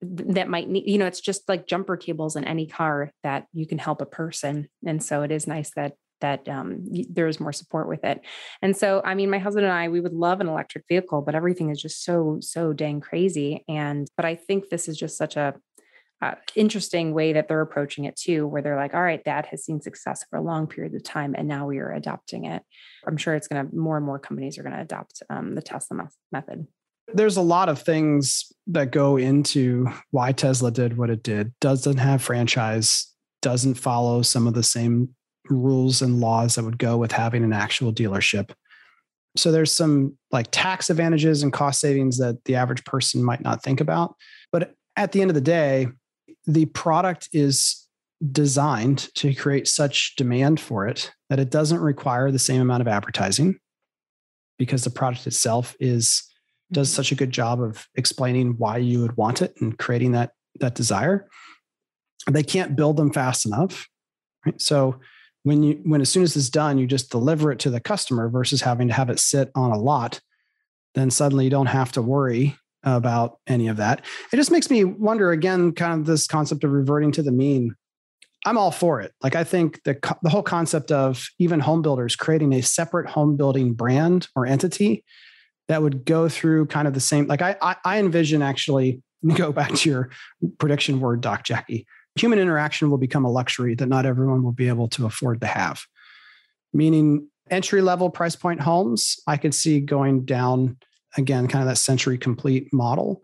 that 0.00 0.48
might 0.48 0.68
need, 0.68 0.88
you 0.88 0.98
know, 0.98 1.06
it's 1.06 1.20
just 1.20 1.48
like 1.48 1.66
jumper 1.66 1.96
cables 1.96 2.36
in 2.36 2.44
any 2.44 2.66
car 2.66 3.12
that 3.22 3.46
you 3.52 3.66
can 3.66 3.78
help 3.78 4.00
a 4.00 4.06
person. 4.06 4.68
And 4.86 5.02
so 5.02 5.22
it 5.22 5.32
is 5.32 5.46
nice 5.46 5.70
that 5.74 5.94
that 6.20 6.48
um, 6.48 6.84
there's 7.10 7.38
more 7.38 7.52
support 7.52 7.88
with 7.88 8.04
it. 8.04 8.20
And 8.60 8.76
so, 8.76 9.00
I 9.04 9.14
mean, 9.14 9.30
my 9.30 9.38
husband 9.38 9.66
and 9.66 9.72
I, 9.72 9.88
we 9.88 10.00
would 10.00 10.12
love 10.12 10.40
an 10.40 10.48
electric 10.48 10.84
vehicle, 10.88 11.22
but 11.22 11.36
everything 11.36 11.70
is 11.70 11.80
just 11.80 12.02
so, 12.02 12.38
so 12.40 12.72
dang 12.72 13.00
crazy. 13.00 13.64
And, 13.68 14.08
but 14.16 14.26
I 14.26 14.34
think 14.34 14.68
this 14.68 14.88
is 14.88 14.96
just 14.96 15.16
such 15.16 15.36
a, 15.36 15.54
uh, 16.20 16.34
interesting 16.56 17.14
way 17.14 17.34
that 17.34 17.46
they're 17.46 17.60
approaching 17.60 18.04
it 18.04 18.16
too, 18.16 18.48
where 18.48 18.62
they're 18.62 18.74
like, 18.74 18.94
all 18.94 19.02
right, 19.02 19.24
that 19.24 19.46
has 19.46 19.64
seen 19.64 19.80
success 19.80 20.24
for 20.28 20.36
a 20.36 20.42
long 20.42 20.66
period 20.66 20.92
of 20.96 21.04
time, 21.04 21.32
and 21.38 21.46
now 21.46 21.66
we 21.66 21.78
are 21.78 21.92
adopting 21.92 22.44
it. 22.46 22.62
I'm 23.06 23.16
sure 23.16 23.36
it's 23.36 23.46
going 23.46 23.70
to, 23.70 23.76
more 23.76 23.96
and 23.96 24.04
more 24.04 24.18
companies 24.18 24.58
are 24.58 24.64
going 24.64 24.74
to 24.74 24.82
adopt 24.82 25.22
um, 25.30 25.54
the 25.54 25.62
Tesla 25.62 26.08
method 26.32 26.66
there's 27.12 27.36
a 27.36 27.42
lot 27.42 27.68
of 27.68 27.80
things 27.80 28.52
that 28.66 28.90
go 28.90 29.16
into 29.16 29.88
why 30.10 30.32
Tesla 30.32 30.70
did 30.70 30.98
what 30.98 31.10
it 31.10 31.22
did. 31.22 31.52
Doesn't 31.60 31.98
have 31.98 32.22
franchise, 32.22 33.12
doesn't 33.40 33.74
follow 33.74 34.22
some 34.22 34.46
of 34.46 34.54
the 34.54 34.62
same 34.62 35.14
rules 35.48 36.02
and 36.02 36.20
laws 36.20 36.54
that 36.54 36.64
would 36.64 36.78
go 36.78 36.98
with 36.98 37.12
having 37.12 37.44
an 37.44 37.52
actual 37.52 37.92
dealership. 37.92 38.50
So 39.36 39.50
there's 39.52 39.72
some 39.72 40.16
like 40.30 40.48
tax 40.50 40.90
advantages 40.90 41.42
and 41.42 41.52
cost 41.52 41.80
savings 41.80 42.18
that 42.18 42.44
the 42.44 42.56
average 42.56 42.84
person 42.84 43.22
might 43.22 43.40
not 43.40 43.62
think 43.62 43.80
about. 43.80 44.14
But 44.52 44.74
at 44.96 45.12
the 45.12 45.22
end 45.22 45.30
of 45.30 45.34
the 45.34 45.40
day, 45.40 45.88
the 46.46 46.66
product 46.66 47.28
is 47.32 47.86
designed 48.32 49.14
to 49.14 49.32
create 49.34 49.68
such 49.68 50.16
demand 50.16 50.60
for 50.60 50.88
it 50.88 51.12
that 51.30 51.38
it 51.38 51.50
doesn't 51.50 51.80
require 51.80 52.30
the 52.30 52.38
same 52.38 52.60
amount 52.60 52.80
of 52.80 52.88
advertising 52.88 53.58
because 54.58 54.82
the 54.82 54.90
product 54.90 55.26
itself 55.26 55.76
is 55.78 56.27
does 56.70 56.92
such 56.92 57.12
a 57.12 57.14
good 57.14 57.30
job 57.30 57.60
of 57.60 57.86
explaining 57.94 58.54
why 58.58 58.76
you 58.76 59.00
would 59.00 59.16
want 59.16 59.42
it 59.42 59.54
and 59.60 59.78
creating 59.78 60.12
that 60.12 60.32
that 60.60 60.74
desire 60.74 61.28
they 62.30 62.42
can't 62.42 62.76
build 62.76 62.96
them 62.96 63.12
fast 63.12 63.46
enough 63.46 63.88
right 64.44 64.60
so 64.60 64.98
when 65.44 65.62
you 65.62 65.80
when 65.84 66.00
as 66.00 66.08
soon 66.08 66.22
as 66.22 66.36
it's 66.36 66.50
done 66.50 66.78
you 66.78 66.86
just 66.86 67.10
deliver 67.10 67.50
it 67.52 67.58
to 67.58 67.70
the 67.70 67.80
customer 67.80 68.28
versus 68.28 68.62
having 68.62 68.88
to 68.88 68.94
have 68.94 69.10
it 69.10 69.18
sit 69.18 69.50
on 69.54 69.70
a 69.70 69.78
lot 69.78 70.20
then 70.94 71.10
suddenly 71.10 71.44
you 71.44 71.50
don't 71.50 71.66
have 71.66 71.92
to 71.92 72.02
worry 72.02 72.56
about 72.82 73.38
any 73.46 73.68
of 73.68 73.76
that. 73.76 74.04
It 74.32 74.36
just 74.36 74.50
makes 74.50 74.70
me 74.70 74.84
wonder 74.84 75.30
again, 75.30 75.72
kind 75.72 76.00
of 76.00 76.06
this 76.06 76.26
concept 76.26 76.64
of 76.64 76.72
reverting 76.72 77.12
to 77.12 77.22
the 77.22 77.32
mean. 77.32 77.74
I'm 78.46 78.56
all 78.56 78.70
for 78.70 79.00
it. 79.00 79.12
Like 79.20 79.34
I 79.34 79.44
think 79.44 79.82
the 79.82 79.98
the 80.22 80.30
whole 80.30 80.42
concept 80.42 80.92
of 80.92 81.28
even 81.38 81.60
home 81.60 81.82
builders 81.82 82.16
creating 82.16 82.52
a 82.52 82.62
separate 82.62 83.08
home 83.08 83.36
building 83.36 83.74
brand 83.74 84.28
or 84.36 84.46
entity 84.46 85.04
that 85.68 85.82
would 85.82 86.04
go 86.04 86.28
through 86.28 86.66
kind 86.66 86.88
of 86.88 86.94
the 86.94 87.00
same. 87.00 87.26
Like 87.26 87.42
I 87.42 87.56
I, 87.62 87.76
I 87.84 87.98
envision 87.98 88.42
actually 88.42 89.02
go 89.34 89.52
back 89.52 89.74
to 89.74 89.88
your 89.88 90.10
prediction 90.58 91.00
word, 91.00 91.20
Doc 91.20 91.44
Jackie. 91.44 91.86
Human 92.16 92.38
interaction 92.38 92.90
will 92.90 92.98
become 92.98 93.24
a 93.24 93.30
luxury 93.30 93.74
that 93.76 93.86
not 93.86 94.06
everyone 94.06 94.42
will 94.42 94.52
be 94.52 94.68
able 94.68 94.88
to 94.88 95.06
afford 95.06 95.40
to 95.40 95.46
have. 95.46 95.82
Meaning 96.72 97.28
entry 97.50 97.80
level 97.80 98.10
price 98.10 98.36
point 98.36 98.60
homes, 98.60 99.16
I 99.26 99.36
could 99.36 99.54
see 99.54 99.80
going 99.80 100.24
down 100.24 100.76
again, 101.16 101.48
kind 101.48 101.62
of 101.62 101.68
that 101.68 101.76
century 101.76 102.18
complete 102.18 102.72
model 102.72 103.22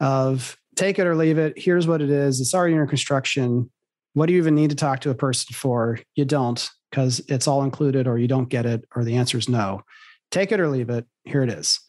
of 0.00 0.56
take 0.76 0.98
it 0.98 1.06
or 1.06 1.14
leave 1.14 1.38
it. 1.38 1.54
Here's 1.56 1.86
what 1.86 2.02
it 2.02 2.10
is. 2.10 2.40
It's 2.40 2.54
already 2.54 2.74
under 2.74 2.86
construction. 2.86 3.70
What 4.12 4.26
do 4.26 4.32
you 4.32 4.38
even 4.38 4.54
need 4.54 4.70
to 4.70 4.76
talk 4.76 5.00
to 5.00 5.10
a 5.10 5.14
person 5.14 5.54
for? 5.54 5.98
You 6.14 6.24
don't 6.24 6.68
because 6.90 7.20
it's 7.28 7.48
all 7.48 7.62
included 7.64 8.06
or 8.06 8.18
you 8.18 8.28
don't 8.28 8.48
get 8.48 8.66
it 8.66 8.84
or 8.94 9.04
the 9.04 9.16
answer 9.16 9.38
is 9.38 9.48
no. 9.48 9.82
Take 10.30 10.52
it 10.52 10.60
or 10.60 10.68
leave 10.68 10.90
it. 10.90 11.06
Here 11.24 11.42
it 11.42 11.50
is. 11.50 11.80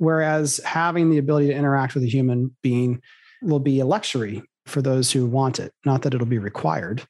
Whereas 0.00 0.62
having 0.64 1.10
the 1.10 1.18
ability 1.18 1.48
to 1.48 1.54
interact 1.54 1.92
with 1.92 2.02
a 2.04 2.08
human 2.08 2.56
being 2.62 3.02
will 3.42 3.58
be 3.58 3.80
a 3.80 3.84
luxury 3.84 4.42
for 4.64 4.80
those 4.80 5.12
who 5.12 5.26
want 5.26 5.60
it. 5.60 5.74
Not 5.84 6.00
that 6.02 6.14
it'll 6.14 6.26
be 6.26 6.38
required, 6.38 7.02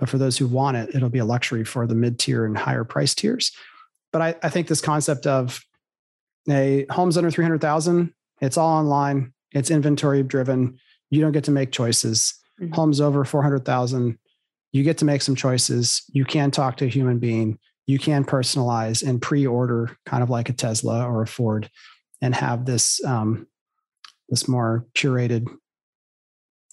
but 0.00 0.08
for 0.08 0.18
those 0.18 0.38
who 0.38 0.48
want 0.48 0.76
it, 0.76 0.92
it'll 0.92 1.08
be 1.08 1.20
a 1.20 1.24
luxury 1.24 1.62
for 1.62 1.86
the 1.86 1.94
mid 1.94 2.18
tier 2.18 2.44
and 2.44 2.58
higher 2.58 2.82
price 2.82 3.14
tiers. 3.14 3.52
But 4.12 4.22
I, 4.22 4.34
I 4.42 4.48
think 4.48 4.66
this 4.66 4.80
concept 4.80 5.24
of 5.24 5.64
a 6.50 6.84
home's 6.90 7.16
under 7.16 7.30
300,000, 7.30 8.12
it's 8.40 8.56
all 8.56 8.76
online, 8.76 9.32
it's 9.52 9.70
inventory 9.70 10.24
driven. 10.24 10.80
You 11.10 11.20
don't 11.20 11.30
get 11.30 11.44
to 11.44 11.52
make 11.52 11.70
choices. 11.70 12.34
Mm-hmm. 12.60 12.72
Homes 12.72 13.00
over 13.00 13.24
400,000, 13.24 14.18
you 14.72 14.82
get 14.82 14.98
to 14.98 15.04
make 15.04 15.22
some 15.22 15.36
choices. 15.36 16.02
You 16.08 16.24
can 16.24 16.50
talk 16.50 16.76
to 16.78 16.86
a 16.86 16.88
human 16.88 17.20
being. 17.20 17.60
You 17.86 18.00
can 18.00 18.24
personalize 18.24 19.06
and 19.08 19.22
pre-order, 19.22 19.96
kind 20.06 20.24
of 20.24 20.30
like 20.30 20.48
a 20.48 20.52
Tesla 20.52 21.06
or 21.06 21.22
a 21.22 21.26
Ford, 21.28 21.70
and 22.22 22.34
have 22.34 22.64
this 22.64 23.04
um, 23.04 23.46
this 24.28 24.48
more 24.48 24.86
curated, 24.94 25.46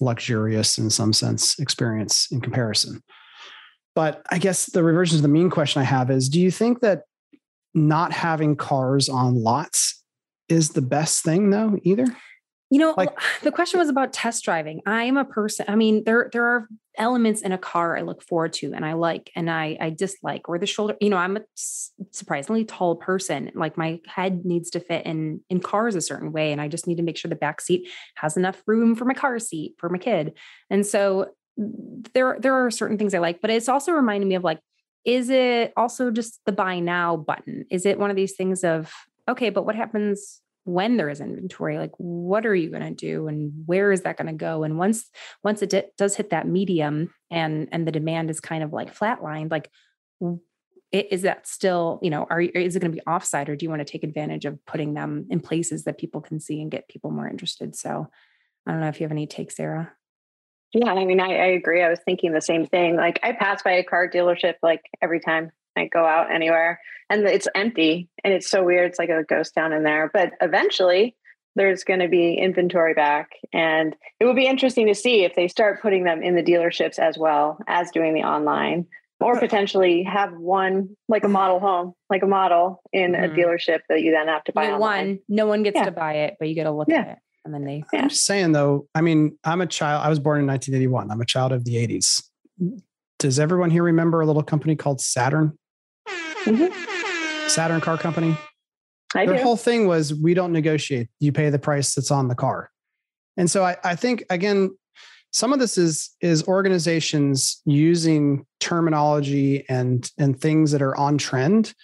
luxurious, 0.00 0.78
in 0.78 0.88
some 0.88 1.12
sense, 1.12 1.58
experience 1.58 2.28
in 2.30 2.40
comparison. 2.40 3.02
But 3.94 4.24
I 4.30 4.38
guess 4.38 4.66
the 4.66 4.82
reversion 4.82 5.16
to 5.16 5.22
the 5.22 5.28
mean 5.28 5.50
question 5.50 5.82
I 5.82 5.84
have 5.84 6.10
is: 6.10 6.28
Do 6.28 6.40
you 6.40 6.50
think 6.50 6.80
that 6.80 7.02
not 7.74 8.12
having 8.12 8.56
cars 8.56 9.08
on 9.08 9.34
lots 9.34 10.02
is 10.48 10.70
the 10.70 10.82
best 10.82 11.22
thing 11.22 11.50
though 11.50 11.78
either 11.84 12.06
you 12.70 12.78
know 12.78 12.94
like, 12.96 13.10
the 13.42 13.52
question 13.52 13.78
was 13.78 13.88
about 13.88 14.12
test 14.12 14.44
driving. 14.44 14.80
I'm 14.86 15.16
a 15.16 15.24
person 15.24 15.66
i 15.68 15.74
mean 15.74 16.04
there 16.04 16.30
there 16.32 16.44
are 16.44 16.68
elements 16.96 17.42
in 17.42 17.52
a 17.52 17.58
car 17.58 17.96
i 17.96 18.02
look 18.02 18.22
forward 18.22 18.52
to 18.52 18.72
and 18.74 18.84
i 18.84 18.92
like 18.92 19.30
and 19.34 19.48
i 19.48 19.78
i 19.80 19.90
dislike 19.90 20.48
or 20.48 20.58
the 20.58 20.66
shoulder 20.66 20.96
you 21.00 21.08
know 21.08 21.16
i'm 21.16 21.36
a 21.36 21.40
surprisingly 22.10 22.64
tall 22.64 22.96
person. 22.96 23.50
Like 23.54 23.76
my 23.76 24.00
head 24.06 24.44
needs 24.44 24.70
to 24.70 24.80
fit 24.80 25.06
in 25.06 25.40
in 25.48 25.60
cars 25.60 25.94
a 25.94 26.00
certain 26.00 26.32
way 26.32 26.52
and 26.52 26.60
i 26.60 26.68
just 26.68 26.86
need 26.86 26.96
to 26.96 27.02
make 27.02 27.16
sure 27.16 27.28
the 27.28 27.36
back 27.36 27.60
seat 27.60 27.88
has 28.16 28.36
enough 28.36 28.62
room 28.66 28.94
for 28.94 29.04
my 29.04 29.14
car 29.14 29.38
seat 29.38 29.74
for 29.78 29.88
my 29.88 29.98
kid. 29.98 30.34
And 30.68 30.86
so 30.86 31.30
mm, 31.58 32.12
there 32.14 32.36
there 32.40 32.54
are 32.54 32.70
certain 32.70 32.98
things 32.98 33.14
i 33.14 33.18
like 33.18 33.40
but 33.40 33.50
it's 33.50 33.68
also 33.68 33.92
reminding 33.92 34.28
me 34.28 34.34
of 34.34 34.44
like 34.44 34.60
is 35.04 35.30
it 35.30 35.72
also 35.76 36.10
just 36.10 36.40
the 36.44 36.52
buy 36.52 36.78
now 36.78 37.16
button? 37.16 37.64
Is 37.70 37.86
it 37.86 37.98
one 37.98 38.10
of 38.10 38.16
these 38.16 38.34
things 38.34 38.64
of, 38.64 38.92
okay, 39.28 39.50
but 39.50 39.64
what 39.64 39.76
happens 39.76 40.40
when 40.64 40.96
there 40.96 41.08
is 41.08 41.20
inventory? 41.20 41.78
Like, 41.78 41.92
what 41.96 42.46
are 42.46 42.54
you 42.54 42.70
going 42.70 42.82
to 42.82 42.90
do 42.90 43.28
and 43.28 43.52
where 43.66 43.92
is 43.92 44.02
that 44.02 44.16
going 44.16 44.26
to 44.26 44.32
go? 44.32 44.62
And 44.62 44.78
once, 44.78 45.08
once 45.42 45.62
it 45.62 45.70
d- 45.70 45.82
does 45.96 46.16
hit 46.16 46.30
that 46.30 46.46
medium 46.46 47.12
and, 47.30 47.68
and 47.72 47.86
the 47.86 47.92
demand 47.92 48.30
is 48.30 48.40
kind 48.40 48.62
of 48.62 48.72
like 48.72 48.94
flatlined, 48.94 49.50
like, 49.50 49.70
is 50.92 51.22
that 51.22 51.46
still, 51.46 52.00
you 52.02 52.10
know, 52.10 52.26
are 52.28 52.40
is 52.40 52.74
it 52.74 52.80
going 52.80 52.90
to 52.90 52.96
be 52.96 53.06
offside 53.06 53.48
or 53.48 53.56
do 53.56 53.64
you 53.64 53.70
want 53.70 53.80
to 53.80 53.90
take 53.90 54.02
advantage 54.02 54.44
of 54.44 54.64
putting 54.66 54.94
them 54.94 55.26
in 55.30 55.40
places 55.40 55.84
that 55.84 55.98
people 55.98 56.20
can 56.20 56.40
see 56.40 56.60
and 56.60 56.70
get 56.70 56.88
people 56.88 57.10
more 57.10 57.28
interested? 57.28 57.76
So 57.76 58.08
I 58.66 58.72
don't 58.72 58.80
know 58.80 58.88
if 58.88 59.00
you 59.00 59.04
have 59.04 59.12
any 59.12 59.26
takes, 59.26 59.56
Sarah. 59.56 59.92
Yeah, 60.72 60.92
I 60.92 61.04
mean, 61.04 61.20
I, 61.20 61.34
I, 61.34 61.46
agree. 61.46 61.82
I 61.82 61.88
was 61.88 61.98
thinking 62.04 62.32
the 62.32 62.40
same 62.40 62.66
thing. 62.66 62.96
Like, 62.96 63.18
I 63.24 63.32
pass 63.32 63.62
by 63.62 63.72
a 63.72 63.82
car 63.84 64.08
dealership 64.08 64.54
like 64.62 64.82
every 65.02 65.18
time 65.18 65.50
I 65.80 65.88
go 65.88 66.04
out 66.04 66.32
anywhere, 66.32 66.80
and 67.08 67.26
it's 67.26 67.48
empty, 67.54 68.08
and 68.22 68.32
it's 68.32 68.48
so 68.48 68.64
weird. 68.64 68.90
It's 68.90 68.98
like 68.98 69.08
a 69.08 69.24
ghost 69.24 69.54
town 69.54 69.72
in 69.72 69.82
there. 69.82 70.10
But 70.12 70.32
eventually, 70.40 71.16
there's 71.56 71.84
going 71.84 72.00
to 72.00 72.08
be 72.08 72.34
inventory 72.34 72.94
back, 72.94 73.30
and 73.52 73.96
it 74.20 74.24
will 74.24 74.34
be 74.34 74.46
interesting 74.46 74.86
to 74.86 74.94
see 74.94 75.24
if 75.24 75.34
they 75.34 75.48
start 75.48 75.82
putting 75.82 76.04
them 76.04 76.22
in 76.22 76.34
the 76.36 76.42
dealerships 76.42 76.98
as 76.98 77.18
well 77.18 77.58
as 77.66 77.90
doing 77.90 78.14
the 78.14 78.22
online, 78.22 78.86
or 79.20 79.38
potentially 79.38 80.02
have 80.04 80.32
one 80.32 80.90
like 81.08 81.24
a 81.24 81.28
model 81.28 81.58
home, 81.58 81.94
like 82.08 82.22
a 82.22 82.28
model 82.28 82.82
in 82.92 83.12
mm-hmm. 83.12 83.24
a 83.24 83.28
dealership 83.36 83.80
that 83.88 84.02
you 84.02 84.12
then 84.12 84.28
have 84.28 84.44
to 84.44 84.52
buy. 84.52 84.76
One, 84.76 85.18
no 85.28 85.46
one 85.46 85.62
gets 85.62 85.76
yeah. 85.76 85.86
to 85.86 85.90
buy 85.90 86.14
it, 86.14 86.36
but 86.38 86.48
you 86.48 86.54
get 86.54 86.64
to 86.64 86.72
look 86.72 86.88
yeah. 86.88 87.00
at 87.00 87.08
it 87.08 87.18
and 87.44 87.54
then 87.54 87.64
they 87.64 87.82
i'm 87.98 88.08
just 88.08 88.26
saying 88.26 88.52
though 88.52 88.86
i 88.94 89.00
mean 89.00 89.36
i'm 89.44 89.60
a 89.60 89.66
child 89.66 90.04
i 90.04 90.08
was 90.08 90.18
born 90.18 90.40
in 90.40 90.46
1981 90.46 91.10
i'm 91.10 91.20
a 91.20 91.26
child 91.26 91.52
of 91.52 91.64
the 91.64 91.74
80s 91.74 92.22
does 93.18 93.38
everyone 93.38 93.70
here 93.70 93.82
remember 93.82 94.20
a 94.20 94.26
little 94.26 94.42
company 94.42 94.76
called 94.76 95.00
saturn 95.00 95.56
mm-hmm. 96.44 97.48
saturn 97.48 97.80
car 97.80 97.98
company 97.98 98.36
I 99.14 99.26
their 99.26 99.36
do. 99.36 99.42
whole 99.42 99.56
thing 99.56 99.86
was 99.86 100.14
we 100.14 100.34
don't 100.34 100.52
negotiate 100.52 101.08
you 101.18 101.32
pay 101.32 101.50
the 101.50 101.58
price 101.58 101.94
that's 101.94 102.10
on 102.10 102.28
the 102.28 102.34
car 102.34 102.70
and 103.36 103.50
so 103.50 103.64
I, 103.64 103.76
I 103.84 103.94
think 103.96 104.24
again 104.30 104.76
some 105.32 105.52
of 105.52 105.58
this 105.58 105.78
is 105.78 106.10
is 106.20 106.46
organizations 106.48 107.60
using 107.64 108.46
terminology 108.58 109.64
and 109.68 110.10
and 110.18 110.40
things 110.40 110.72
that 110.72 110.82
are 110.82 110.96
on 110.96 111.18
trend 111.18 111.74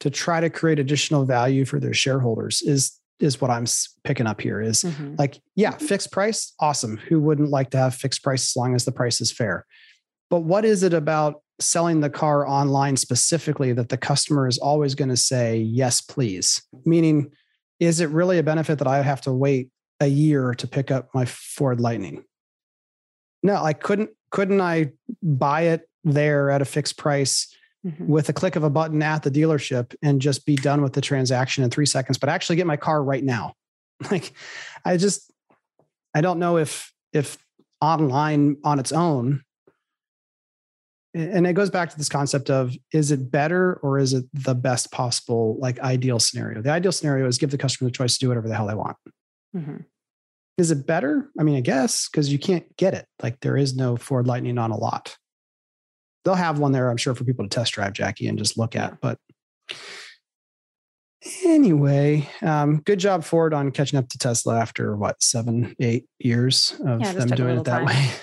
to 0.00 0.10
try 0.10 0.40
to 0.40 0.50
create 0.50 0.78
additional 0.78 1.24
value 1.24 1.64
for 1.64 1.78
their 1.78 1.94
shareholders 1.94 2.62
is 2.62 2.98
is 3.20 3.40
what 3.40 3.50
I'm 3.50 3.66
picking 4.02 4.26
up 4.26 4.40
here 4.40 4.60
is 4.60 4.82
mm-hmm. 4.82 5.14
like, 5.18 5.40
yeah, 5.54 5.70
fixed 5.70 6.10
price, 6.10 6.52
awesome. 6.60 6.96
Who 6.96 7.20
wouldn't 7.20 7.50
like 7.50 7.70
to 7.70 7.78
have 7.78 7.94
fixed 7.94 8.22
price 8.22 8.50
as 8.50 8.56
long 8.56 8.74
as 8.74 8.84
the 8.84 8.92
price 8.92 9.20
is 9.20 9.30
fair? 9.30 9.64
But 10.30 10.40
what 10.40 10.64
is 10.64 10.82
it 10.82 10.92
about 10.92 11.42
selling 11.60 12.00
the 12.00 12.10
car 12.10 12.46
online 12.46 12.96
specifically 12.96 13.72
that 13.72 13.88
the 13.88 13.96
customer 13.96 14.48
is 14.48 14.58
always 14.58 14.94
going 14.94 15.08
to 15.08 15.16
say, 15.16 15.58
yes, 15.58 16.00
please? 16.00 16.62
Meaning, 16.84 17.30
is 17.80 18.00
it 18.00 18.10
really 18.10 18.38
a 18.38 18.42
benefit 18.42 18.78
that 18.78 18.88
I 18.88 19.02
have 19.02 19.20
to 19.22 19.32
wait 19.32 19.70
a 20.00 20.06
year 20.06 20.54
to 20.54 20.66
pick 20.66 20.90
up 20.90 21.08
my 21.14 21.24
Ford 21.24 21.80
Lightning? 21.80 22.24
No, 23.42 23.56
I 23.56 23.72
couldn't, 23.72 24.10
couldn't 24.30 24.60
I 24.60 24.92
buy 25.22 25.62
it 25.62 25.88
there 26.02 26.50
at 26.50 26.62
a 26.62 26.64
fixed 26.64 26.96
price 26.96 27.54
mm-hmm. 27.86 28.06
with 28.06 28.28
a 28.28 28.32
click 28.32 28.56
of 28.56 28.64
a 28.64 28.70
button 28.70 29.02
at 29.02 29.22
the 29.22 29.30
dealership 29.30 29.94
and 30.02 30.20
just 30.20 30.46
be 30.46 30.56
done 30.56 30.82
with 30.82 30.94
the 30.94 31.00
transaction 31.00 31.62
in 31.62 31.70
three 31.70 31.86
seconds, 31.86 32.18
but 32.18 32.28
actually 32.28 32.56
get 32.56 32.66
my 32.66 32.76
car 32.76 33.02
right 33.02 33.24
now. 33.24 33.54
Like, 34.10 34.32
I 34.84 34.96
just, 34.96 35.32
I 36.14 36.20
don't 36.20 36.40
know 36.40 36.58
if, 36.58 36.92
if 37.12 37.38
online 37.80 38.56
on 38.64 38.80
its 38.80 38.90
own, 38.90 39.44
and 41.14 41.46
it 41.46 41.52
goes 41.52 41.70
back 41.70 41.90
to 41.90 41.96
this 41.96 42.08
concept 42.08 42.50
of 42.50 42.74
is 42.92 43.10
it 43.10 43.30
better 43.30 43.74
or 43.82 43.98
is 43.98 44.12
it 44.12 44.24
the 44.32 44.54
best 44.54 44.90
possible, 44.90 45.56
like 45.60 45.78
ideal 45.80 46.18
scenario? 46.18 46.60
The 46.60 46.70
ideal 46.70 46.92
scenario 46.92 47.26
is 47.26 47.38
give 47.38 47.50
the 47.50 47.58
customer 47.58 47.88
the 47.88 47.96
choice 47.96 48.14
to 48.14 48.20
do 48.20 48.28
whatever 48.28 48.48
the 48.48 48.56
hell 48.56 48.66
they 48.66 48.74
want. 48.74 48.96
Mm-hmm. 49.56 49.76
Is 50.58 50.70
it 50.70 50.86
better? 50.86 51.30
I 51.38 51.42
mean, 51.42 51.56
I 51.56 51.60
guess 51.60 52.08
because 52.08 52.32
you 52.32 52.38
can't 52.38 52.76
get 52.76 52.94
it. 52.94 53.06
Like 53.22 53.40
there 53.40 53.56
is 53.56 53.74
no 53.74 53.96
Ford 53.96 54.26
Lightning 54.26 54.58
on 54.58 54.70
a 54.70 54.76
lot 54.76 55.16
they'll 56.24 56.34
have 56.34 56.58
one 56.58 56.72
there, 56.72 56.90
I'm 56.90 56.96
sure, 56.96 57.14
for 57.14 57.24
people 57.24 57.44
to 57.44 57.48
test 57.48 57.72
drive, 57.72 57.92
Jackie, 57.92 58.26
and 58.26 58.38
just 58.38 58.58
look 58.58 58.74
at. 58.74 59.00
But 59.00 59.18
anyway, 61.44 62.28
um, 62.42 62.80
good 62.80 62.98
job 62.98 63.24
Ford 63.24 63.54
on 63.54 63.70
catching 63.70 63.98
up 63.98 64.08
to 64.08 64.18
Tesla 64.18 64.58
after 64.58 64.96
what 64.96 65.22
seven, 65.22 65.74
eight 65.80 66.06
years 66.18 66.78
of 66.84 67.00
yeah, 67.00 67.12
them 67.12 67.28
doing 67.30 67.58
it 67.58 67.64
that 67.64 67.78
time. 67.78 67.86
way. 67.86 68.10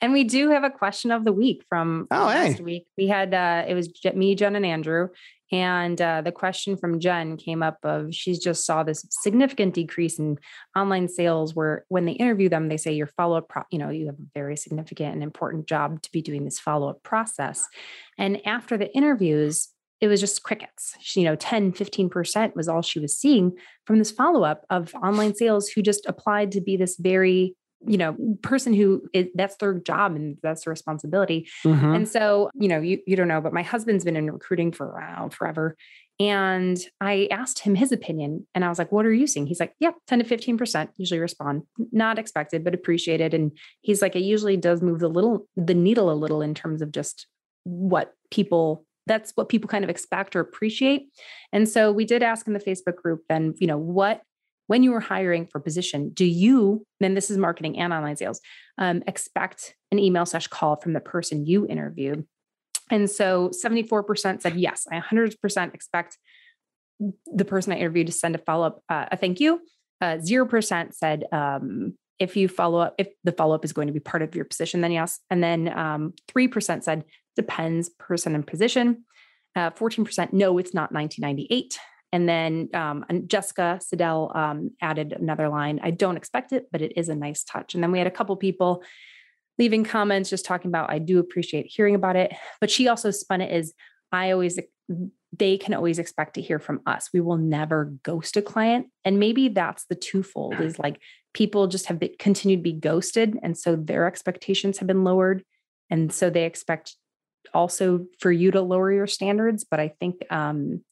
And 0.00 0.12
we 0.12 0.24
do 0.24 0.50
have 0.50 0.64
a 0.64 0.70
question 0.70 1.10
of 1.10 1.24
the 1.24 1.32
week 1.32 1.64
from 1.68 2.06
oh, 2.10 2.26
last 2.26 2.58
hey. 2.58 2.62
week. 2.62 2.86
We 2.96 3.08
had 3.08 3.34
uh, 3.34 3.64
it 3.66 3.74
was 3.74 3.90
me, 4.14 4.34
Jen, 4.34 4.56
and 4.56 4.66
Andrew, 4.66 5.08
and 5.52 6.00
uh, 6.00 6.22
the 6.22 6.32
question 6.32 6.76
from 6.76 7.00
Jen 7.00 7.36
came 7.36 7.62
up 7.62 7.78
of 7.82 8.14
she's 8.14 8.38
just 8.38 8.64
saw 8.64 8.82
this 8.82 9.04
significant 9.10 9.74
decrease 9.74 10.18
in 10.18 10.38
online 10.76 11.08
sales 11.08 11.54
where 11.54 11.84
when 11.88 12.04
they 12.04 12.12
interview 12.12 12.48
them, 12.48 12.68
they 12.68 12.76
say 12.76 12.92
your 12.92 13.08
follow-up, 13.08 13.48
pro- 13.48 13.64
you 13.70 13.78
know, 13.78 13.90
you 13.90 14.06
have 14.06 14.14
a 14.14 14.28
very 14.32 14.56
significant 14.56 15.14
and 15.14 15.22
important 15.22 15.66
job 15.66 16.02
to 16.02 16.12
be 16.12 16.22
doing 16.22 16.44
this 16.44 16.60
follow-up 16.60 17.02
process. 17.02 17.66
And 18.16 18.40
after 18.46 18.76
the 18.76 18.94
interviews, 18.94 19.68
it 20.00 20.06
was 20.06 20.20
just 20.20 20.42
crickets. 20.44 20.94
She, 21.00 21.20
you 21.20 21.26
know, 21.26 21.36
10, 21.36 21.72
15% 21.72 22.54
was 22.54 22.68
all 22.68 22.80
she 22.80 23.00
was 23.00 23.18
seeing 23.18 23.52
from 23.84 23.98
this 23.98 24.10
follow-up 24.10 24.64
of 24.70 24.94
online 24.94 25.34
sales 25.34 25.68
who 25.68 25.82
just 25.82 26.06
applied 26.06 26.52
to 26.52 26.60
be 26.60 26.76
this 26.76 26.96
very 26.96 27.56
you 27.86 27.96
know 27.96 28.16
person 28.42 28.74
who 28.74 29.02
is, 29.12 29.26
that's 29.34 29.56
their 29.56 29.74
job 29.74 30.14
and 30.14 30.36
that's 30.42 30.64
their 30.64 30.70
responsibility 30.70 31.48
mm-hmm. 31.64 31.94
and 31.94 32.08
so 32.08 32.50
you 32.54 32.68
know 32.68 32.80
you, 32.80 32.98
you 33.06 33.16
don't 33.16 33.28
know 33.28 33.40
but 33.40 33.52
my 33.52 33.62
husband's 33.62 34.04
been 34.04 34.16
in 34.16 34.30
recruiting 34.30 34.70
for 34.72 34.86
around 34.86 35.32
forever 35.32 35.76
And 36.20 36.78
I 37.00 37.28
asked 37.30 37.60
him 37.60 37.74
his 37.74 37.92
opinion 37.92 38.46
and 38.54 38.62
I 38.62 38.68
was 38.68 38.78
like, 38.78 38.92
what 38.92 39.06
are 39.06 39.12
you 39.12 39.26
seeing? 39.26 39.46
He's 39.46 39.58
like, 39.58 39.72
yeah, 39.80 39.92
10 40.06 40.18
to 40.18 40.24
15% 40.26 40.90
usually 40.98 41.18
respond. 41.18 41.62
Not 41.92 42.18
expected, 42.18 42.62
but 42.62 42.74
appreciated. 42.74 43.32
And 43.32 43.52
he's 43.80 44.02
like, 44.02 44.14
it 44.14 44.22
usually 44.22 44.58
does 44.58 44.82
move 44.82 44.98
the 45.00 45.08
little, 45.08 45.48
the 45.56 45.72
needle 45.72 46.10
a 46.10 46.12
little 46.12 46.42
in 46.42 46.54
terms 46.54 46.82
of 46.82 46.92
just 46.92 47.26
what 47.64 48.12
people 48.30 48.84
that's 49.06 49.32
what 49.34 49.48
people 49.48 49.66
kind 49.66 49.82
of 49.82 49.88
expect 49.90 50.36
or 50.36 50.40
appreciate. 50.40 51.08
And 51.52 51.66
so 51.66 51.90
we 51.90 52.04
did 52.04 52.22
ask 52.22 52.46
in 52.46 52.52
the 52.52 52.60
Facebook 52.60 52.96
group 52.96 53.22
then, 53.30 53.54
you 53.58 53.66
know, 53.66 53.78
what 53.78 54.22
when 54.70 54.84
you 54.84 54.92
were 54.92 55.00
hiring 55.00 55.48
for 55.48 55.58
position, 55.58 56.10
do 56.10 56.24
you, 56.24 56.86
then 57.00 57.14
this 57.14 57.28
is 57.28 57.36
marketing 57.36 57.76
and 57.76 57.92
online 57.92 58.14
sales, 58.14 58.40
um, 58.78 59.02
expect 59.08 59.74
an 59.90 59.98
email 59.98 60.24
slash 60.24 60.46
call 60.46 60.76
from 60.76 60.92
the 60.92 61.00
person 61.00 61.44
you 61.44 61.66
interviewed? 61.66 62.24
And 62.88 63.10
so 63.10 63.48
74% 63.48 64.40
said, 64.40 64.54
yes, 64.54 64.86
I 64.88 65.00
100% 65.00 65.74
expect 65.74 66.18
the 67.26 67.44
person 67.44 67.72
I 67.72 67.78
interviewed 67.78 68.06
to 68.06 68.12
send 68.12 68.36
a 68.36 68.38
follow 68.38 68.68
up, 68.68 68.82
uh, 68.88 69.06
a 69.10 69.16
thank 69.16 69.40
you. 69.40 69.60
Uh, 70.00 70.18
0% 70.18 70.94
said, 70.94 71.24
um, 71.32 71.94
if 72.20 72.36
you 72.36 72.46
follow 72.46 72.78
up, 72.78 72.94
if 72.96 73.08
the 73.24 73.32
follow 73.32 73.56
up 73.56 73.64
is 73.64 73.72
going 73.72 73.88
to 73.88 73.92
be 73.92 73.98
part 73.98 74.22
of 74.22 74.36
your 74.36 74.44
position, 74.44 74.82
then 74.82 74.92
yes. 74.92 75.18
And 75.30 75.42
then 75.42 75.76
um, 75.76 76.14
3% 76.30 76.84
said, 76.84 77.04
depends 77.34 77.88
person 77.98 78.36
and 78.36 78.46
position. 78.46 79.04
Uh, 79.56 79.70
14% 79.70 80.32
no, 80.32 80.58
it's 80.58 80.74
not 80.74 80.92
1998. 80.92 81.76
And 82.12 82.28
then 82.28 82.68
um, 82.74 83.04
Jessica 83.26 83.78
Siddell 83.80 84.34
um, 84.34 84.70
added 84.80 85.12
another 85.12 85.48
line. 85.48 85.80
I 85.82 85.92
don't 85.92 86.16
expect 86.16 86.52
it, 86.52 86.66
but 86.72 86.82
it 86.82 86.94
is 86.96 87.08
a 87.08 87.14
nice 87.14 87.44
touch. 87.44 87.74
And 87.74 87.82
then 87.82 87.92
we 87.92 87.98
had 87.98 88.08
a 88.08 88.10
couple 88.10 88.34
people 88.36 88.82
leaving 89.58 89.84
comments 89.84 90.30
just 90.30 90.44
talking 90.44 90.70
about, 90.70 90.90
I 90.90 90.98
do 90.98 91.18
appreciate 91.18 91.66
hearing 91.66 91.94
about 91.94 92.16
it. 92.16 92.32
But 92.60 92.70
she 92.70 92.88
also 92.88 93.10
spun 93.10 93.40
it 93.40 93.52
as 93.52 93.72
I 94.10 94.32
always, 94.32 94.58
they 95.36 95.58
can 95.58 95.74
always 95.74 96.00
expect 96.00 96.34
to 96.34 96.40
hear 96.40 96.58
from 96.58 96.80
us. 96.86 97.10
We 97.12 97.20
will 97.20 97.36
never 97.36 97.92
ghost 98.02 98.36
a 98.36 98.42
client. 98.42 98.88
And 99.04 99.20
maybe 99.20 99.48
that's 99.48 99.84
the 99.84 99.94
twofold 99.94 100.60
is 100.60 100.78
like 100.78 101.00
people 101.32 101.68
just 101.68 101.86
have 101.86 102.00
been, 102.00 102.14
continued 102.18 102.58
to 102.58 102.62
be 102.62 102.72
ghosted. 102.72 103.38
And 103.42 103.56
so 103.56 103.76
their 103.76 104.06
expectations 104.06 104.78
have 104.78 104.88
been 104.88 105.04
lowered. 105.04 105.44
And 105.90 106.12
so 106.12 106.28
they 106.28 106.44
expect 106.44 106.96
also 107.54 108.06
for 108.18 108.32
you 108.32 108.50
to 108.50 108.62
lower 108.62 108.92
your 108.92 109.06
standards. 109.06 109.64
But 109.70 109.78
I 109.78 109.92
think, 110.00 110.24
um, 110.30 110.82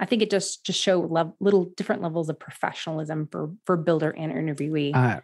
I 0.00 0.06
think 0.06 0.22
it 0.22 0.30
just 0.30 0.64
just 0.64 0.80
show 0.80 1.00
little 1.40 1.66
different 1.76 2.02
levels 2.02 2.28
of 2.28 2.38
professionalism 2.38 3.28
for 3.30 3.52
for 3.64 3.76
builder 3.76 4.10
and 4.10 4.32
interviewee. 4.32 4.94
Uh, 4.94 5.20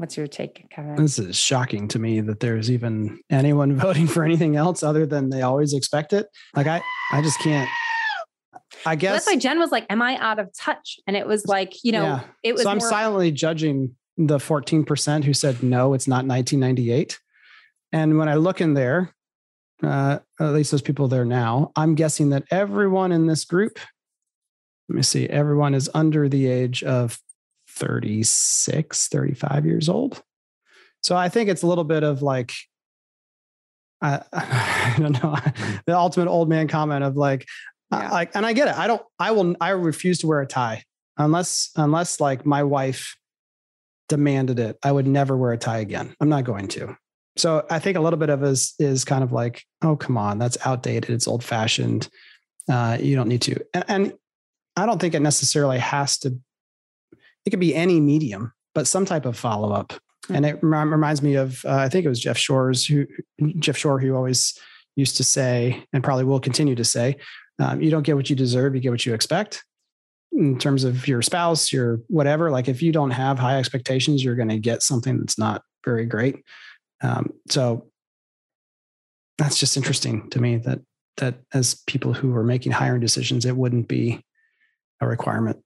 What's 0.00 0.16
your 0.16 0.28
take, 0.28 0.70
Kevin? 0.70 0.96
This 0.96 1.18
is 1.18 1.36
shocking 1.36 1.86
to 1.88 1.98
me 1.98 2.22
that 2.22 2.40
there's 2.40 2.70
even 2.70 3.20
anyone 3.28 3.76
voting 3.78 4.06
for 4.06 4.24
anything 4.24 4.56
else 4.56 4.82
other 4.82 5.04
than 5.04 5.28
they 5.28 5.42
always 5.42 5.74
expect 5.74 6.14
it. 6.14 6.26
Like 6.56 6.66
I, 6.66 6.80
I 7.12 7.20
just 7.20 7.38
can't. 7.40 7.68
I 8.86 8.96
guess 8.96 9.12
that's 9.12 9.26
why 9.26 9.36
Jen 9.36 9.58
was 9.58 9.70
like, 9.70 9.84
"Am 9.90 10.00
I 10.00 10.16
out 10.16 10.38
of 10.38 10.48
touch?" 10.56 10.98
And 11.06 11.18
it 11.18 11.26
was 11.26 11.46
like, 11.46 11.74
you 11.84 11.92
know, 11.92 12.04
yeah. 12.04 12.20
it 12.42 12.54
was. 12.54 12.62
So 12.62 12.70
I'm 12.70 12.78
more- 12.78 12.88
silently 12.88 13.30
judging 13.30 13.94
the 14.16 14.38
14% 14.38 15.24
who 15.24 15.34
said 15.34 15.62
no, 15.62 15.92
it's 15.92 16.08
not 16.08 16.24
1998. 16.24 17.18
And 17.92 18.16
when 18.16 18.28
I 18.28 18.34
look 18.34 18.62
in 18.62 18.72
there, 18.72 19.14
uh, 19.82 20.18
at 20.38 20.52
least 20.52 20.70
those 20.70 20.82
people 20.82 21.08
there 21.08 21.24
now, 21.24 21.72
I'm 21.76 21.94
guessing 21.94 22.30
that 22.30 22.44
everyone 22.50 23.12
in 23.12 23.26
this 23.26 23.44
group, 23.44 23.78
let 24.88 24.96
me 24.96 25.02
see, 25.02 25.28
everyone 25.28 25.74
is 25.74 25.90
under 25.94 26.28
the 26.28 26.46
age 26.46 26.82
of 26.82 27.18
36, 27.68 29.08
35 29.08 29.66
years 29.66 29.88
old. 29.88 30.22
So 31.02 31.16
I 31.16 31.28
think 31.28 31.48
it's 31.48 31.62
a 31.62 31.66
little 31.66 31.84
bit 31.84 32.02
of 32.02 32.22
like, 32.22 32.52
I, 34.02 34.20
I 34.32 34.96
don't 34.98 35.22
know, 35.22 35.36
the 35.86 35.96
ultimate 35.96 36.28
old 36.28 36.48
man 36.48 36.68
comment 36.68 37.04
of 37.04 37.16
like, 37.16 37.46
yeah. 37.92 38.10
like, 38.10 38.32
and 38.34 38.44
I 38.44 38.52
get 38.52 38.68
it. 38.68 38.76
I 38.76 38.86
don't, 38.86 39.02
I 39.18 39.30
will, 39.30 39.56
I 39.60 39.70
refuse 39.70 40.18
to 40.18 40.26
wear 40.26 40.40
a 40.40 40.46
tie 40.46 40.84
unless, 41.16 41.70
unless 41.76 42.20
like 42.20 42.44
my 42.44 42.62
wife 42.62 43.16
demanded 44.08 44.58
it. 44.58 44.78
I 44.82 44.92
would 44.92 45.06
never 45.06 45.36
wear 45.36 45.52
a 45.52 45.58
tie 45.58 45.78
again. 45.78 46.14
I'm 46.20 46.28
not 46.28 46.44
going 46.44 46.68
to. 46.68 46.96
So 47.36 47.64
I 47.70 47.78
think 47.78 47.96
a 47.96 48.00
little 48.00 48.18
bit 48.18 48.30
of 48.30 48.42
is 48.42 48.74
is 48.78 49.04
kind 49.04 49.22
of 49.22 49.32
like, 49.32 49.64
oh 49.82 49.96
come 49.96 50.16
on, 50.16 50.38
that's 50.38 50.58
outdated. 50.64 51.10
It's 51.10 51.28
old 51.28 51.44
fashioned. 51.44 52.08
Uh, 52.68 52.98
you 53.00 53.16
don't 53.16 53.28
need 53.28 53.42
to. 53.42 53.56
And, 53.74 53.84
and 53.88 54.12
I 54.76 54.86
don't 54.86 55.00
think 55.00 55.14
it 55.14 55.20
necessarily 55.20 55.78
has 55.78 56.18
to. 56.18 56.36
It 57.46 57.50
could 57.50 57.60
be 57.60 57.74
any 57.74 58.00
medium, 58.00 58.52
but 58.74 58.86
some 58.86 59.04
type 59.04 59.26
of 59.26 59.36
follow 59.36 59.72
up. 59.72 59.88
Mm-hmm. 60.24 60.34
And 60.34 60.46
it 60.46 60.62
reminds 60.62 61.22
me 61.22 61.34
of 61.34 61.64
uh, 61.64 61.76
I 61.76 61.88
think 61.88 62.04
it 62.04 62.08
was 62.08 62.20
Jeff 62.20 62.36
Shores 62.36 62.86
who 62.86 63.06
Jeff 63.58 63.76
Shore 63.76 63.98
who 64.00 64.14
always 64.14 64.58
used 64.96 65.16
to 65.16 65.24
say, 65.24 65.84
and 65.92 66.04
probably 66.04 66.24
will 66.24 66.40
continue 66.40 66.74
to 66.74 66.84
say, 66.84 67.16
um, 67.58 67.80
you 67.80 67.90
don't 67.90 68.02
get 68.02 68.16
what 68.16 68.28
you 68.28 68.36
deserve, 68.36 68.74
you 68.74 68.80
get 68.80 68.90
what 68.90 69.06
you 69.06 69.14
expect 69.14 69.64
in 70.32 70.58
terms 70.58 70.84
of 70.84 71.08
your 71.08 71.22
spouse, 71.22 71.72
your 71.72 72.00
whatever. 72.08 72.50
Like 72.50 72.68
if 72.68 72.82
you 72.82 72.92
don't 72.92 73.10
have 73.10 73.38
high 73.38 73.58
expectations, 73.58 74.22
you're 74.22 74.36
going 74.36 74.48
to 74.48 74.58
get 74.58 74.82
something 74.82 75.18
that's 75.18 75.38
not 75.38 75.62
very 75.84 76.06
great. 76.06 76.36
Um, 77.02 77.32
so 77.48 77.90
that's 79.38 79.58
just 79.58 79.76
interesting 79.76 80.28
to 80.30 80.40
me 80.40 80.58
that 80.58 80.80
that 81.16 81.36
as 81.52 81.82
people 81.86 82.12
who 82.12 82.34
are 82.34 82.44
making 82.44 82.72
hiring 82.72 83.00
decisions, 83.00 83.44
it 83.44 83.56
wouldn't 83.56 83.88
be 83.88 84.24
a 85.00 85.06
requirement. 85.06 85.62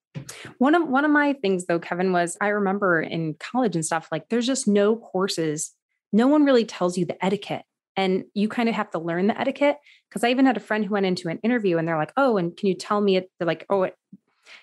One 0.58 0.74
of 0.74 0.88
one 0.88 1.04
of 1.04 1.10
my 1.10 1.32
things 1.34 1.66
though, 1.66 1.78
Kevin, 1.78 2.12
was 2.12 2.36
I 2.40 2.48
remember 2.48 3.00
in 3.00 3.34
college 3.34 3.74
and 3.74 3.84
stuff, 3.84 4.08
like 4.12 4.28
there's 4.28 4.46
just 4.46 4.68
no 4.68 4.96
courses. 4.96 5.72
No 6.12 6.28
one 6.28 6.44
really 6.44 6.64
tells 6.64 6.96
you 6.96 7.04
the 7.04 7.22
etiquette. 7.24 7.62
And 7.96 8.24
you 8.34 8.48
kind 8.48 8.68
of 8.68 8.74
have 8.74 8.90
to 8.90 8.98
learn 8.98 9.28
the 9.28 9.40
etiquette. 9.40 9.78
Cause 10.12 10.24
I 10.24 10.30
even 10.30 10.46
had 10.46 10.56
a 10.56 10.60
friend 10.60 10.84
who 10.84 10.92
went 10.92 11.06
into 11.06 11.28
an 11.28 11.38
interview 11.42 11.78
and 11.78 11.86
they're 11.86 11.98
like, 11.98 12.12
oh, 12.16 12.36
and 12.36 12.56
can 12.56 12.68
you 12.68 12.74
tell 12.74 13.00
me 13.00 13.16
it? 13.16 13.30
They're 13.38 13.46
like, 13.46 13.66
oh, 13.70 13.84
it, 13.84 13.96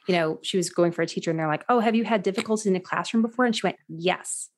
you 0.07 0.15
know, 0.15 0.39
she 0.41 0.57
was 0.57 0.69
going 0.69 0.91
for 0.91 1.01
a 1.01 1.07
teacher 1.07 1.31
and 1.31 1.39
they're 1.39 1.47
like, 1.47 1.65
oh, 1.69 1.79
have 1.79 1.95
you 1.95 2.05
had 2.05 2.23
difficulties 2.23 2.65
in 2.65 2.75
a 2.75 2.79
classroom 2.81 3.21
before? 3.21 3.45
And 3.45 3.55
she 3.55 3.65
went, 3.65 3.77
yes 3.89 4.49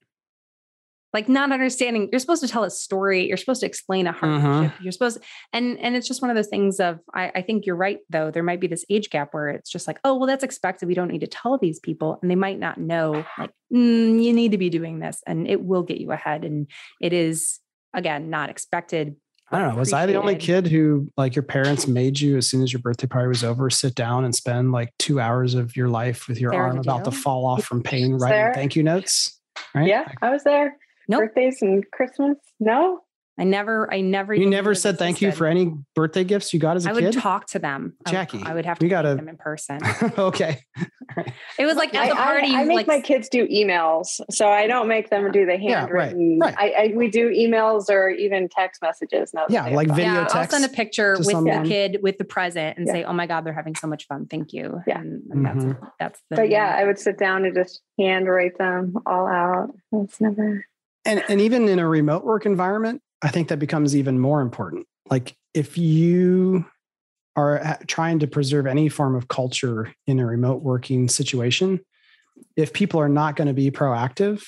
like 1.13 1.29
not 1.29 1.51
understanding 1.51 2.09
you're 2.11 2.19
supposed 2.19 2.41
to 2.41 2.47
tell 2.47 2.63
a 2.63 2.69
story 2.69 3.27
you're 3.27 3.37
supposed 3.37 3.61
to 3.61 3.67
explain 3.67 4.07
a 4.07 4.11
hardship 4.11 4.71
mm-hmm. 4.71 4.83
you're 4.83 4.91
supposed 4.91 5.17
to, 5.17 5.23
and 5.53 5.79
and 5.79 5.95
it's 5.95 6.07
just 6.07 6.21
one 6.21 6.29
of 6.29 6.35
those 6.35 6.47
things 6.47 6.79
of 6.79 6.99
I, 7.13 7.31
I 7.35 7.41
think 7.41 7.65
you're 7.65 7.75
right 7.75 7.99
though 8.09 8.31
there 8.31 8.43
might 8.43 8.59
be 8.59 8.67
this 8.67 8.85
age 8.89 9.09
gap 9.09 9.33
where 9.33 9.49
it's 9.49 9.69
just 9.69 9.87
like 9.87 9.99
oh 10.03 10.15
well 10.15 10.27
that's 10.27 10.43
expected 10.43 10.87
we 10.87 10.95
don't 10.95 11.09
need 11.09 11.21
to 11.21 11.27
tell 11.27 11.57
these 11.57 11.79
people 11.79 12.19
and 12.21 12.29
they 12.29 12.35
might 12.35 12.59
not 12.59 12.77
know 12.77 13.25
like 13.37 13.51
mm, 13.73 14.23
you 14.23 14.33
need 14.33 14.51
to 14.51 14.57
be 14.57 14.69
doing 14.69 14.99
this 14.99 15.21
and 15.27 15.47
it 15.47 15.61
will 15.61 15.83
get 15.83 15.99
you 15.99 16.11
ahead 16.11 16.43
and 16.43 16.69
it 16.99 17.13
is 17.13 17.59
again 17.93 18.29
not 18.29 18.49
expected 18.49 19.15
I 19.51 19.59
don't 19.59 19.73
know. 19.73 19.75
Was 19.75 19.93
I 19.93 20.07
the 20.07 20.15
only 20.15 20.35
kid 20.35 20.65
who, 20.65 21.11
like, 21.15 21.35
your 21.35 21.43
parents 21.43 21.85
made 21.85 22.19
you 22.19 22.37
as 22.37 22.49
soon 22.49 22.63
as 22.63 22.73
your 22.73 22.81
birthday 22.81 23.05
party 23.05 23.27
was 23.27 23.43
over, 23.43 23.69
sit 23.69 23.93
down 23.93 24.25
and 24.25 24.33
spend 24.33 24.71
like 24.71 24.89
two 24.97 25.19
hours 25.19 25.53
of 25.53 25.75
your 25.75 25.89
life 25.89 26.27
with 26.27 26.41
your 26.41 26.49
there 26.51 26.63
arm 26.63 26.79
about 26.79 27.03
to 27.05 27.11
fall 27.11 27.45
off 27.45 27.63
from 27.63 27.83
pain, 27.83 28.13
writing 28.13 28.35
there. 28.35 28.53
thank 28.55 28.75
you 28.75 28.81
notes? 28.81 29.39
Right? 29.75 29.85
Yeah, 29.87 30.11
I 30.23 30.31
was 30.31 30.43
there 30.43 30.77
nope. 31.07 31.21
birthdays 31.21 31.61
and 31.61 31.83
Christmas? 31.91 32.37
No. 32.59 33.01
I 33.37 33.45
never, 33.45 33.91
I 33.91 34.01
never. 34.01 34.35
You 34.35 34.47
never 34.47 34.75
said 34.75 34.99
thank 34.99 35.19
you 35.19 35.31
for 35.31 35.47
any 35.47 35.73
birthday 35.95 36.23
gifts 36.23 36.53
you 36.53 36.59
got 36.59 36.77
as 36.77 36.85
a 36.85 36.89
kid. 36.89 36.97
I 36.97 37.05
would 37.05 37.13
talk 37.13 37.47
to 37.47 37.59
them, 37.59 37.95
Jackie. 38.07 38.37
I 38.37 38.41
would, 38.41 38.47
I 38.47 38.53
would 38.53 38.65
have 38.65 38.79
to 38.79 38.87
got 38.87 39.01
them 39.03 39.27
in 39.27 39.37
person. 39.37 39.79
okay. 40.17 40.59
It 41.59 41.67
was 41.67 41.75
like 41.75 41.93
at 41.93 42.09
the 42.09 42.15
party. 42.15 42.55
I, 42.55 42.61
I 42.61 42.63
make 42.63 42.75
like, 42.75 42.87
my 42.87 42.99
kids 42.99 43.29
do 43.29 43.47
emails, 43.47 44.19
so 44.31 44.49
I 44.49 44.65
don't 44.65 44.87
make 44.87 45.11
them 45.11 45.31
do 45.31 45.45
the 45.45 45.57
handwritten. 45.57 46.39
Yeah, 46.39 46.45
right, 46.45 46.55
right. 46.57 46.75
I, 46.75 46.83
I, 46.85 46.93
we 46.95 47.07
do 47.07 47.29
emails 47.29 47.89
or 47.89 48.09
even 48.09 48.49
text 48.49 48.81
messages. 48.81 49.31
Now 49.31 49.45
yeah, 49.47 49.67
like 49.67 49.89
video 49.89 50.13
yeah, 50.13 50.19
text. 50.21 50.35
I'll 50.35 50.49
send 50.49 50.65
a 50.65 50.75
picture 50.75 51.13
with 51.17 51.27
someone. 51.27 51.63
the 51.63 51.69
kid 51.69 51.99
with 52.01 52.17
the 52.17 52.25
present 52.25 52.79
and 52.79 52.87
yeah. 52.87 52.93
say, 52.93 53.03
"Oh 53.03 53.13
my 53.13 53.27
God, 53.27 53.45
they're 53.45 53.53
having 53.53 53.75
so 53.75 53.85
much 53.85 54.07
fun. 54.07 54.25
Thank 54.25 54.53
you." 54.53 54.81
Yeah, 54.87 55.01
and, 55.01 55.21
and 55.29 55.45
mm-hmm. 55.45 55.69
that's 55.69 55.81
that's. 55.99 56.21
The 56.31 56.35
but 56.37 56.49
yeah, 56.49 56.75
I 56.75 56.83
would 56.83 56.97
sit 56.97 57.19
down 57.19 57.45
and 57.45 57.53
just 57.53 57.81
handwrite 57.99 58.57
them 58.57 58.95
all 59.05 59.27
out. 59.27 59.69
It's 59.91 60.19
never 60.19 60.65
and 61.05 61.23
and 61.27 61.41
even 61.41 61.67
in 61.67 61.79
a 61.79 61.87
remote 61.87 62.23
work 62.23 62.45
environment 62.45 63.01
i 63.21 63.29
think 63.29 63.47
that 63.47 63.59
becomes 63.59 63.95
even 63.95 64.19
more 64.19 64.41
important. 64.41 64.85
Like 65.09 65.35
if 65.53 65.77
you 65.77 66.65
are 67.35 67.77
trying 67.87 68.19
to 68.19 68.27
preserve 68.27 68.67
any 68.67 68.89
form 68.89 69.15
of 69.15 69.27
culture 69.27 69.93
in 70.07 70.19
a 70.19 70.25
remote 70.25 70.61
working 70.61 71.09
situation 71.09 71.79
if 72.55 72.73
people 72.73 72.99
are 72.99 73.09
not 73.09 73.35
going 73.35 73.47
to 73.47 73.53
be 73.53 73.69
proactive 73.69 74.43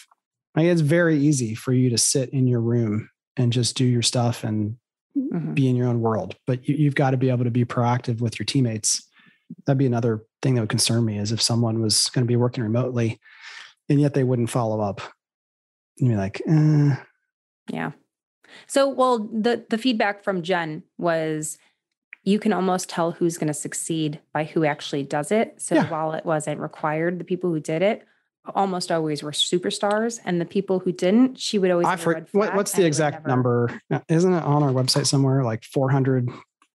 like 0.56 0.66
it's 0.66 0.82
very 0.82 1.18
easy 1.18 1.56
for 1.56 1.74
you 1.74 1.90
to 1.90 1.98
sit 1.98 2.30
in 2.30 2.48
your 2.48 2.62
room 2.62 3.10
and 3.38 3.52
just 3.52 3.76
do 3.76 3.84
your 3.84 4.02
stuff 4.02 4.44
and 4.44 4.78
mm-hmm. 5.18 5.54
be 5.54 5.68
in 5.68 5.76
your 5.76 5.88
own 5.88 6.02
world. 6.02 6.36
But 6.48 6.68
you, 6.68 6.76
you've 6.76 6.96
got 6.96 7.12
to 7.12 7.18
be 7.18 7.30
able 7.30 7.44
to 7.44 7.52
be 7.52 7.66
proactive 7.66 8.22
with 8.22 8.40
your 8.40 8.46
teammates. 8.46 9.08
That'd 9.66 9.78
be 9.78 9.86
another 9.86 10.24
thing 10.42 10.56
that 10.56 10.62
would 10.62 10.70
concern 10.70 11.06
me 11.06 11.18
is 11.18 11.32
if 11.32 11.42
someone 11.42 11.82
was 11.82 12.10
going 12.10 12.26
to 12.26 12.28
be 12.28 12.38
working 12.38 12.64
remotely 12.64 13.20
and 13.90 14.00
yet 14.00 14.14
they 14.14 14.24
wouldn't 14.24 14.50
follow 14.50 14.82
up 14.82 15.02
and 16.00 16.10
you're 16.10 16.18
like, 16.18 16.42
eh. 16.48 16.96
yeah. 17.70 17.92
So, 18.68 18.90
well, 18.90 19.20
the 19.20 19.66
the 19.70 19.78
feedback 19.78 20.24
from 20.24 20.44
Jen 20.44 20.84
was 20.98 21.58
you 22.24 22.40
can 22.40 22.54
almost 22.54 22.90
tell 22.90 23.12
who's 23.12 23.38
going 23.38 23.48
to 23.48 23.54
succeed 23.54 24.20
by 24.34 24.46
who 24.46 24.66
actually 24.66 25.04
does 25.04 25.32
it. 25.32 25.62
So 25.62 25.76
yeah. 25.76 25.90
while 25.90 26.14
it 26.14 26.26
wasn't 26.26 26.60
required, 26.60 27.20
the 27.20 27.24
people 27.24 27.52
who 27.52 27.60
did 27.60 27.84
it 27.84 28.04
almost 28.54 28.92
always 28.92 29.24
were 29.24 29.32
superstars, 29.32 30.20
and 30.24 30.40
the 30.40 30.46
people 30.46 30.80
who 30.80 30.92
didn't, 30.92 31.40
she 31.40 31.58
would 31.58 31.72
always. 31.72 31.88
Heard, 32.02 32.28
what, 32.32 32.56
what's 32.56 32.74
the 32.74 32.86
exact 32.86 33.26
number? 33.28 33.80
Isn't 34.08 34.34
it 34.34 34.44
on 34.44 34.64
our 34.64 34.72
website 34.72 35.08
somewhere? 35.08 35.44
Like 35.44 35.64
400 35.64 36.30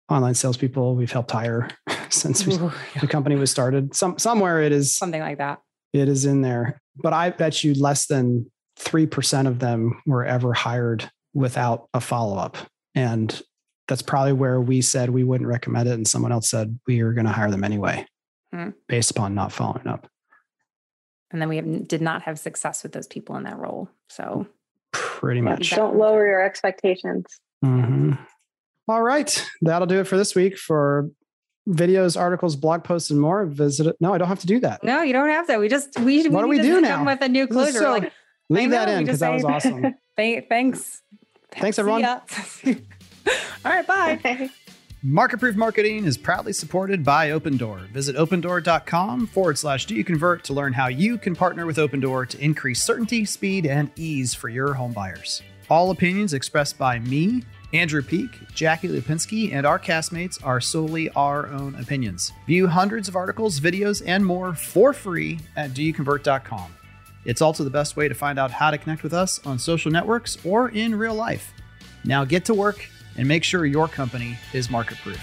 online 0.09 0.33
salespeople 0.33 0.95
we've 0.95 1.11
helped 1.11 1.31
hire. 1.31 1.69
since 2.09 2.43
the 2.43 3.07
company 3.07 3.35
was 3.35 3.51
started. 3.51 3.95
Some 3.95 4.17
somewhere 4.17 4.61
it 4.61 4.71
is 4.71 4.95
something 4.95 5.21
like 5.21 5.37
that. 5.37 5.61
It 5.93 6.09
is 6.09 6.25
in 6.25 6.41
there, 6.41 6.81
but 6.95 7.13
I 7.13 7.29
bet 7.29 7.63
you 7.63 7.73
less 7.73 8.07
than 8.07 8.51
three 8.77 9.05
percent 9.05 9.47
of 9.47 9.59
them 9.59 10.01
were 10.05 10.25
ever 10.25 10.53
hired 10.53 11.09
without 11.33 11.87
a 11.93 12.01
follow 12.01 12.37
up, 12.37 12.57
and 12.95 13.41
that's 13.87 14.01
probably 14.01 14.33
where 14.33 14.59
we 14.59 14.81
said 14.81 15.09
we 15.09 15.23
wouldn't 15.23 15.49
recommend 15.49 15.87
it, 15.87 15.93
and 15.93 16.07
someone 16.07 16.31
else 16.31 16.49
said 16.49 16.79
we 16.87 17.01
are 17.01 17.13
going 17.13 17.25
to 17.25 17.31
hire 17.31 17.51
them 17.51 17.63
anyway, 17.63 18.05
hmm. 18.53 18.69
based 18.87 19.11
upon 19.11 19.33
not 19.33 19.51
following 19.51 19.87
up. 19.87 20.09
And 21.31 21.41
then 21.41 21.49
we 21.49 21.57
have, 21.57 21.87
did 21.87 22.01
not 22.01 22.21
have 22.23 22.39
success 22.39 22.83
with 22.83 22.93
those 22.93 23.07
people 23.07 23.35
in 23.35 23.43
that 23.43 23.57
role. 23.57 23.89
So 24.09 24.47
pretty 24.93 25.41
much. 25.41 25.71
Don't 25.71 25.97
lower 25.97 26.25
your 26.25 26.41
expectations. 26.41 27.25
Mm-hmm. 27.63 28.13
All 28.87 29.01
right. 29.01 29.49
That'll 29.61 29.87
do 29.87 29.99
it 29.99 30.05
for 30.05 30.15
this 30.15 30.35
week. 30.35 30.57
For 30.57 31.09
videos, 31.67 32.17
articles, 32.17 32.55
blog 32.55 32.85
posts, 32.85 33.09
and 33.09 33.19
more, 33.19 33.45
visit 33.45 33.87
it. 33.87 33.97
No, 33.99 34.13
I 34.13 34.17
don't 34.17 34.29
have 34.29 34.39
to 34.39 34.47
do 34.47 34.61
that. 34.61 34.85
No, 34.85 35.01
you 35.01 35.11
don't 35.11 35.27
have 35.27 35.47
to. 35.47 35.57
We 35.57 35.67
just, 35.67 35.99
we, 35.99 36.29
what 36.29 36.47
we 36.47 36.61
do 36.61 36.75
we 36.75 36.75
do 36.75 36.81
now? 36.81 37.05
With 37.05 37.21
a 37.21 37.27
new 37.27 37.45
closure. 37.45 37.79
So, 37.79 37.91
like, 37.91 38.13
leave 38.49 38.71
that 38.71 38.89
in 38.89 39.03
because 39.03 39.19
that 39.19 39.33
was 39.33 39.43
awesome. 39.43 39.95
Thanks. 40.17 41.01
Thanks, 41.51 41.79
everyone. 41.79 42.05
All 42.05 42.21
right. 43.65 43.87
Bye. 43.87 44.49
Market 45.03 45.39
Proof 45.39 45.55
Marketing 45.55 46.05
is 46.05 46.17
proudly 46.17 46.53
supported 46.53 47.03
by 47.03 47.29
Opendoor. 47.29 47.87
Visit 47.91 48.15
opendoor.com 48.15 49.27
forward 49.27 49.57
slash 49.57 49.85
do 49.85 49.93
you 49.95 50.03
convert 50.03 50.43
to 50.45 50.53
learn 50.53 50.73
how 50.73 50.87
you 50.87 51.19
can 51.19 51.35
partner 51.35 51.65
with 51.67 51.77
Opendoor 51.77 52.27
to 52.29 52.43
increase 52.43 52.83
certainty, 52.83 53.23
speed, 53.23 53.67
and 53.67 53.91
ease 53.95 54.33
for 54.33 54.49
your 54.49 54.73
home 54.73 54.93
buyers. 54.93 55.43
All 55.69 55.91
opinions 55.91 56.33
expressed 56.33 56.79
by 56.79 56.97
me, 56.99 57.43
Andrew 57.73 58.01
Peak, 58.01 58.29
Jackie 58.55 58.87
Lipinski, 58.87 59.53
and 59.53 59.65
our 59.65 59.77
castmates 59.77 60.43
are 60.43 60.59
solely 60.59 61.09
our 61.11 61.47
own 61.47 61.75
opinions. 61.75 62.31
View 62.47 62.67
hundreds 62.67 63.07
of 63.07 63.15
articles, 63.15 63.59
videos, 63.59 64.01
and 64.05 64.25
more 64.25 64.55
for 64.55 64.93
free 64.93 65.39
at 65.55 65.71
doyouconvert.com. 65.71 66.76
It's 67.27 67.41
also 67.41 67.65
the 67.65 67.69
best 67.69 67.97
way 67.97 68.07
to 68.07 68.15
find 68.15 68.39
out 68.39 68.51
how 68.51 68.71
to 68.71 68.77
connect 68.77 69.03
with 69.03 69.13
us 69.13 69.45
on 69.45 69.59
social 69.59 69.91
networks 69.91 70.37
or 70.45 70.69
in 70.69 70.95
real 70.95 71.13
life. 71.13 71.53
Now 72.05 72.23
get 72.23 72.45
to 72.45 72.53
work 72.53 72.89
and 73.17 73.27
make 73.27 73.43
sure 73.43 73.65
your 73.65 73.89
company 73.89 74.39
is 74.53 74.69
market 74.69 74.97
proof. 74.99 75.19